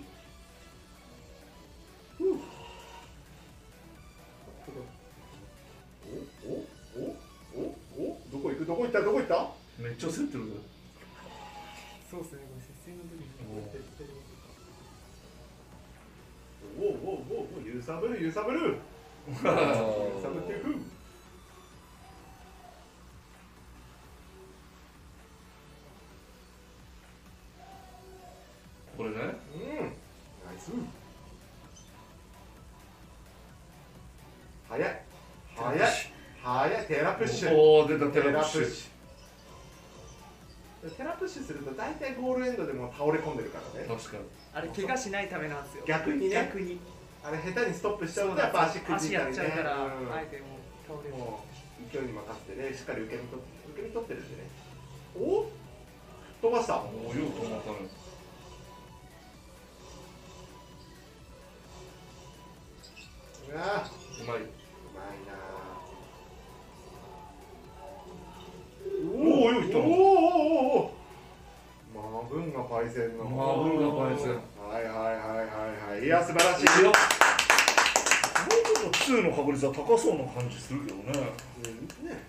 [2.18, 2.26] おお
[6.50, 6.66] お
[7.54, 7.62] お
[8.10, 8.66] おどこ行く？
[8.66, 9.00] どこ行った？
[9.02, 9.48] どこ行った？
[9.78, 10.44] めっちゃセットで
[12.10, 12.40] そうですね。
[12.42, 13.30] これ接戦の時に。
[16.76, 18.78] おおおおお揺さぶる揺さぶる
[19.28, 19.52] 揺さ
[20.28, 20.74] ぶっていく
[38.12, 38.92] テラプッシュ。
[40.90, 43.86] テラプッシュすると大体ゴールエンドでもう倒れ込んでるからね。
[43.88, 44.24] 確かに。
[44.54, 45.84] あれ怪我しないためなんですよ。
[45.86, 46.34] 逆にね。
[46.34, 46.78] 逆に。
[47.24, 50.12] あれ下手にストップしちゃうとやっぱ足くじいたりねっちゃうから、うん。
[50.12, 51.16] あえてもう倒れる。
[51.16, 51.44] も
[51.80, 54.50] う勢いに任せてねしっかり受け身と受け身取ってるんでね。
[55.16, 55.46] お
[56.42, 56.78] 飛ばした。
[56.78, 57.76] おおよう止まったね
[63.54, 63.90] あ
[64.22, 64.61] うまい
[69.52, 70.94] よく来たおおお
[71.94, 73.24] マブンがパイセンの。
[73.24, 74.40] マブンがパイセン。
[74.56, 76.04] はいはいはいはいはい。
[76.06, 76.84] いや素晴らしい。
[76.84, 76.92] よ
[79.12, 81.12] 2の確率は高そうな感じするけどね,、
[82.02, 82.24] うん、ね。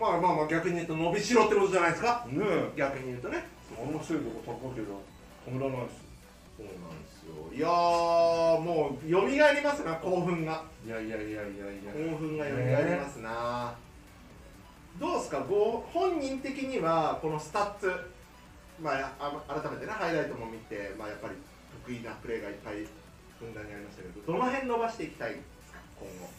[0.00, 2.26] まあまあまあ逆に言うと伸びしろってことじゃないですか。
[2.30, 2.44] ね
[2.76, 3.44] 逆に言うとね。
[3.76, 5.02] あの精度が高けど。
[5.46, 6.04] 止めらないです。
[6.56, 7.52] そうなんですよ。
[7.52, 10.64] いやもうよみがえりますな興奮が。
[10.86, 11.42] いやいやいやいやい
[11.84, 11.92] や。
[11.92, 13.93] 興奮がよみがえりますな、ね
[15.00, 15.40] どうですか？
[15.40, 17.92] ご本人的にはこのスタッツ
[18.80, 21.34] まああ改めてねハイライトも見てまあやっぱり
[21.84, 22.86] 得意なプレーがいっぱい
[23.38, 25.36] ふんだんにありましたけどどの辺伸ばしていきたいで
[25.66, 25.78] すか？
[26.00, 26.30] 今後。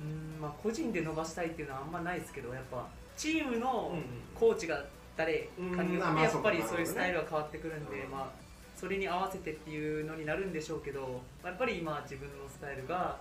[0.00, 3.92] うんまあ個人で伸ばしたいっていうのはあんまないですけどやっぱチームの
[4.34, 4.84] コーチが
[5.16, 8.10] 誰かによってやっぱりそういうスタイルが変わってくるんで、うん。
[8.10, 8.40] まあ
[8.76, 13.18] それに合わせてっていうのになるんでしょうけどやっぱり今自分のスタイルが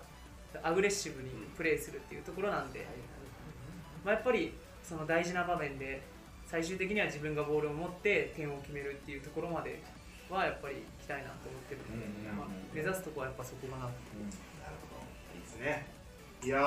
[0.64, 2.88] アグレッシブにプレーするっていうところなんで、
[4.04, 6.02] まあ、やっぱりその大事な場面で
[6.48, 9.82] 最終的には自分がボールを持って点を決めるっていうところまで
[10.30, 13.94] はやっぱり行きたいなと思ってるので、うんうんうんまあ、目指すとこはやっぱそこかななる
[14.90, 15.06] ほど。
[15.36, 15.86] いいですね。
[16.44, 16.58] いや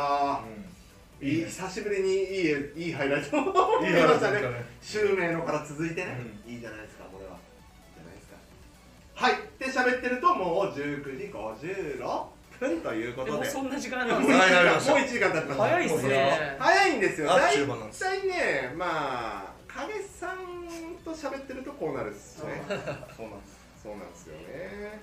[1.20, 3.36] ー、いい久しぶりにいいいいハイライト。
[3.82, 4.64] いい見ましたね話だね。
[4.80, 7.32] シュウメイのから続いてね、いいじゃないですかこれは。
[7.32, 8.36] いいじゃないですか。
[9.14, 9.34] はい。
[9.58, 12.26] で喋ってるともう19時56
[12.62, 14.90] 分ということででもそんな時間なもう1んです。
[14.90, 16.56] もう1時間経ってます早いっすね。
[16.58, 17.26] 早いんですよ。
[17.26, 20.38] 大体ねまあ影さん
[21.04, 22.62] と喋ってるとこうなるっすね。
[23.16, 23.58] そうなんです。
[23.82, 24.26] そうなんです。
[24.26, 25.00] よね。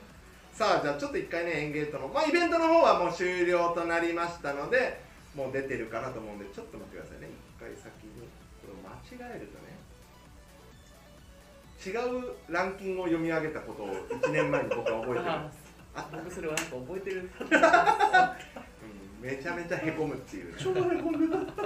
[0.54, 5.02] さあじゃあちょっと一回ねエンゲートのまあイベントの方はもう終了となりましたので
[5.36, 7.30] もう出てるかなと思うんでちょっと待ってくださいね。
[7.58, 8.28] 一回先に
[8.62, 9.80] これ間違えるとね
[11.80, 17.22] 違うランキングを読み上げたことを1年前に僕は覚えてるああった僕それはなんか覚えてる。
[17.22, 17.30] うん
[19.22, 20.54] めちゃめちゃへこむっていう。
[20.56, 21.58] ねちょうどへこんでためちゃ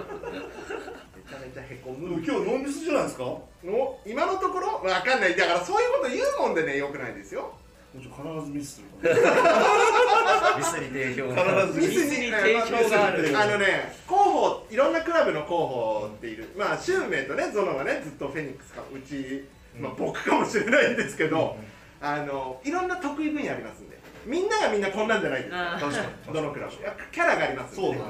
[1.38, 2.16] めちゃへこむ。
[2.16, 3.24] 今日ノーミスじゃないですか？
[3.24, 4.82] もの今のところ？
[4.82, 5.36] わかんない。
[5.36, 7.54] だからそういうこと言うもんでねよくないですよ。
[7.96, 10.58] うちょ必ずミスするから。
[10.58, 11.44] ミスに定評が。
[11.68, 12.32] 必ずミスに。
[12.32, 13.40] 定評がある。
[13.40, 16.50] あのね候補いろんなクラブの候補っている。
[16.58, 19.46] まあシュウメイとねゾノはねずっとフェニックスかうち、
[19.80, 21.56] まあ、うん僕かもしれないんですけど、
[22.02, 23.93] あのいろんな得意分野ありますんで
[24.26, 26.34] みんながみんなこんなんじゃないですあ確かに。
[26.34, 28.02] どのクラブやっぱキャラがありますそうだね。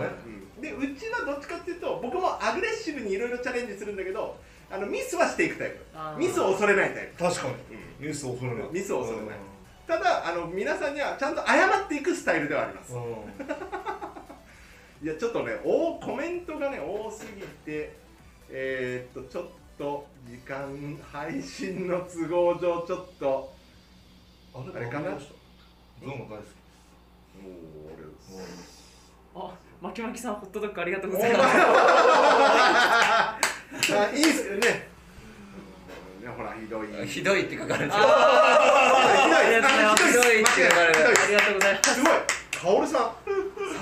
[0.58, 0.62] うん。
[0.62, 4.38] でうちはどっちかっていうと僕もアグレッシブにいろいろチャレンジするんだけど
[4.72, 6.20] あのミスはしていくタイプ。
[6.20, 7.24] ミスを恐れないタイプ。
[7.24, 7.54] 確かに。
[8.02, 8.08] うん。
[8.08, 9.38] ミスを恐れないミスを恐れない。
[9.86, 12.94] ただあの皆さんにはちゃんと謝っていくスタイルではあります。
[12.94, 13.02] うん。
[15.04, 17.94] いやちょっとねおコメントがね多すぎて
[18.50, 19.46] えー、っとちょっ
[19.78, 23.54] と時間配信の都合上ちょっと
[24.54, 25.12] あれあれかな？
[26.02, 26.38] どうも大好き
[27.42, 27.52] もう
[27.96, 28.34] 俺です。
[29.36, 31.44] あまきまきさんホットドッグありがとうございます
[33.96, 34.60] あいいっすよね
[36.20, 37.92] うんねほらひどいひどいって書かれてる。
[37.92, 40.94] ひどいありがとうございますひどいって言われる。
[40.94, 42.12] ひどいありがとうございますすごい
[42.64, 43.02] カオルさん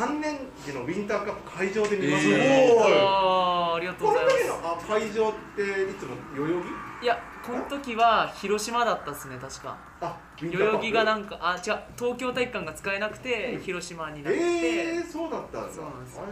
[0.02, 9.76] 3年時のウィンターカップ会場で見ますすごいねありがとうこのございま時のあ会場っていつも代々木すいやこの時は広島だったっすね確か。
[10.02, 15.74] あ代々木がなんかあ違う東京体育館が使えなくて広島になって、えー、そうだったんだ。
[15.74, 16.24] そうなんですよ。
[16.24, 16.28] へ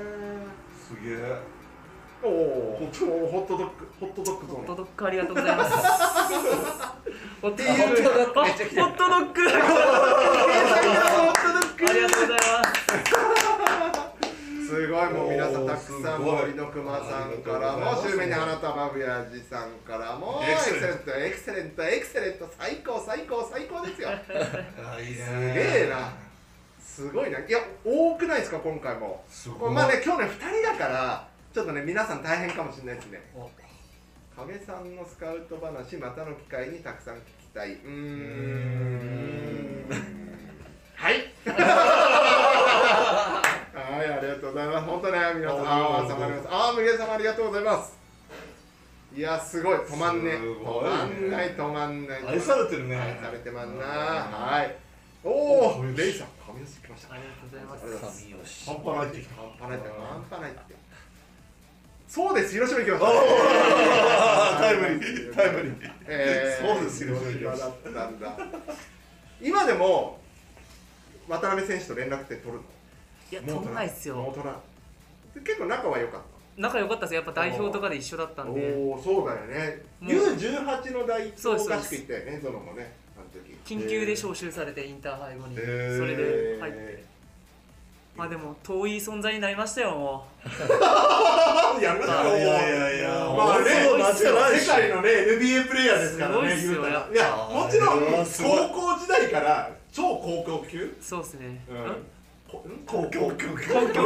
[0.77, 2.27] すげえー。
[2.27, 2.91] おおー。
[3.31, 5.73] ホットドッグホットドッグホットドッグありがとうございます。
[7.41, 8.09] ホットドッグ。
[8.39, 9.41] あホットドッグ
[11.89, 13.58] ありがとうございます
[14.69, 21.11] すごいもう皆さんたくさん森の熊さんからもありがとうございますシュウメイに花束ぶやじさんからもエエクセレント。
[21.15, 22.47] エクセレントエクセレント。
[22.55, 24.09] 最高最高最高ですよ。
[24.09, 24.13] あ
[25.01, 26.13] いいねすげえな。
[26.79, 27.39] すごいな。
[27.39, 29.25] いや多くないですか今回も。
[29.73, 33.23] まあね今日ね2人だからちょっとね皆さん大変かもしれないですね。
[33.35, 33.49] お。
[34.45, 37.23] 影さんのスカウト話またの機会にたくさん聞き
[37.55, 37.73] たい。
[37.73, 39.89] うん。
[39.89, 39.93] ん。
[40.95, 41.33] はい
[44.59, 44.85] ざいます。
[44.87, 45.59] 本当ね皆さん。
[45.67, 46.47] あー様あります。
[46.49, 47.97] あーむげさんありがとうございます。
[49.15, 49.77] いやすごい。
[49.79, 52.23] 止まんねすごい止まんない止まんない。
[52.27, 52.95] 愛されてるね。
[52.95, 53.85] 愛されてまんな。
[53.85, 54.75] はい。
[55.23, 55.29] お
[55.79, 56.27] おレイさん。
[56.45, 57.13] 髪の毛きました。
[57.13, 58.65] ありがとうございます。
[58.65, 59.89] 半端ないってきた半端ないって。
[59.89, 60.75] 半端ないって。
[62.07, 62.53] そうです。
[62.53, 63.07] 広島行きました。
[63.07, 64.59] あー。
[64.61, 65.35] タイムリー。
[65.35, 65.91] タイムリー。
[66.07, 67.05] えーそうです。
[67.05, 67.65] 広島行きました。
[67.65, 68.37] だったんだ。
[69.41, 70.19] 今でも
[71.27, 72.63] 渡辺選手と連絡って取るの？
[73.31, 74.15] いや取んないっすよ。
[74.15, 74.55] もう取らん
[75.35, 76.21] で結構仲は良かっ
[76.57, 77.21] 仲良かったですよ。
[77.21, 78.75] やっぱ代表とかで一緒だったたんで。
[78.75, 79.81] おおそうだよね。
[80.01, 80.13] もう。
[80.13, 83.57] U18 の代表合宿行ったよねゾノもねあの時。
[83.65, 85.55] 緊急で招集されてインターハイ後に。
[85.55, 87.09] それで入って。
[88.17, 90.27] まあでも遠い存在になりましたよも
[91.81, 93.09] やめましょういやいやいや。
[93.33, 93.69] まあね
[94.13, 95.09] 世界のね
[95.39, 97.07] NBA プレイヤーですからねすごいや
[97.49, 98.25] もちろん高
[98.97, 100.83] 校時代から超高校級？
[100.83, 102.18] うそうっすね、うん
[102.51, 104.05] こん公共級東京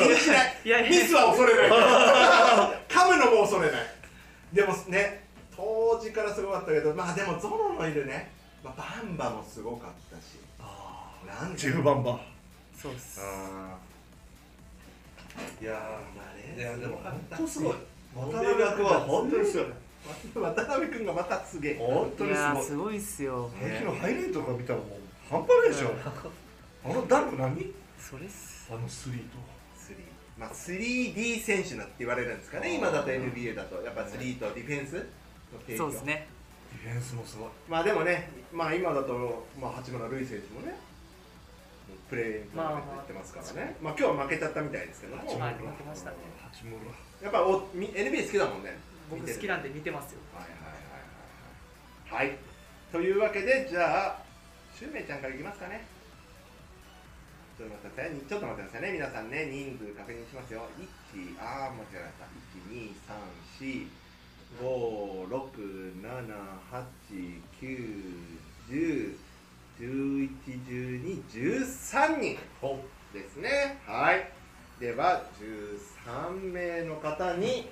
[0.00, 1.70] 気にしないやミスは恐れない
[2.88, 3.80] 噛むのも恐れない
[4.52, 5.24] でもね
[5.56, 8.32] 当時からすごかったけどまあでもゾロのいるね、
[8.64, 10.40] まあ、バンバもすごかったし
[11.26, 12.20] なんジェフバンバ
[12.76, 13.78] そうっすあ
[15.60, 15.72] いや
[16.16, 17.74] まあねいやでも本当すごい
[18.16, 19.66] 渡辺君は本当にすごい
[20.42, 24.88] 渡辺君がまたすげえ本当にすごいすごいっすよ最近のハイライトとか見たらもう
[25.30, 25.88] 半端ないでしょ
[26.84, 27.72] あのダンク何？
[27.98, 28.68] それっす。
[28.70, 29.38] あのスリーと
[29.78, 29.94] 3
[30.38, 33.82] まあ 3D 選手なって言われるんですかね今だと NBA だと。
[33.82, 35.00] やっぱ3とディフェンスの
[35.60, 35.84] 提供。
[35.84, 36.26] そうですね。
[36.84, 37.48] ディフェンスもすごい。
[37.68, 40.76] まあでもねまあ今だと、まあ、八村塁選手もね
[42.10, 45.22] プレーイングまあまあ言ってますからね、まあ今日は負けちゃったみたいですけども。
[45.24, 46.16] はい負けましたね。
[46.52, 46.76] 八村。
[47.22, 48.76] やっぱおみ NBA 好きだもんね。
[49.10, 50.20] 僕好きなんで見てますよ。
[50.34, 50.60] はいはい
[52.12, 52.26] はいはい。
[52.28, 52.38] はい。
[52.92, 54.22] というわけでじゃあ
[54.76, 55.86] シュウメイちゃんからいきますかね
[57.56, 58.92] ちょっと待ってくださいちょっと待ってくださいね。
[58.98, 60.68] 皆さんね人数確認しますよ。
[60.74, 62.26] 1あー間違えた。
[69.78, 72.36] 12345678910111213人
[73.12, 73.78] ですね。
[73.86, 74.28] はい。
[74.80, 77.70] では13名の方に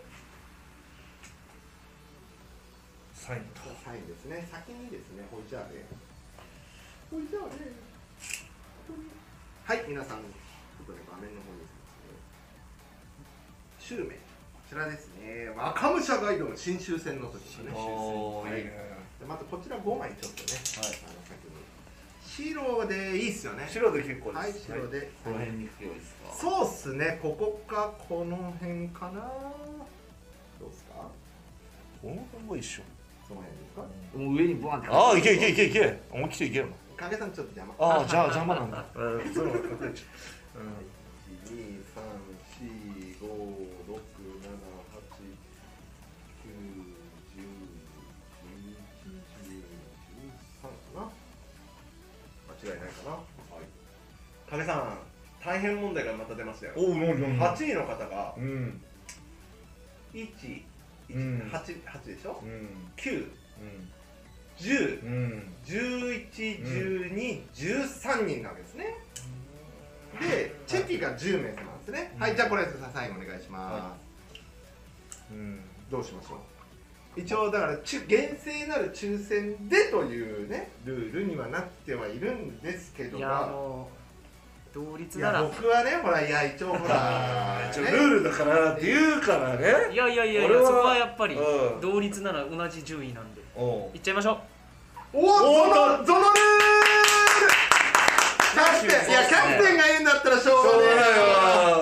[3.15, 3.63] サインと。
[3.85, 4.47] サインですね。
[4.49, 5.85] 先にですねほいじゃあね
[7.11, 7.51] ほいじゃあね
[9.65, 11.63] はい皆さんちょっとね画面の方に
[13.79, 15.53] シュウメイこちらですね。
[15.55, 18.63] 若武者ガイドの新州戦の時のねはい。
[18.65, 18.73] で
[19.29, 20.99] まずこちら5枚ちょっとね、はい。
[21.05, 21.53] あの先に
[22.25, 23.69] 白でいいっすよね。
[23.69, 24.59] 白で結構はいで。
[24.59, 26.33] す白で、この辺に強いですか？
[26.35, 27.19] そうっすね。
[27.23, 29.21] ここかこの辺かな。
[30.59, 31.07] どうっすか？
[32.01, 32.83] この辺も一緒。
[33.29, 33.83] その辺ですか？
[34.19, 34.89] もう上にボワンって。
[34.91, 36.01] ああいけいけいけいけ。
[36.11, 37.75] 思いっきりいけるの影さんちょっと邪魔。
[37.79, 38.85] ああじゃあ邪魔なんだ。
[38.95, 39.35] うん。
[39.35, 40.07] そういうのが隠れちゃ
[40.59, 40.61] う
[41.49, 42.01] 1 2 3
[42.59, 42.69] 4
[43.21, 45.03] 5 6 7 8
[46.43, 46.53] 9
[47.37, 47.43] 10
[48.53, 48.73] 11
[49.49, 49.63] 12
[50.61, 51.03] 13かな。
[52.49, 53.11] 間違いないかな。
[53.13, 53.65] はい。
[54.51, 54.99] 影さん
[55.45, 56.73] 大変問題がまた出ましたよ。
[56.77, 58.81] おうなる8位の方がうん。
[60.13, 60.63] 1
[61.11, 61.39] うん。
[61.53, 62.41] 8 8でしょ？
[62.43, 62.91] うん。
[62.97, 63.31] 9う
[64.63, 65.07] 10ん。
[65.07, 65.43] うん。
[65.65, 68.97] 111213人なわけですね。
[70.21, 72.15] でチェキが10名様なんですね。
[72.19, 73.95] はいじゃあこれ最後お願いしま
[75.31, 75.33] す。
[75.33, 75.61] うん。
[75.91, 77.21] どうしましょう。
[77.21, 83.91] 一応だからち厳正なる抽選でというねルールにはなってはいるんですけどいやまも
[84.73, 85.43] う同率いなら。
[85.43, 89.93] や僕はねほらいや一応ほら 一応ルねールだからって言うからね。
[89.93, 91.81] いやいやいやいやそこはやっぱりうん。
[91.81, 93.43] 同率なら同じ順位なんで。
[93.95, 94.41] いっちゃいましょ
[95.15, 96.33] おおゾノゾノルール
[98.53, 99.11] キャプテン。
[99.11, 101.19] いやキャプテンが言うんだったらしょうがない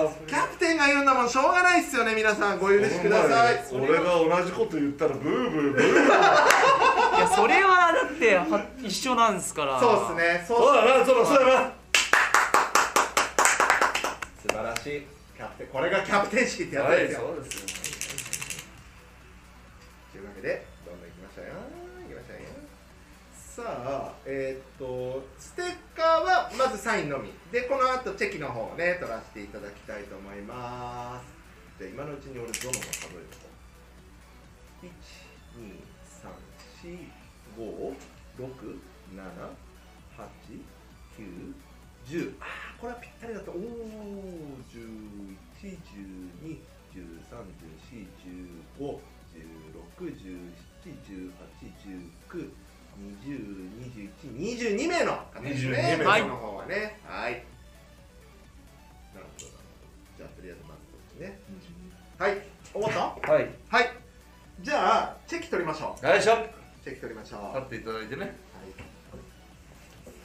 [0.03, 2.59] わキャプテンが言うんだもんしょうがないっすよね皆さん。
[2.59, 3.63] ご許しください。
[3.71, 5.81] 俺が同じこと言ったらブーブーブーブー。
[5.81, 5.95] う
[7.17, 9.79] いやそれはだっては一緒なんですから。
[9.79, 10.43] そうっすね。
[10.45, 11.71] そうそうだなそうだそうだな。
[14.41, 15.07] 素晴らしい。
[15.37, 17.61] キャプテンこれがキャプテン式ってやつですよ、うですよ。
[20.11, 20.70] というわけで
[23.61, 27.29] さあえーっとステッカーはまずサインのみ。
[27.51, 31.27] でこの後チェキの方をね取らせていただきたいと思います。
[31.77, 33.45] じゃあ今のうちに俺どのも数えると
[42.09, 43.51] 12345678910あーこれはぴったりだった。
[43.51, 43.53] お
[50.01, 52.51] 111213141516171819
[53.01, 55.97] お111213141516171819202122名の方ですね。
[55.97, 56.99] 22名はいの方はね。
[57.05, 57.33] はい。
[59.13, 59.45] なるほど
[60.17, 61.39] じゃあとりあえずまずこっちね。
[62.17, 62.37] はい。
[62.73, 62.91] 終わっ
[63.21, 63.31] た？
[63.31, 63.49] はい。
[63.69, 63.89] はい。
[64.61, 66.05] じゃあチェキ取りましょう。
[66.05, 66.37] よいしょ。
[66.83, 67.57] チェキ取りましょう。
[67.57, 68.21] 立っていただいてね。
[68.21, 68.31] はい。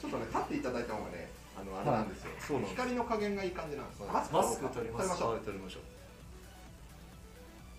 [0.01, 5.31] ちょっとね立っていただいた方がねあのあれなんですよ、そう光の加減がいい感じなんです、はいマスクマスク取りましょう。
[5.33, 5.79] はい取りましょ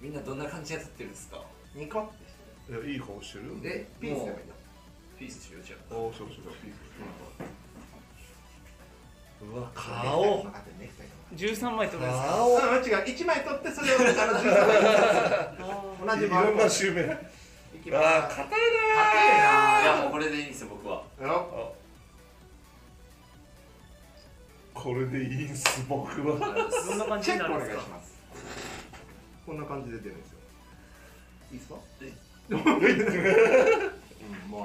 [0.01, 1.41] みんなどんな感じで撮ってるんですか？
[1.77, 2.35] ニコってし
[2.67, 3.53] てういやいい顔してるよ。
[3.63, 4.55] えピースでもいいよ
[5.19, 6.53] ピースしようじゃおおそうそうそう。
[9.51, 10.43] うわあ顔。
[10.43, 10.45] と
[10.81, 12.29] ネクタイとか13枚取るんですか？
[12.29, 12.59] 顔。
[12.59, 14.09] あ違う1枚取ってそれをあの
[14.41, 17.07] 13枚同じ いろんな襲名い
[17.83, 18.07] きます。
[18.07, 18.57] あー硬い硬
[18.97, 19.01] あ
[19.83, 21.03] いいなやもうこれでいいんですよ僕は。
[21.21, 21.75] よ。
[24.75, 26.39] ここれでいいんす僕は。
[26.39, 27.79] どんな感じチェックおになるんですか？
[27.79, 28.13] 願いします。
[29.47, 30.39] こんな感じで出るんですよ。
[31.53, 31.75] いいっすか？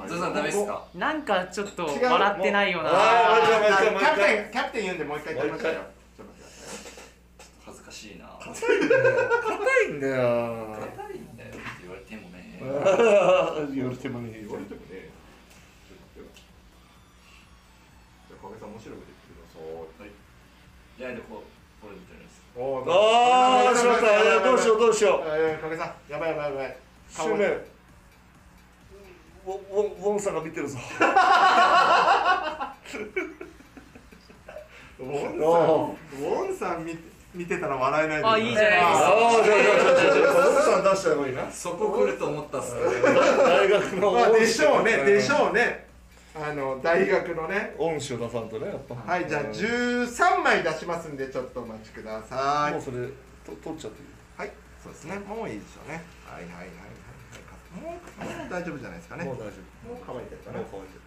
[0.08, 0.84] ゾウさんダメっすか？
[0.94, 2.90] なんかちょっと笑ってないような。
[2.90, 5.80] キャプテンキャプテン言うんでもう一回言ってましたよ。
[7.64, 8.18] 恥ずかしい。
[8.18, 8.52] な硬
[9.88, 10.76] いんだよ。
[10.80, 11.50] 硬いんだよ。
[11.50, 12.60] って言われてもね。
[12.60, 14.32] 言われてもね。
[14.40, 15.10] 言われてもね。
[18.28, 19.48] じゃあ影さん面白いこと言ってくだ
[19.98, 20.10] さい。
[20.98, 21.48] じゃないとこう
[21.82, 22.60] これみたいですあ
[23.72, 26.76] あしまったどうしようどうしようえー影さんやばいやばいやばい。
[27.10, 27.73] シュメ
[29.46, 30.78] ウォウォウォンさんが見てるぞ。
[34.98, 38.86] ウォンさんウォンさん見て見てたら笑えないあいいじゃないですか。
[38.86, 45.88] ああじゃあじゃあじゃあじゃあウォンさん出した方がいいなそこ来ると思ったっす大学のまあでしょうねでしうょうね。
[46.36, 47.74] あの大学のね。
[47.78, 48.94] 恩師を出さんとねやっぱ。
[48.94, 52.72] はいじゃあ13枚出しますんでちょっとお待ちください。
[52.74, 53.08] もうそれ
[53.44, 54.06] と取っちゃっていい？
[54.38, 55.18] はいそうですね。
[55.18, 56.04] もういいですよね。
[56.24, 56.93] はいはいはいはいはい
[57.74, 57.98] もうも
[58.46, 59.24] う大丈夫じゃないですかね。
[59.24, 59.56] もうもう大丈
[60.06, 60.60] 乾いてるかな。
[60.60, 61.00] 夫もう乾いてる。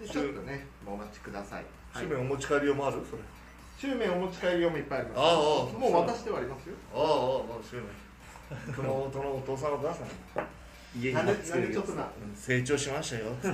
[0.00, 1.64] でちょっとねお待ちください。
[1.92, 2.04] はい。
[2.04, 2.98] シュメお持ち帰り用もある？
[3.08, 3.22] それ。
[3.78, 5.18] 中面お持ち帰り用もいっぱいあります。
[5.18, 5.34] ああああ。
[5.34, 6.74] もう渡してはありますよ。
[6.92, 7.04] あああ
[7.60, 7.86] あシュメ
[8.72, 10.08] 熊本のお父さんお母さん。
[10.98, 12.02] 家なんでなんでちょっとな。
[12.02, 13.26] うん成長しましたよ。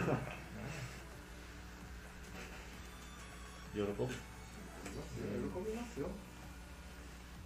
[3.75, 3.87] 喜ぶ。
[3.87, 4.07] 喜び。
[4.07, 5.27] ますよ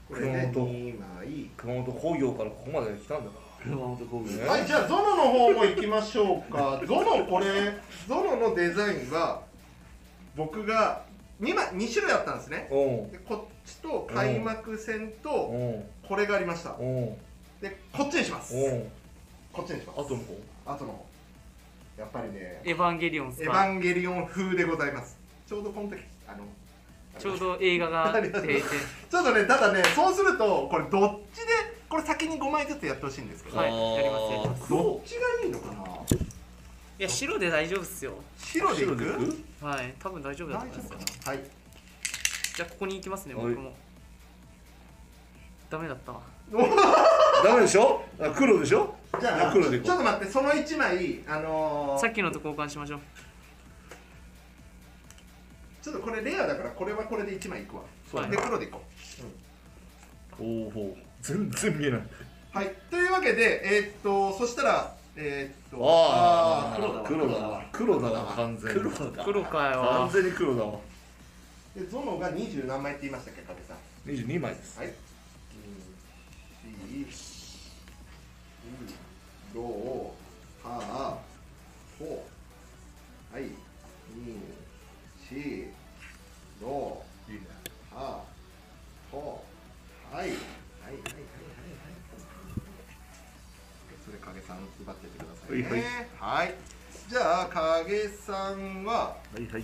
[0.09, 6.81] これで熊本2枚熊本工業からここまで来たんだから熊本工業ねはい、じゃあゾノの方も行きましょうか。
[6.87, 7.47] ゾノこれ、
[8.07, 9.43] ゾノのデザインは
[10.35, 11.05] 僕が
[11.41, 12.69] 2枚2種類あったんですね。
[13.13, 15.53] でこっちと開幕戦と
[16.09, 16.77] これがありました。
[17.61, 18.55] でこっちにします。
[19.53, 20.01] こっちにします。
[20.01, 20.41] あとの方？
[20.67, 21.05] あとの方。
[21.99, 25.19] やっぱりね、エヴァンゲリオンエヴかァンゲリオン風でございます。
[25.47, 26.45] ちょうどこの時あの
[27.19, 28.61] ちょうど映画が出てて
[29.11, 31.45] ちょっとね、ただね、そうするとこれどっちで
[31.89, 34.71] これ先に5枚ずつやってほしいんですけど、はいやりますやります。
[34.71, 36.19] どっちがいいのかな？
[36.99, 38.12] いや白で大丈夫っすよ。
[38.39, 38.95] 白でいく？
[38.97, 39.28] 白でい
[39.61, 41.28] くはい多分大丈夫だと思います。
[41.28, 41.40] はい。
[42.57, 43.45] じゃあここに行きますねはい。
[43.49, 43.73] 僕も。
[45.70, 46.20] ダメだったわ。
[47.45, 48.03] ダメでしょ？
[48.20, 48.95] あ黒でしょ？
[49.20, 53.01] じゃあ黒でちょっと待ってその1枚あのー、さっきのと交換しましょう
[55.89, 57.82] ちょっとこれレアだからこれはこれで1枚いくわ。
[58.10, 58.31] そうはい。
[58.31, 58.82] で黒でいこ
[60.39, 62.01] おお全然見えない。
[62.01, 62.09] う
[62.52, 62.74] はい。
[62.90, 67.05] というわけでえーっとそしたらえーっとああー黒だわ。
[67.09, 67.66] 黒だわ。
[67.73, 68.81] 黒だわ完全に。
[68.81, 69.24] 黒だ。
[69.24, 70.78] 黒か完よ全に黒だわ。
[71.74, 73.78] でゾノが20何枚って言いましたっけ影さん
[74.09, 74.78] ？22枚です。
[74.78, 74.93] はい。
[76.93, 77.06] 2
[79.55, 80.10] 4 5
[80.65, 81.16] 8
[82.01, 82.05] 5
[83.32, 83.43] はい。
[85.31, 85.69] 2
[86.62, 87.47] 4 6いいね
[87.94, 88.22] は
[89.10, 89.44] ほ
[90.12, 90.28] はいはい。
[90.28, 90.43] はいはい。
[90.90, 91.02] はい。
[94.05, 95.62] それ影さん配ってってくださいね
[96.20, 96.55] はいはい。
[97.09, 99.62] じゃあ影さんははいはい。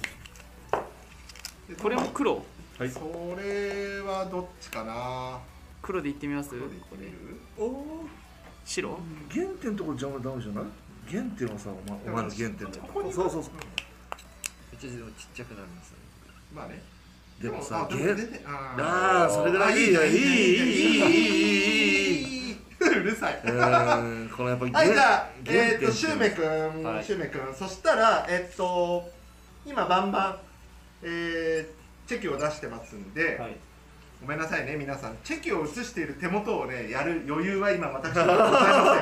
[1.68, 2.34] でこれも黒？
[2.78, 2.90] はい。
[2.90, 3.00] そ
[3.38, 5.38] れはどっちかな？
[5.82, 6.50] 黒で行ってみます？
[6.50, 7.40] 黒でいってみる？
[7.58, 8.04] おお
[8.64, 8.98] 白？
[9.30, 10.64] 原点のところ邪魔ダメじゃない？
[11.10, 12.58] 原点はさお前お前の原点
[13.12, 13.52] そうそうそう。
[14.72, 15.96] めっちゃでもちっちゃくなるんですよ
[16.54, 16.80] まあね。
[17.40, 23.40] でもさあでも原出てあああそれぐらいいいよいいいいいいいいいいい うるさい。
[23.44, 27.04] うんこのやっぱはいじゃあえっ、とシュウメくん、はい。
[27.04, 29.10] シュウメくんそしたらえっ、と
[29.66, 30.38] 今バンバン
[31.02, 33.56] えー、チェキを出してますんで、はい。
[34.22, 35.16] ごめんなさいね皆さん。
[35.24, 38.94] チェキを写している手元をねやる余裕は今私にはございま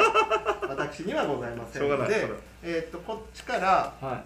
[0.61, 0.71] せん。
[0.97, 2.21] 私にはございませんしょうがのでない。
[2.23, 2.33] それ
[2.65, 4.25] えっ、とこっちからは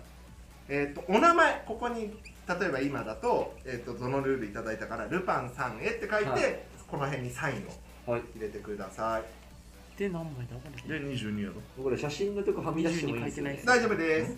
[0.68, 2.12] えー、とお名前ここに
[2.48, 6.58] 例えば今だと,、えー、とゾノルールいただいたから「ルパンさんへ」って書いて、はい。
[6.86, 7.66] この辺にサイン
[8.06, 8.22] をはい。
[8.36, 9.98] 入れてください。
[9.98, 10.54] で何枚だ？
[10.56, 11.54] これで22やろ。
[11.82, 13.60] これ写真のとこはみ出してもいいですよ、22書いね。
[13.62, 14.36] て、大丈夫です。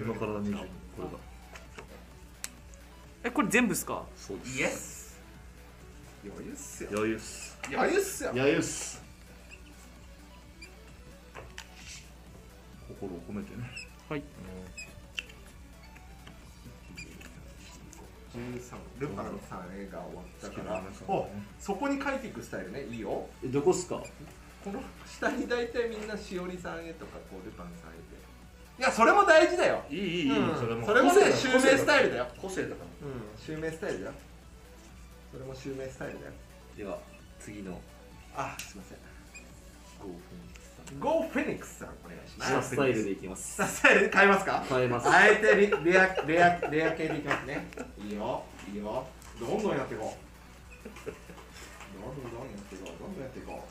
[0.00, 0.64] 今から22こ
[0.98, 1.10] れが
[3.24, 4.04] えこれ全部っすか？
[4.16, 4.58] そうです。
[4.58, 5.20] イエス
[6.24, 6.88] 余裕っすよ。
[6.92, 7.58] 余裕っす。
[7.70, 8.30] 余裕っすよ。
[8.30, 9.02] 余裕っす。
[12.88, 13.70] 心を込めてね
[18.34, 20.82] 13ルパンさんへが終わったから。
[21.06, 21.28] お
[21.58, 23.26] そこに書いていくスタイルねいいよ。
[23.44, 24.02] えどこっすか？
[24.64, 28.22] この下に大体みんなしおりさんへとかこうルパンさんへで
[28.78, 29.84] いやそれも大事だよ。
[29.90, 30.58] いいいいいい、うん。
[30.58, 32.26] それもそれもね襲名スタイルだよ。
[32.40, 33.08] 個性だから。
[33.08, 34.12] うん襲名スタイルだよ。
[35.32, 36.32] それも襲名スタイルだよ。
[36.76, 36.98] では
[37.38, 37.80] 次の。
[38.34, 38.98] あすいません。
[38.98, 39.01] 5分
[41.00, 42.70] ゴーフェニックスさんお願いします。
[42.70, 43.54] スタイルでいきます。
[43.66, 44.64] スタイル変えますか？
[44.68, 45.08] 変えます。
[45.08, 47.66] あえてリレアレアレア系でいきますね。
[47.98, 49.06] いいよいいよ。
[49.40, 50.18] どんどんやっていこう。
[52.00, 53.64] どんどんどんやっていこうどんどんやっていこ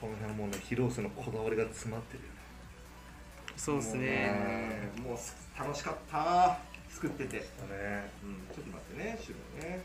[0.00, 2.36] この辺もうね広瀬のこだわりが詰まってるよね。
[3.48, 4.00] うもうそうですね。
[4.00, 6.58] ねもうす楽しかった
[6.90, 7.38] 作ってて。
[7.38, 7.44] ね。
[8.22, 8.46] うん。
[8.54, 9.80] ちょっと待ってね白ね。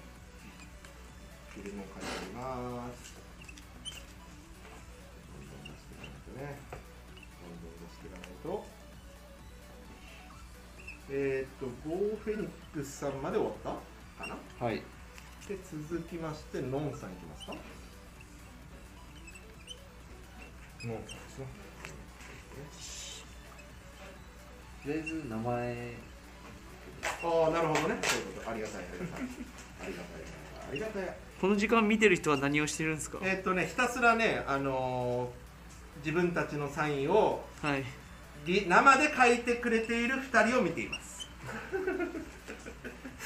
[1.55, 3.13] 入れも書いてあります。
[5.31, 6.59] どんどん出していかないとね。
[7.15, 8.65] どんどん出していかないと。
[11.07, 13.55] えー、っとゴーフェニックスさんまで終わっ
[14.17, 14.23] た？
[14.23, 14.27] か
[14.59, 14.65] な？
[14.65, 14.81] はい。
[15.47, 17.53] で続きましてノンさんいきますか？
[20.83, 21.45] ノンさんですね。
[24.83, 25.93] とりあえず名前
[27.23, 27.97] ああなるほどね。
[28.01, 28.49] そういうこと。
[28.49, 28.81] ありがたい。
[28.81, 29.25] ありがたい。
[29.81, 30.05] ありがたい。
[30.71, 33.19] ありがたいこの時間見てる人は何をしてるんですか？
[33.21, 35.45] えーっとねひたすらねあのー
[36.05, 37.83] 自分たちのサインをはい。
[38.45, 41.27] り生で書いてくれている2人を見ています。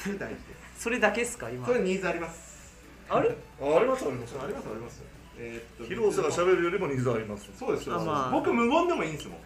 [0.04, 0.40] そ れ大事で
[0.76, 0.82] す。
[0.82, 1.66] それだけですか今？
[1.66, 2.74] それニーズあります。
[3.08, 4.34] あるあありますあります。
[4.42, 5.02] ありますあります
[5.38, 7.50] えーっと広瀬が喋るよりもニーズあります。
[7.58, 7.88] そうです
[8.32, 9.38] 僕無言でもいいんですもん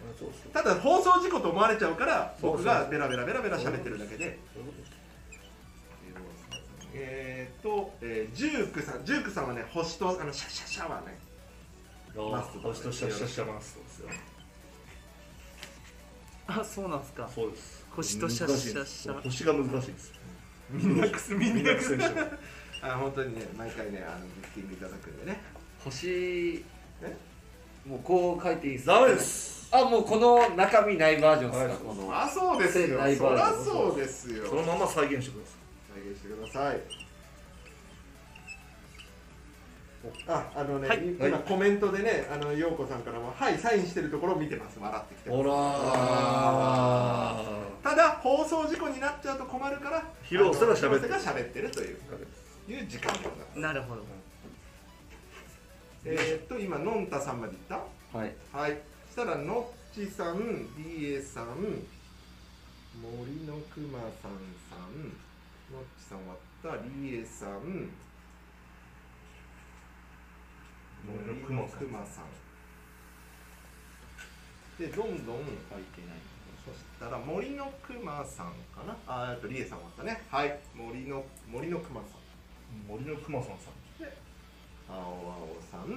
[0.53, 4.39] ただ放送事故と思われちゃうから僕がベラベラベラベラ喋ってるだけで。
[6.97, 11.17] えーっと、えー、ジュークさんジュークさんはね星とあのシャシャシャはね
[12.15, 14.09] マスト星とシャシャシャマストですよ
[16.47, 17.29] あそうなんですか。
[17.33, 17.85] そうです。
[17.95, 20.13] 星とシャシャシャ星が難しいんです。
[20.69, 22.27] みんなくすみみんな苦戦してる
[22.81, 25.41] あ本当にね毎回ねあのギフティングいただくんでね
[25.85, 26.65] 星
[27.01, 27.15] え？
[27.87, 28.99] もうこう書いていいですか？
[29.01, 29.69] ダメです。
[29.71, 31.77] あもうこの中身ないバージョンですか、はい。
[31.77, 32.97] このあそうですよ。
[32.97, 34.47] ないそりゃバージョンそうですよ。
[34.47, 35.53] そのまま再現してくださ
[35.93, 36.81] 再現してください。
[40.27, 40.99] あ、あのね、はい。
[40.99, 41.43] 今はい。
[41.43, 45.43] コメントでね、あの陽子さんからも、はい、サインしてるところを見てます、笑ってきてます。
[45.43, 45.51] ら
[47.91, 51.13] ただ、放送事故になっちゃうと困るから、広瀬が喋ってる。
[51.13, 51.97] 広瀬が喋ってるという、
[52.69, 53.59] いう時間でございます。
[53.59, 54.03] なるほど
[56.07, 57.77] えー、っと、今、のんたさんまでいった？
[57.77, 58.77] はいはい。
[59.07, 60.37] そしたら、のっちさん、
[60.77, 61.45] りえさん、
[63.01, 64.31] 森のくまさん
[64.69, 65.09] さん、
[65.73, 67.89] のっちさん終わった、りえさん、
[71.07, 72.25] 森森ののくまさん。
[74.79, 75.47] で、どんどん、書い
[75.95, 76.19] てない
[76.63, 78.95] そしたら、森のくまさんかな？
[79.07, 80.21] あ、えっと、りえさん終わったね。
[80.29, 80.59] はい。
[80.75, 82.19] 森の、森のくまさん。
[82.87, 83.84] 森のくまさんさん
[84.89, 85.89] 青青さん、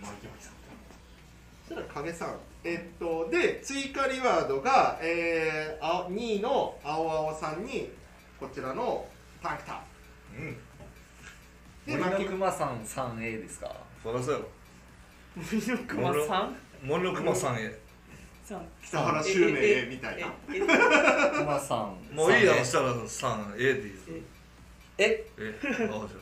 [0.00, 0.54] 巻き巻きさん。
[1.68, 2.36] そしたら影さん。
[2.64, 7.90] えっと、で、追加リワードが、えー、あ2位の青青さんに、
[8.38, 9.06] こちらの
[9.42, 9.82] タンクタ
[10.36, 10.56] うん。
[11.86, 13.74] で、森のくまさん 3A ですか？
[14.02, 14.48] そりゃそうやろ
[15.36, 16.56] 森の熊さん？
[16.82, 17.78] 森のくまさんへ
[18.44, 18.66] さん。
[18.84, 20.26] 北原襲名みたいな。
[20.52, 24.10] ええくまさんもういいや 3A ろしたら 3A でいいです
[24.98, 26.19] ええあそうそう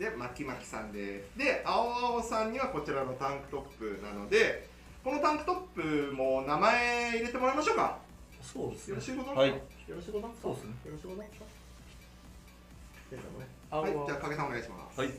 [0.00, 4.66] で、巻き巻きさんで、で、青青さんにはこちらのタンクトップなので、
[5.04, 7.98] このタンクトップも名前入れてもらいましょうか。
[8.40, 8.92] そうですね。
[8.92, 9.50] よろしいことはい。
[9.50, 9.56] よ
[9.90, 10.70] ろしいことそうですね。
[10.86, 11.18] よろしいこと
[13.76, 15.00] はい、じゃあ影さんお願いします。
[15.00, 15.10] はい。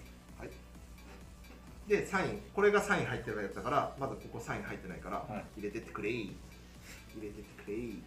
[1.87, 5.59] で、サイン、これがサイン入ってるやつだから、まだここサイン入ってないから、はい。
[5.59, 6.35] 入れてってくれい。
[7.15, 8.01] 入れてってくれい。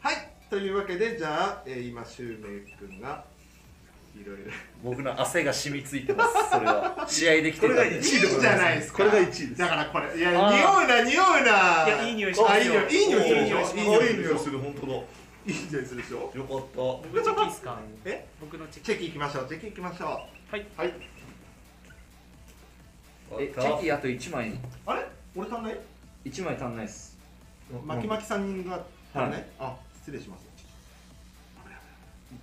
[0.00, 3.24] はい、というわけで、じゃあ、えー今、シュウメイ君が、
[4.14, 4.42] いろいろ。
[4.84, 7.04] 僕の汗が染みついてますそれは。
[7.08, 8.98] 試合できてこれがいい1位じゃないですか。
[8.98, 9.56] これが1位です。
[9.56, 11.86] だからこれ、いや、匂うな、匂うな。
[11.86, 13.22] いやいい匂いしますあいい匂い、いい匂い。
[13.24, 13.60] するでしょ。
[13.76, 14.02] いい匂
[14.34, 14.52] いする。
[14.52, 14.98] る本当だい
[15.52, 16.32] い匂いするでしょ？
[16.36, 16.76] よかった。
[16.76, 18.26] 僕チェキいいっすかえ？
[18.40, 18.86] 僕のチェキ。
[18.86, 20.08] チェキ行きましょう、チェキ行きましょう。
[20.08, 20.66] はい。
[20.76, 20.92] はい。
[23.40, 24.52] えチェキあと1枚。
[24.86, 25.06] あれ？
[25.34, 25.76] 俺足んない
[26.26, 27.18] ？1枚足んないです。
[27.86, 28.84] 巻き巻きさんが
[29.14, 29.44] 足んない。
[29.58, 30.51] あ、失礼します。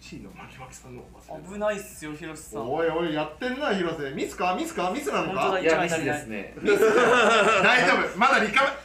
[0.01, 0.29] 1位の。
[0.31, 2.71] 巻き巻きさんの忘危ないっすよ広瀬さん。
[2.71, 4.11] おいおいやってんな広瀬。
[4.11, 4.55] ミスか？
[4.55, 4.91] ミスか？
[4.93, 5.59] ミスなのか？
[5.59, 6.53] いやミスですね。
[6.61, 8.17] 大丈夫。
[8.17, 8.75] まだリカバ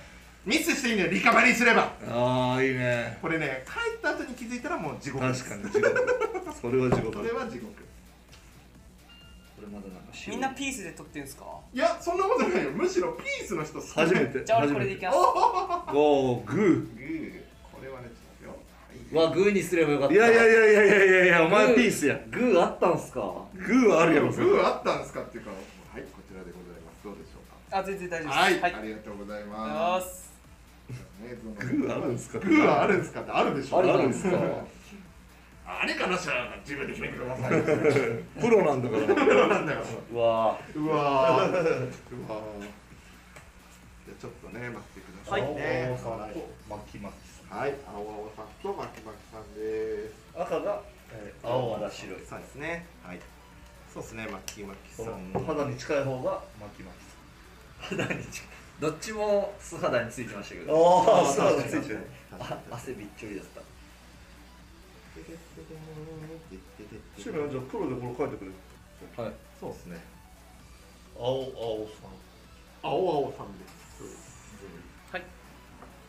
[0.46, 1.92] ミスしていいんだよリカバリーすれば。
[2.08, 3.18] ああいいね。
[3.22, 5.48] これね帰った後に気づいたらもう地獄です。
[5.48, 5.94] 確かに地獄
[6.60, 7.16] それは地獄。
[7.16, 7.72] それは地獄。
[9.56, 11.44] これまだなんかみんなピースで撮ってんすか？
[11.72, 12.70] いやそんなことないよ。
[12.72, 14.44] むしろピースの人初めて。
[14.44, 15.18] じゃあ俺これでいきます。
[15.92, 17.43] ゴーググー
[19.14, 20.14] わグーにすればよかった。
[20.14, 22.18] ーいやいやいやいやいやいやいやお前ピースや。
[22.30, 23.20] グーあったんすか？
[23.54, 25.22] グーはあるやろグーあったんですか？
[25.22, 25.56] っていうかは
[25.98, 27.04] いこちらでございます。
[27.04, 27.78] どうでしょうか？
[27.78, 28.38] あ全然大丈夫です。
[28.38, 28.74] はい、はい。
[28.74, 29.56] ありがとうございま。
[29.56, 30.32] ます。
[31.58, 32.38] グーあるんすか？
[32.38, 33.78] グーはあるんですかってあるでしょ。
[33.78, 34.38] あるんですか？
[35.66, 36.18] あれかな？
[36.18, 37.50] しら自分で決めてください。
[38.40, 39.06] プロなんだから。
[39.06, 39.16] そう
[39.48, 39.80] なんだよ
[40.12, 41.48] うわうわー。
[41.48, 41.52] うわー。
[44.04, 45.88] じゃあちょっとね待ってくださいね。
[46.04, 46.32] はい。
[46.34, 46.38] と
[46.68, 47.23] 巻き巻きさ
[47.54, 50.36] はい青々さんと巻き巻きさんです。
[50.36, 50.82] ん赤が、
[51.12, 52.16] えー、青まだ白い。
[52.28, 52.84] そうですね。
[53.00, 53.20] はい。
[53.86, 55.32] そうですね巻き巻さん。
[55.32, 58.48] の肌に近い方が巻き巻き肌に近い。
[58.80, 61.98] どっちも素肌についてましたけさんどああ確かにそうついてる
[62.40, 63.60] あ汗びっちょりだった。
[67.16, 70.00] シュメじゃあプロでこれ書いてくれはいそうですね
[71.16, 71.24] 青
[71.54, 72.10] 青さん
[72.82, 73.73] 青々さんです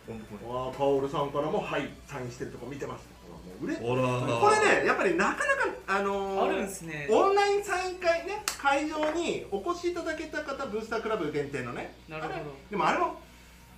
[0.09, 3.87] あカオルさんからもはいサインしてるとこ見てましたほらもう嬉しい。
[3.87, 5.45] ほらこれねやっぱりなかなか
[5.87, 7.07] あのーあるんですね。
[7.11, 11.95] オンラインサイン会ね会場にお越しいただけた方ブースタークラブ限定のね。
[12.09, 12.35] なるほど。
[12.71, 13.19] でもあれも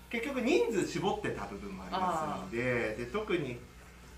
[0.09, 3.57] 結局人数絞ってた部分もありますのでで特に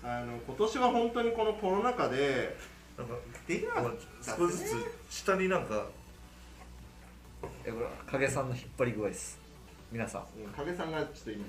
[0.04, 2.56] あの今年は本当にこのコロナ禍で
[2.96, 3.14] なんか
[3.48, 4.74] できなかった少しずつ
[5.10, 5.86] 下になんか
[7.64, 9.38] えこれ影さんの引っ張り具合です。
[9.90, 10.22] 皆さん。
[10.44, 11.44] うん影さんがちょっと今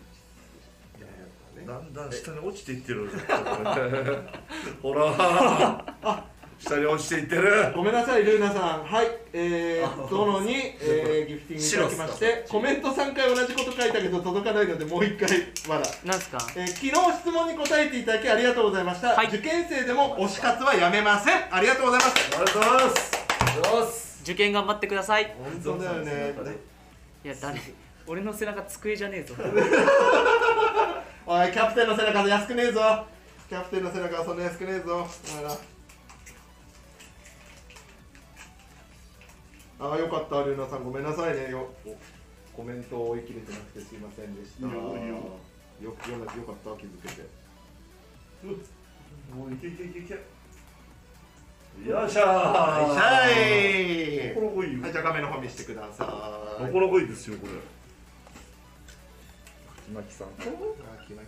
[1.68, 3.10] だんだん下に落ちていってる。
[4.82, 6.26] ほら。
[6.60, 7.74] 下に落ちていってる。
[7.76, 8.84] ごめんなさいルーナさん。
[8.84, 9.08] はい。
[9.34, 15.30] えー、殿に、えー、ギフティングいただきましてコメント3回同じこと書いたけど届かないのでもう1回
[15.68, 16.38] まだなんですか？
[16.56, 19.28] えー昨日質問に答えていただきありがとうございました、はい。
[19.28, 21.36] 受験生でも推し活はやめません。
[21.50, 22.16] ありがとうございます。
[22.36, 23.12] ありがとうございます。
[23.72, 25.34] どうす受験頑張ってください。
[25.64, 26.36] 本当だよね。
[27.24, 27.60] いや誰？
[28.08, 29.36] 俺の背中机じゃねえぞ
[31.34, 33.06] おいキャプテンの背中安くねえぞ。
[33.48, 35.08] キャプテンの背中はそんな安くねえぞ。
[39.80, 40.84] ああよかったルーナさん。
[40.84, 41.50] ごめんなさいね。
[41.52, 41.96] よお
[42.54, 44.68] コメントを追い切れてなくてすいませんでした。
[44.68, 44.98] よよよよ
[45.80, 47.22] よよかった気づけて。
[49.34, 50.16] もういけいけいけいけ。
[51.90, 56.66] よっしゃはーい心こいはいじゃあ画面の方見せてください。
[56.66, 57.54] 心こいいですよこれ
[59.92, 60.50] 巻きさんと。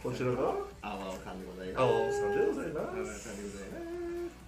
[0.02, 1.84] こちらが青青さんでございます。
[1.84, 3.20] 青さんでござい青ます。
[3.20, 3.94] さんでございます。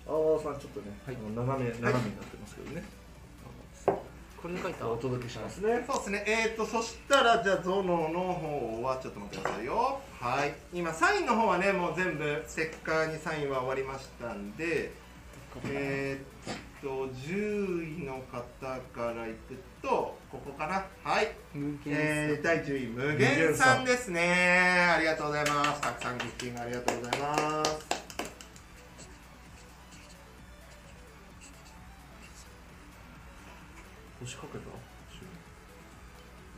[0.08, 2.84] 青さんちょっとね、あの斜め斜めになってますけどね、
[4.42, 5.84] これで書いたお届けしますね。
[5.88, 10.00] そうですね、えーと、そしたら、じゃあ、ゾノの方は、ちょっと待ってくださいよ。
[10.22, 10.54] はい。
[10.72, 14.92] 今、サインの方はね、もう全部、ステッカーにサインは終わりましたんで、
[15.66, 16.35] えーっ
[16.82, 18.40] と、10位の方
[18.94, 20.86] からいくと、ここかな？
[21.04, 21.32] はい。
[21.54, 24.22] 無限えー、第10位、無限さんですね。
[24.96, 25.82] ありがとうございます。
[25.82, 27.86] たくさんギフティングありがとうございます。
[34.22, 34.66] 星かけた？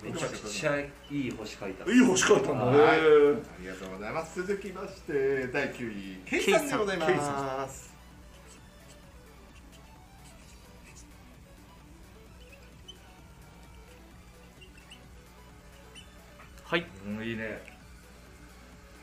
[0.04, 4.42] めちゃくちゃいい星書いたいい星かいたんだはい、へあーりがとうございます。
[4.42, 7.97] 続きまして、第9位、ケイさんでございます。
[16.68, 16.86] はい。
[17.06, 17.64] うんいいね。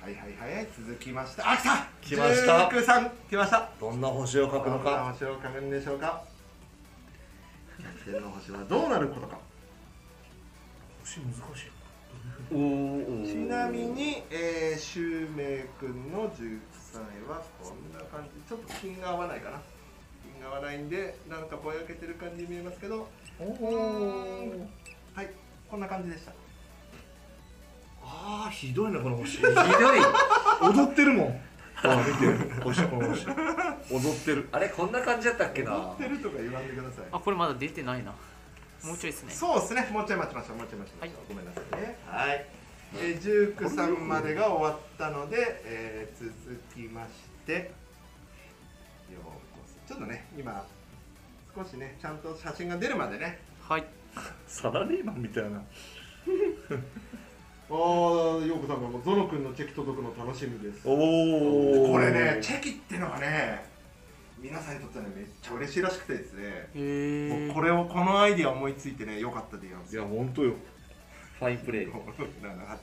[0.02, 1.50] はいはいはい、続きました。
[1.50, 1.88] あ、来た！
[2.02, 2.70] 来ました。
[2.78, 3.70] ジさん、来ました。
[3.80, 6.22] どんな星を書くのどんなか星を書くんでしょうか？
[7.78, 9.38] キャプテンの星はどうなることか。
[11.04, 11.70] 星難しい。
[12.52, 12.58] おー。
[12.58, 18.46] おーちなみに、えー、シュウメイ君のジュークさんへはこんな感じ。
[18.46, 19.62] ちょっと金が合わないかな。
[20.38, 23.08] 金が合わないんで、なんかぼやけてる感じに見えますけど、
[23.40, 24.50] おお
[25.14, 25.30] はい、
[25.70, 26.32] こんな感じでした。
[28.04, 29.38] ああひどいねこの星。
[29.40, 29.54] ひどい。
[30.62, 31.40] 踊ってるもん。
[31.76, 33.26] あ見て星この星。
[33.26, 34.48] 踊ってる。
[34.52, 35.72] あれこんな感じだったっけな？
[35.72, 37.04] 踊ってるとか言わんでください。
[37.12, 38.12] あこれまだ出てないな。
[38.84, 39.32] もうちょいですね。
[39.32, 41.28] そうですね、もうちょい待ちましょう、もうちょい待ちましょう。
[41.28, 41.98] ごめんなさいね。
[42.06, 42.46] はい。
[42.96, 46.34] えー、ジュークさんまでが終わったので、えー、続
[46.74, 47.08] きまし
[47.46, 47.72] て、
[49.10, 49.32] ようこ
[49.88, 49.94] そ。
[49.94, 50.66] ちょっとね、今、
[51.56, 53.40] 少しね、ちゃんと写真が出るまでね。
[53.66, 53.84] はい。
[54.46, 55.62] サラリーマンみたいな
[57.70, 57.74] あ
[58.42, 60.82] あ、ようこさんがもうゾノ君のチェキ届くの楽しみです。
[60.86, 63.64] おおこれね、チェキってのがね、
[64.38, 67.52] 皆さんにとってはね、めっちゃ嬉しいらしくてですね。
[67.54, 70.08] これを、このアイディア思いついてね、よかったで言うんですいやよ。
[70.08, 70.52] 本当よ
[71.38, 72.78] ファインプレー7 8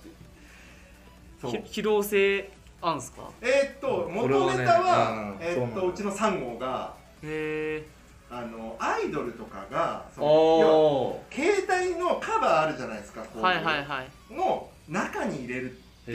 [1.52, 1.62] そう。
[1.64, 2.50] 機動性
[2.82, 3.30] あんすか？
[3.42, 7.86] えー、っとこれはね元ネタは、うんえーっそうなのとうちの3号がへえ
[8.34, 14.34] あのアイドルとかがその携帯のカバーあるじゃないですかこうはいはいはい。
[14.34, 16.14] の中に入れるー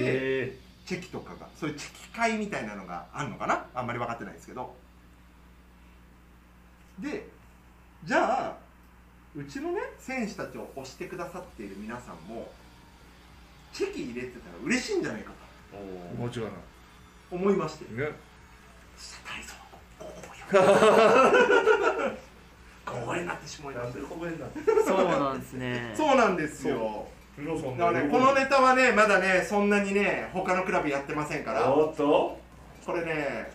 [0.48, 0.56] へ
[0.86, 3.66] チェキとかがそういうチェキ会みたいなのがあるのかな？
[3.74, 4.74] あんまり分かってないですけど。
[6.98, 7.28] で
[8.04, 8.56] じゃあ
[9.36, 12.50] うちのね選手たちを推してくださっている皆さんも
[13.74, 16.30] チェキ入れてたら嬉しいんじゃないかーおー。
[16.30, 16.52] 間違いない
[17.28, 17.84] と思いまして。
[17.92, 18.10] ね。
[18.96, 19.65] そしたら体操の
[22.84, 24.46] 小声になってしまいましたなんで小声にな
[24.86, 27.06] そうなんですねそうなんですよ。
[27.36, 31.70] だからねこのネタはねまだねそんなにね他のクラブやってませんから。
[31.74, 32.38] おっと？
[32.86, 33.50] これね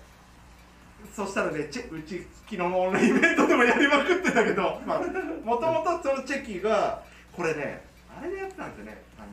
[1.15, 4.99] そしたらねチェうち昨日のオンラインイベントでもやりまくってたけど まあ
[5.43, 7.01] もともとそのチェキが
[7.31, 7.81] これね
[8.15, 9.01] あれでやってたんですよね。
[9.17, 9.27] あの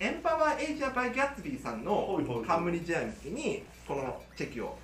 [0.00, 4.76] エンパワーエイジアバイギャッツビーさんの冠試合の時にこのチェキを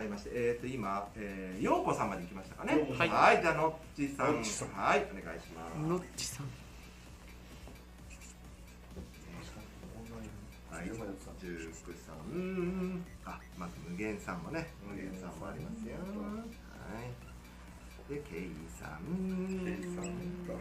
[0.00, 2.72] 買いましてえっ、ー、と今、えー、陽子さんまで行きましたかね。
[2.72, 3.42] 陽子さんはい。
[3.42, 4.26] じゃあノッチさん。
[4.72, 5.04] はい。
[5.12, 5.76] お願いします。
[5.76, 6.46] ノッチさん。
[10.72, 15.96] はい、ジュークさん、あ、まず無限さんもね、無限さんもありますよ。
[15.96, 18.14] はい。
[18.14, 18.50] で、ケイ
[18.80, 19.04] さん。
[19.62, 20.54] ケイさんだ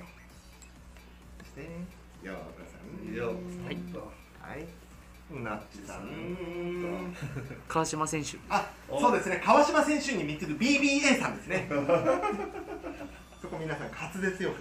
[1.40, 1.70] そして、
[2.22, 2.76] ヨーコさ
[3.10, 3.16] ん。
[3.16, 3.78] よはい
[4.42, 4.68] はい。
[5.32, 7.16] ナッチさん。
[7.68, 11.68] 川島選手あ、そうですね、川島選手に似てる BBA さんですね。
[13.42, 14.52] そこ皆さん、滑舌よ。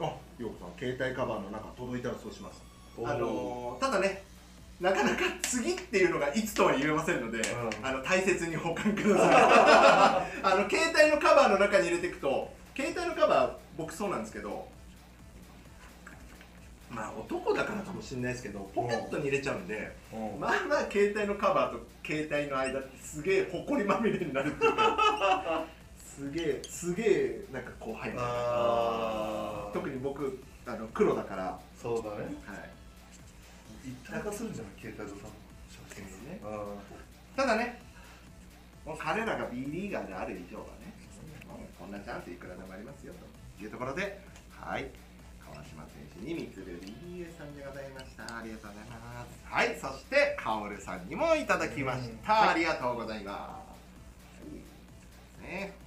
[0.00, 2.62] あ、ヨーコさん、携帯カバーの中届いたらそうします。
[3.04, 4.24] あのーただね
[4.80, 7.42] なかなか次っていうのがいつとは言えませんので、ん
[7.82, 9.28] あの大切に保管ください
[10.44, 14.68] あの携帯のカバーの中に入れていくと携帯のカバー僕そうなんですけど
[16.90, 20.40] まあ男だからかもしれないですけどポケットに入れちゃうんで、うん。
[20.40, 25.64] まあまあ携帯のカバーと携帯の間ってすげえほこりまみれになるっていうか
[25.98, 28.16] すげえすげえなんかこう入っう
[29.74, 32.34] 特に僕あの黒だから、はそうだね。
[33.84, 35.32] い、一体化するんじゃない携帯とさ
[35.90, 36.40] 写真ね。
[36.42, 36.64] あ
[37.36, 37.80] ただね
[38.98, 40.94] 彼らが B リーガーである以上はね
[41.78, 43.12] こんなチャンスいくらでもありますよ
[43.58, 44.86] というところではい。
[44.86, 45.05] 川
[45.66, 48.38] 島選手にみつるりえさんでございました。
[48.38, 49.44] ありがとうございます。
[49.44, 53.62] はいそしてカオルさんにもいただきました、ありがとうございま
[54.42, 54.42] す、
[55.42, 55.50] はい。
[55.50, 55.85] ね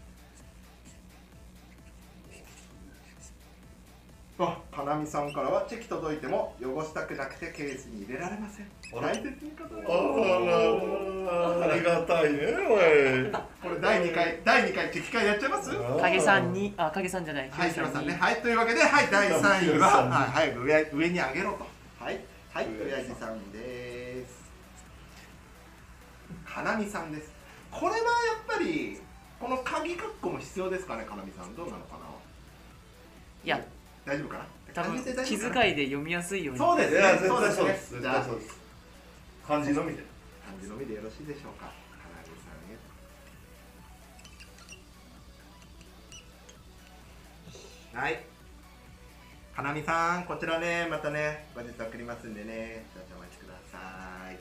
[4.46, 8.68] あ、かなみさんからはチェキ届いても汚したくなくてケースに入れられません
[8.98, 9.92] あら大切に飾るあ
[11.68, 15.72] らありがたいねおいこれ第2回第2回チェキ会やっちゃいます
[16.02, 18.14] 影さんにあ影さんじゃないはい、影すみませんね。
[18.16, 21.68] はい、というわけで、はい、第3位は、はい、早く上上に上げろと。
[22.00, 22.20] はい、
[22.54, 24.50] はい、上親父さんです。
[26.46, 27.32] かなみさんです。
[27.72, 28.06] これはやっ
[28.48, 29.00] ぱり、
[29.40, 31.56] この鍵括弧も必要ですかね、かなみさん。
[31.56, 32.00] どうなのかな
[33.44, 33.62] いや
[34.10, 34.46] 大丈夫かな？
[34.74, 36.60] 多分気遣いで読みやすいように。
[36.60, 37.00] そうですね。
[37.28, 38.10] そう対そうでですそうで
[38.42, 38.60] す。
[39.48, 40.04] 漢字のみで。
[40.44, 41.68] 漢字のみでよろしいでしょうか？
[41.68, 41.74] か
[42.10, 42.50] なみさ
[48.02, 48.04] んへ。
[48.04, 48.24] はい。
[49.56, 53.78] かなみさん、こちらね、またね、後日送りますんでね、少々お待ちくださ
[54.32, 54.40] い。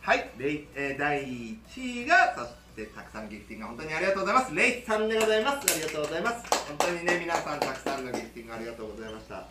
[0.00, 4.54] はい、レイえー第1位が、そしてたくさんギフティング本当にありがとうございます。
[4.54, 5.72] レイさんでございます。
[5.72, 6.66] ありがとうございます。
[6.68, 9.46] 本当にね、皆さんたくさんのギフティングありがとうございました。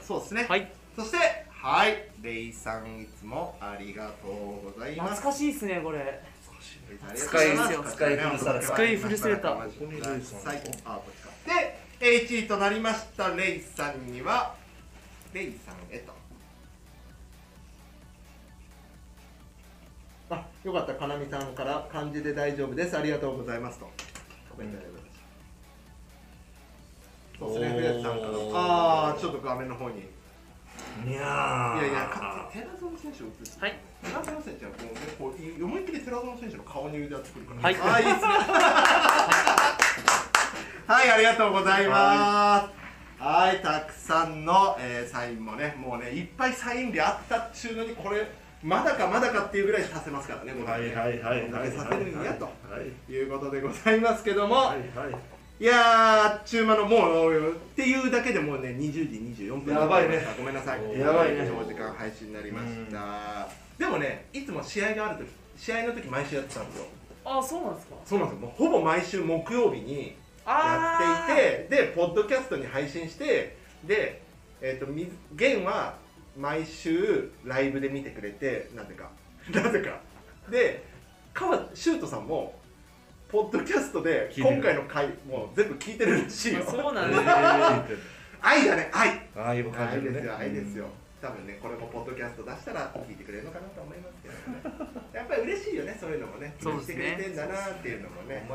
[0.00, 0.46] そうですね。
[0.48, 1.18] はいそして、
[1.50, 5.14] はい、レイさんいつもありがとうございます。
[5.14, 6.22] 懐かしいっすねこれ
[7.16, 7.56] 使い
[7.92, 10.12] 使い古された使い古されたここにレイさん
[10.84, 11.30] あ、こっちか。
[11.98, 14.54] で、1位となりましたレイさんには、
[15.32, 16.23] レイさんへと。
[20.34, 22.96] あ、よかった、かなみさんから漢字で大丈夫です。
[22.96, 23.86] ありがとうございますと。
[24.50, 25.04] コメントいただきまし
[27.38, 27.38] た。
[27.38, 28.32] そうですね、おーフレッさんから。
[28.54, 30.00] あー、ちょっと画面の方に。
[31.06, 33.60] いやいやいや、か寺園選手を映して。
[33.60, 37.62] はい寺園選手はこうね、こう思いっきり寺園選手の顔に腕を作るから。
[37.62, 38.32] はいあーいいですね。
[40.86, 42.68] はい、ありがとうございま
[43.18, 43.22] す。
[43.22, 48.43] はい、たくさんの、えーサインもね、もうね、いっぱいサインであったっちゅうのに、これ。
[48.64, 51.70] まだかまだかっていうぐらいさせますからね、はいはいはい。
[51.70, 52.46] させるんやと。
[52.46, 52.50] は
[52.80, 53.22] いい。
[53.22, 54.78] うことでございますけども、はい。
[54.98, 60.18] はいいやー、あっちゅう間のもうっていうだけでもうね20時24分やばいね。
[60.36, 60.98] ごめんなさい。
[60.98, 61.48] やばいね。
[61.48, 63.46] 長時間配信になりました。
[63.78, 66.86] でもねいつも試合がある時試合の時毎週やってたんですよ。
[67.24, 67.94] あそうなんですか。
[68.04, 68.46] そうなんですよ。
[68.46, 70.14] もうほぼ毎週木曜日にや
[70.46, 74.22] あっていてでポッドキャストに配信してで
[74.60, 75.94] えっ、とみゲンは
[76.36, 79.10] 毎週ライブで見てくれてなぜか。
[79.52, 80.00] なぜか。
[80.50, 80.84] で
[81.32, 82.58] 川シュートさんも
[83.28, 86.62] ポッドキャストで今回の回もう全部聞いてるらしいよ。
[86.64, 87.28] そうなんですね
[88.40, 89.08] 愛だね愛。
[89.36, 90.20] ああいう感じでね。
[90.20, 90.86] 愛ですよ愛ですよ。
[91.22, 95.00] 多分ねこれもポッドキャスト出したら聞いてくれるのかなと思いますけどね。
[95.12, 96.54] やっぱり嬉しいよねそういうのもね。
[96.60, 96.94] そうですね。
[96.94, 98.46] してくれてんだなっていうのもね。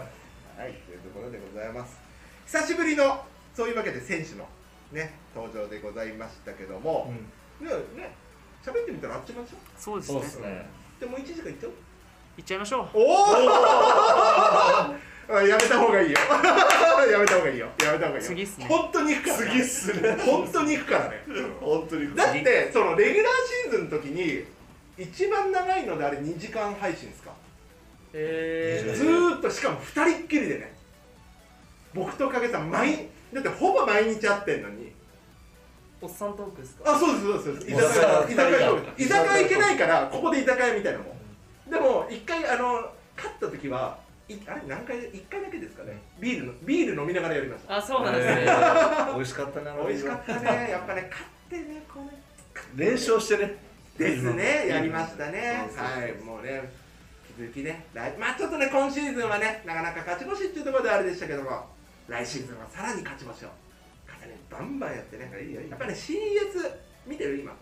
[0.57, 1.97] はい、というところでございます。
[2.45, 3.25] 久しぶりの
[3.55, 4.47] そういうわけで選手の
[4.91, 8.15] ね登場でございましたけども、ねね
[8.65, 9.57] 喋ってみたらあっちましょ？
[9.77, 10.19] そうですね。
[10.19, 10.65] そうですね。
[10.97, 11.71] うでもう1時間いっちゃう？
[12.37, 12.87] いっちゃいましょう。
[12.93, 12.99] お
[15.31, 16.17] お やめた方がいいよ。
[17.11, 17.67] やめた方がいいよ。
[17.83, 18.29] やめた方がいいよ。
[18.29, 18.65] 次っすね。
[18.67, 20.15] 本当に行くから次っすね。
[20.25, 21.23] 本当に行くからね。
[21.61, 23.33] 本当にだってそのレギュラー
[23.63, 24.45] シーズンの時に
[24.97, 27.31] 一番長いのであれ2時間配信ですか？
[28.13, 30.73] えずーっとしかも2人っきりでね。
[31.93, 34.87] 僕と影さん毎だってほぼ毎日会ってんのに。
[34.87, 34.88] ー、
[36.01, 36.91] おっさんトークですか？
[36.93, 41.69] あそうですそうです居酒屋居酒屋居酒屋行けないからここで居酒屋みたいなもん。
[41.69, 43.97] でも一回あの勝った時は
[44.29, 46.01] いあれ何回1回だけですかね。
[46.19, 48.45] ビールのビール飲みながらやりましたあそうなんですね、
[49.15, 50.69] 美味しかったな美味しかったね。
[50.71, 52.21] やっぱね勝ってねこうね。
[52.75, 53.57] 連勝してね。
[53.97, 54.67] ですね。
[54.69, 55.69] やりましたね。
[55.75, 56.13] はい。
[56.23, 56.71] もうね
[57.37, 57.85] 引き続きね。
[57.93, 61.65] 来まあちょっとね今シーズンはねなかなか勝ち星っていうところであれでしたけども
[62.07, 63.49] 来シーズンはさらに勝ち星を。
[63.49, 63.68] 勝ね
[64.49, 65.69] バンバンやってねいいよいいよ。
[65.71, 66.71] やっぱね CS
[67.07, 67.53] 見てる今。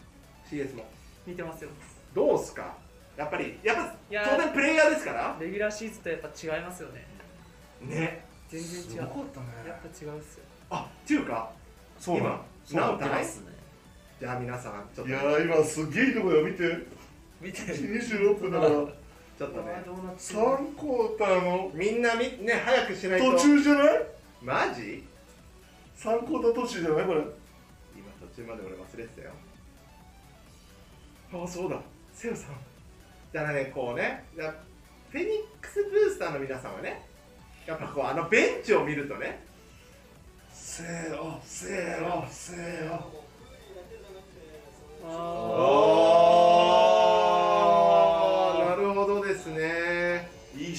[0.49, 0.85] CS も。
[1.25, 1.69] 見てますよ。
[2.13, 2.75] どうっすか？
[3.17, 3.95] やっぱりやっぱ
[4.35, 5.37] 当然プレイヤーですから。
[5.39, 7.05] レギュラーシーズンとやっぱ違いますよね。
[7.81, 8.25] ね。
[8.49, 8.87] 全然違う。
[8.89, 9.47] すごかったね。
[9.67, 10.43] やっぱ違うっすよ。
[10.69, 11.51] あっていうか
[11.99, 13.47] そうなの今何体ますね。
[14.19, 16.63] じゃあ皆さんちょっといやー今すげえとこよ見て。
[17.41, 17.59] 見て。
[17.59, 18.71] 26分だから。
[18.71, 19.83] ちょっとね。
[19.85, 21.71] どうな ってる3クォーターの。
[21.73, 23.31] みんなみね早くしないと。
[23.33, 23.99] 途中じゃない？
[24.41, 25.03] マジ？
[25.97, 27.19] ?3 クォーター途中じゃないこれ。
[27.19, 29.33] 今途中まで俺忘れてたよ。
[31.33, 31.79] ああそうだ。
[32.13, 32.55] セオさん。
[33.33, 34.25] だからねこうね。
[34.35, 34.53] や
[35.11, 35.29] フェニッ
[35.61, 37.05] クスブースターの皆さんはね
[37.65, 39.45] やっぱこうあのベンチを見るとね。
[40.51, 43.27] せーのせーのせーの。
[45.09, 47.06] あ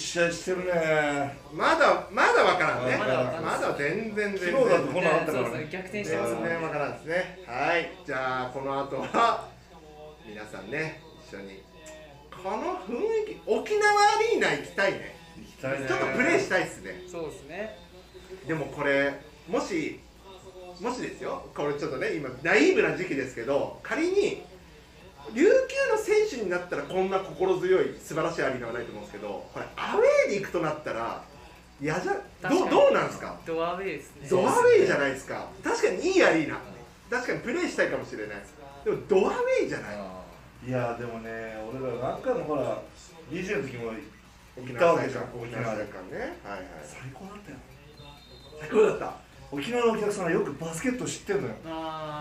[0.08, 1.36] 試合してるね。
[1.52, 2.96] まだまだわからんね。
[2.96, 3.04] ま
[3.58, 4.52] だ全然全然。
[4.54, 5.50] 昨日だとこんなのあーったからね。
[5.50, 6.48] そうですね逆転して全ますもんね。
[6.48, 7.38] 然わからんですね。
[7.46, 7.90] はい。
[8.06, 9.48] じゃあこの後は
[10.26, 11.62] 皆さんね一緒に。
[12.30, 12.56] この
[12.86, 15.16] 雰囲気沖縄アリーナ行きたいね。
[15.36, 15.88] 行きたいね。
[15.88, 17.02] ちょっとプレイしたいっすね。
[17.10, 17.76] そうですね。
[18.46, 19.12] でもこれ
[19.46, 20.00] もし
[20.80, 21.50] もしですよ。
[21.54, 24.42] これちょっとね今ナイーブな時期ですけど仮に
[25.34, 25.48] 琉球
[25.92, 31.22] の選手になったらこんな心強い素晴らしいアリーナはないと思うんですけどこれアウェーに行くとなったら
[31.80, 32.12] 嫌じゃ
[32.48, 33.36] どうどうなんですか？
[33.46, 34.28] ドアウェイですね。
[34.28, 35.46] ドアウェイじゃないですか。
[35.62, 36.58] 確かにいいアリーナ。
[37.10, 38.36] 確かにプレーしたいかもしれない。
[38.84, 39.96] でもドアウェイじゃない。
[39.96, 40.18] あ
[40.66, 41.30] いやでもね
[41.72, 42.82] 俺ら何回もほら
[43.30, 43.90] DJ の時も
[44.56, 45.24] 沖行ったわけじゃん。
[45.40, 46.18] 沖縄大会ね。
[46.42, 46.62] はいはい。
[46.84, 47.56] 最高だったよ。
[48.60, 51.54] 最高だった沖縄のお客さんはよくバスケット知ってんのよ。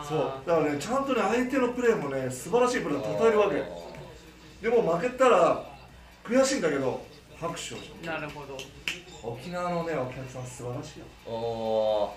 [0.08, 0.20] そう。
[0.46, 3.56] だからねちゃんとね相手のプレーもね素晴らしいプレーを称えるわけ。
[4.62, 5.64] でも負けたら
[6.24, 7.06] 悔しいんだけど
[7.40, 8.58] 拍手をしてなるほど。
[9.24, 11.06] 沖縄のねお客さん素晴らしいよ。
[11.26, 12.16] おお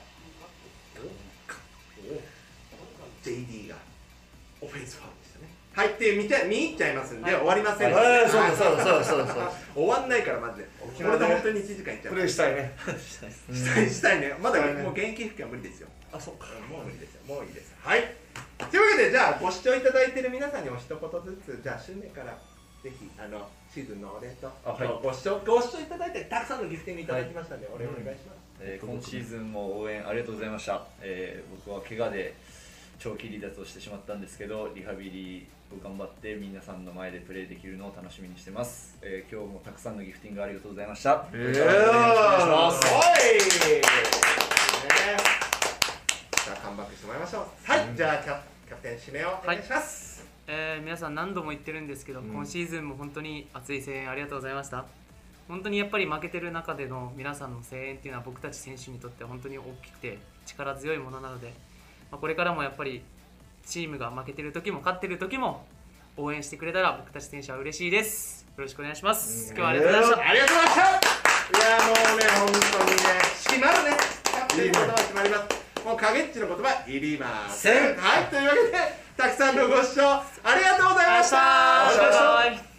[3.22, 3.76] JD が
[4.62, 5.19] オフェンスファウル
[5.76, 5.88] でしたねはい。
[5.94, 6.96] って見て見入っちゃい。
[6.96, 8.28] ますんで、終わりませんはい。
[8.28, 10.22] そうそうそうそうそう終わんない。
[10.22, 11.96] からマジでこれで本当に1時間い。
[11.98, 12.54] っちゃうプレーしたい。
[12.54, 13.88] ねしたい。
[13.90, 14.20] したい。
[14.20, 17.50] ねまだもう現役復帰は無理ですよあそっかもう無理ですよもうい。
[17.50, 17.52] い。
[17.54, 18.00] ですはい。
[18.58, 18.78] とい。
[18.78, 19.80] うわけでじゃあご視聴い。
[19.80, 20.12] ただい。
[20.12, 22.36] てる皆さんにお一言ずつじゃあ新年から
[22.82, 24.88] ぜひあのシーズンのお礼とはい。
[25.02, 25.84] ご視聴ご視聴い。
[25.84, 26.12] ただい。
[26.12, 27.06] てたくさんのギフティングい。
[27.06, 28.04] ただきましたんで、お礼お願い。
[28.18, 30.50] します、えー今シーズンも応援ありがとうござい。
[30.50, 32.34] ました、えー僕は怪我で
[32.98, 35.46] 長期離脱をしてしまったんですけどリハビリ
[35.78, 42.80] 頑張って皆さんの前でプレーできるのを楽しみにしてます、えー今日もたくさんのギフティングありがとうございました、えよろしくお願いします。
[42.86, 43.00] おい。
[43.78, 43.82] ね
[46.44, 47.42] じゃあカムバックしてもらいましょう。
[47.70, 54.84] はい、じゃあキャキャプテン指名をお願いします、えー皆さん何度も言ってるんですけど、うん今シーズンも本当に熱い声援ありがとうございました。
[55.46, 61.52] 本当にやっぱり負けてる中での皆さんの声援っていうのは僕たち選手にとって本当に大きくて力強いものなので、
[62.10, 63.02] まあ、これからもやっぱり
[63.70, 65.64] チームが負けてる時も勝ってる時も
[66.16, 68.44] 応援してくれたら僕たち選手は嬉しいです。
[68.56, 69.54] よろしくお願いします。
[69.54, 70.28] 今日はありがとうございました。
[70.28, 71.10] ありがとうございました。
[71.50, 73.06] いやもうね本当にね
[73.38, 73.96] 締まるね。
[74.24, 75.86] キャプテンの言葉締まります。
[75.86, 77.96] もう影っちの言葉いりません。
[77.96, 78.24] はい。
[78.24, 78.76] というわけで
[79.16, 80.24] たくさんのご視聴あ
[80.56, 82.69] りがとうございました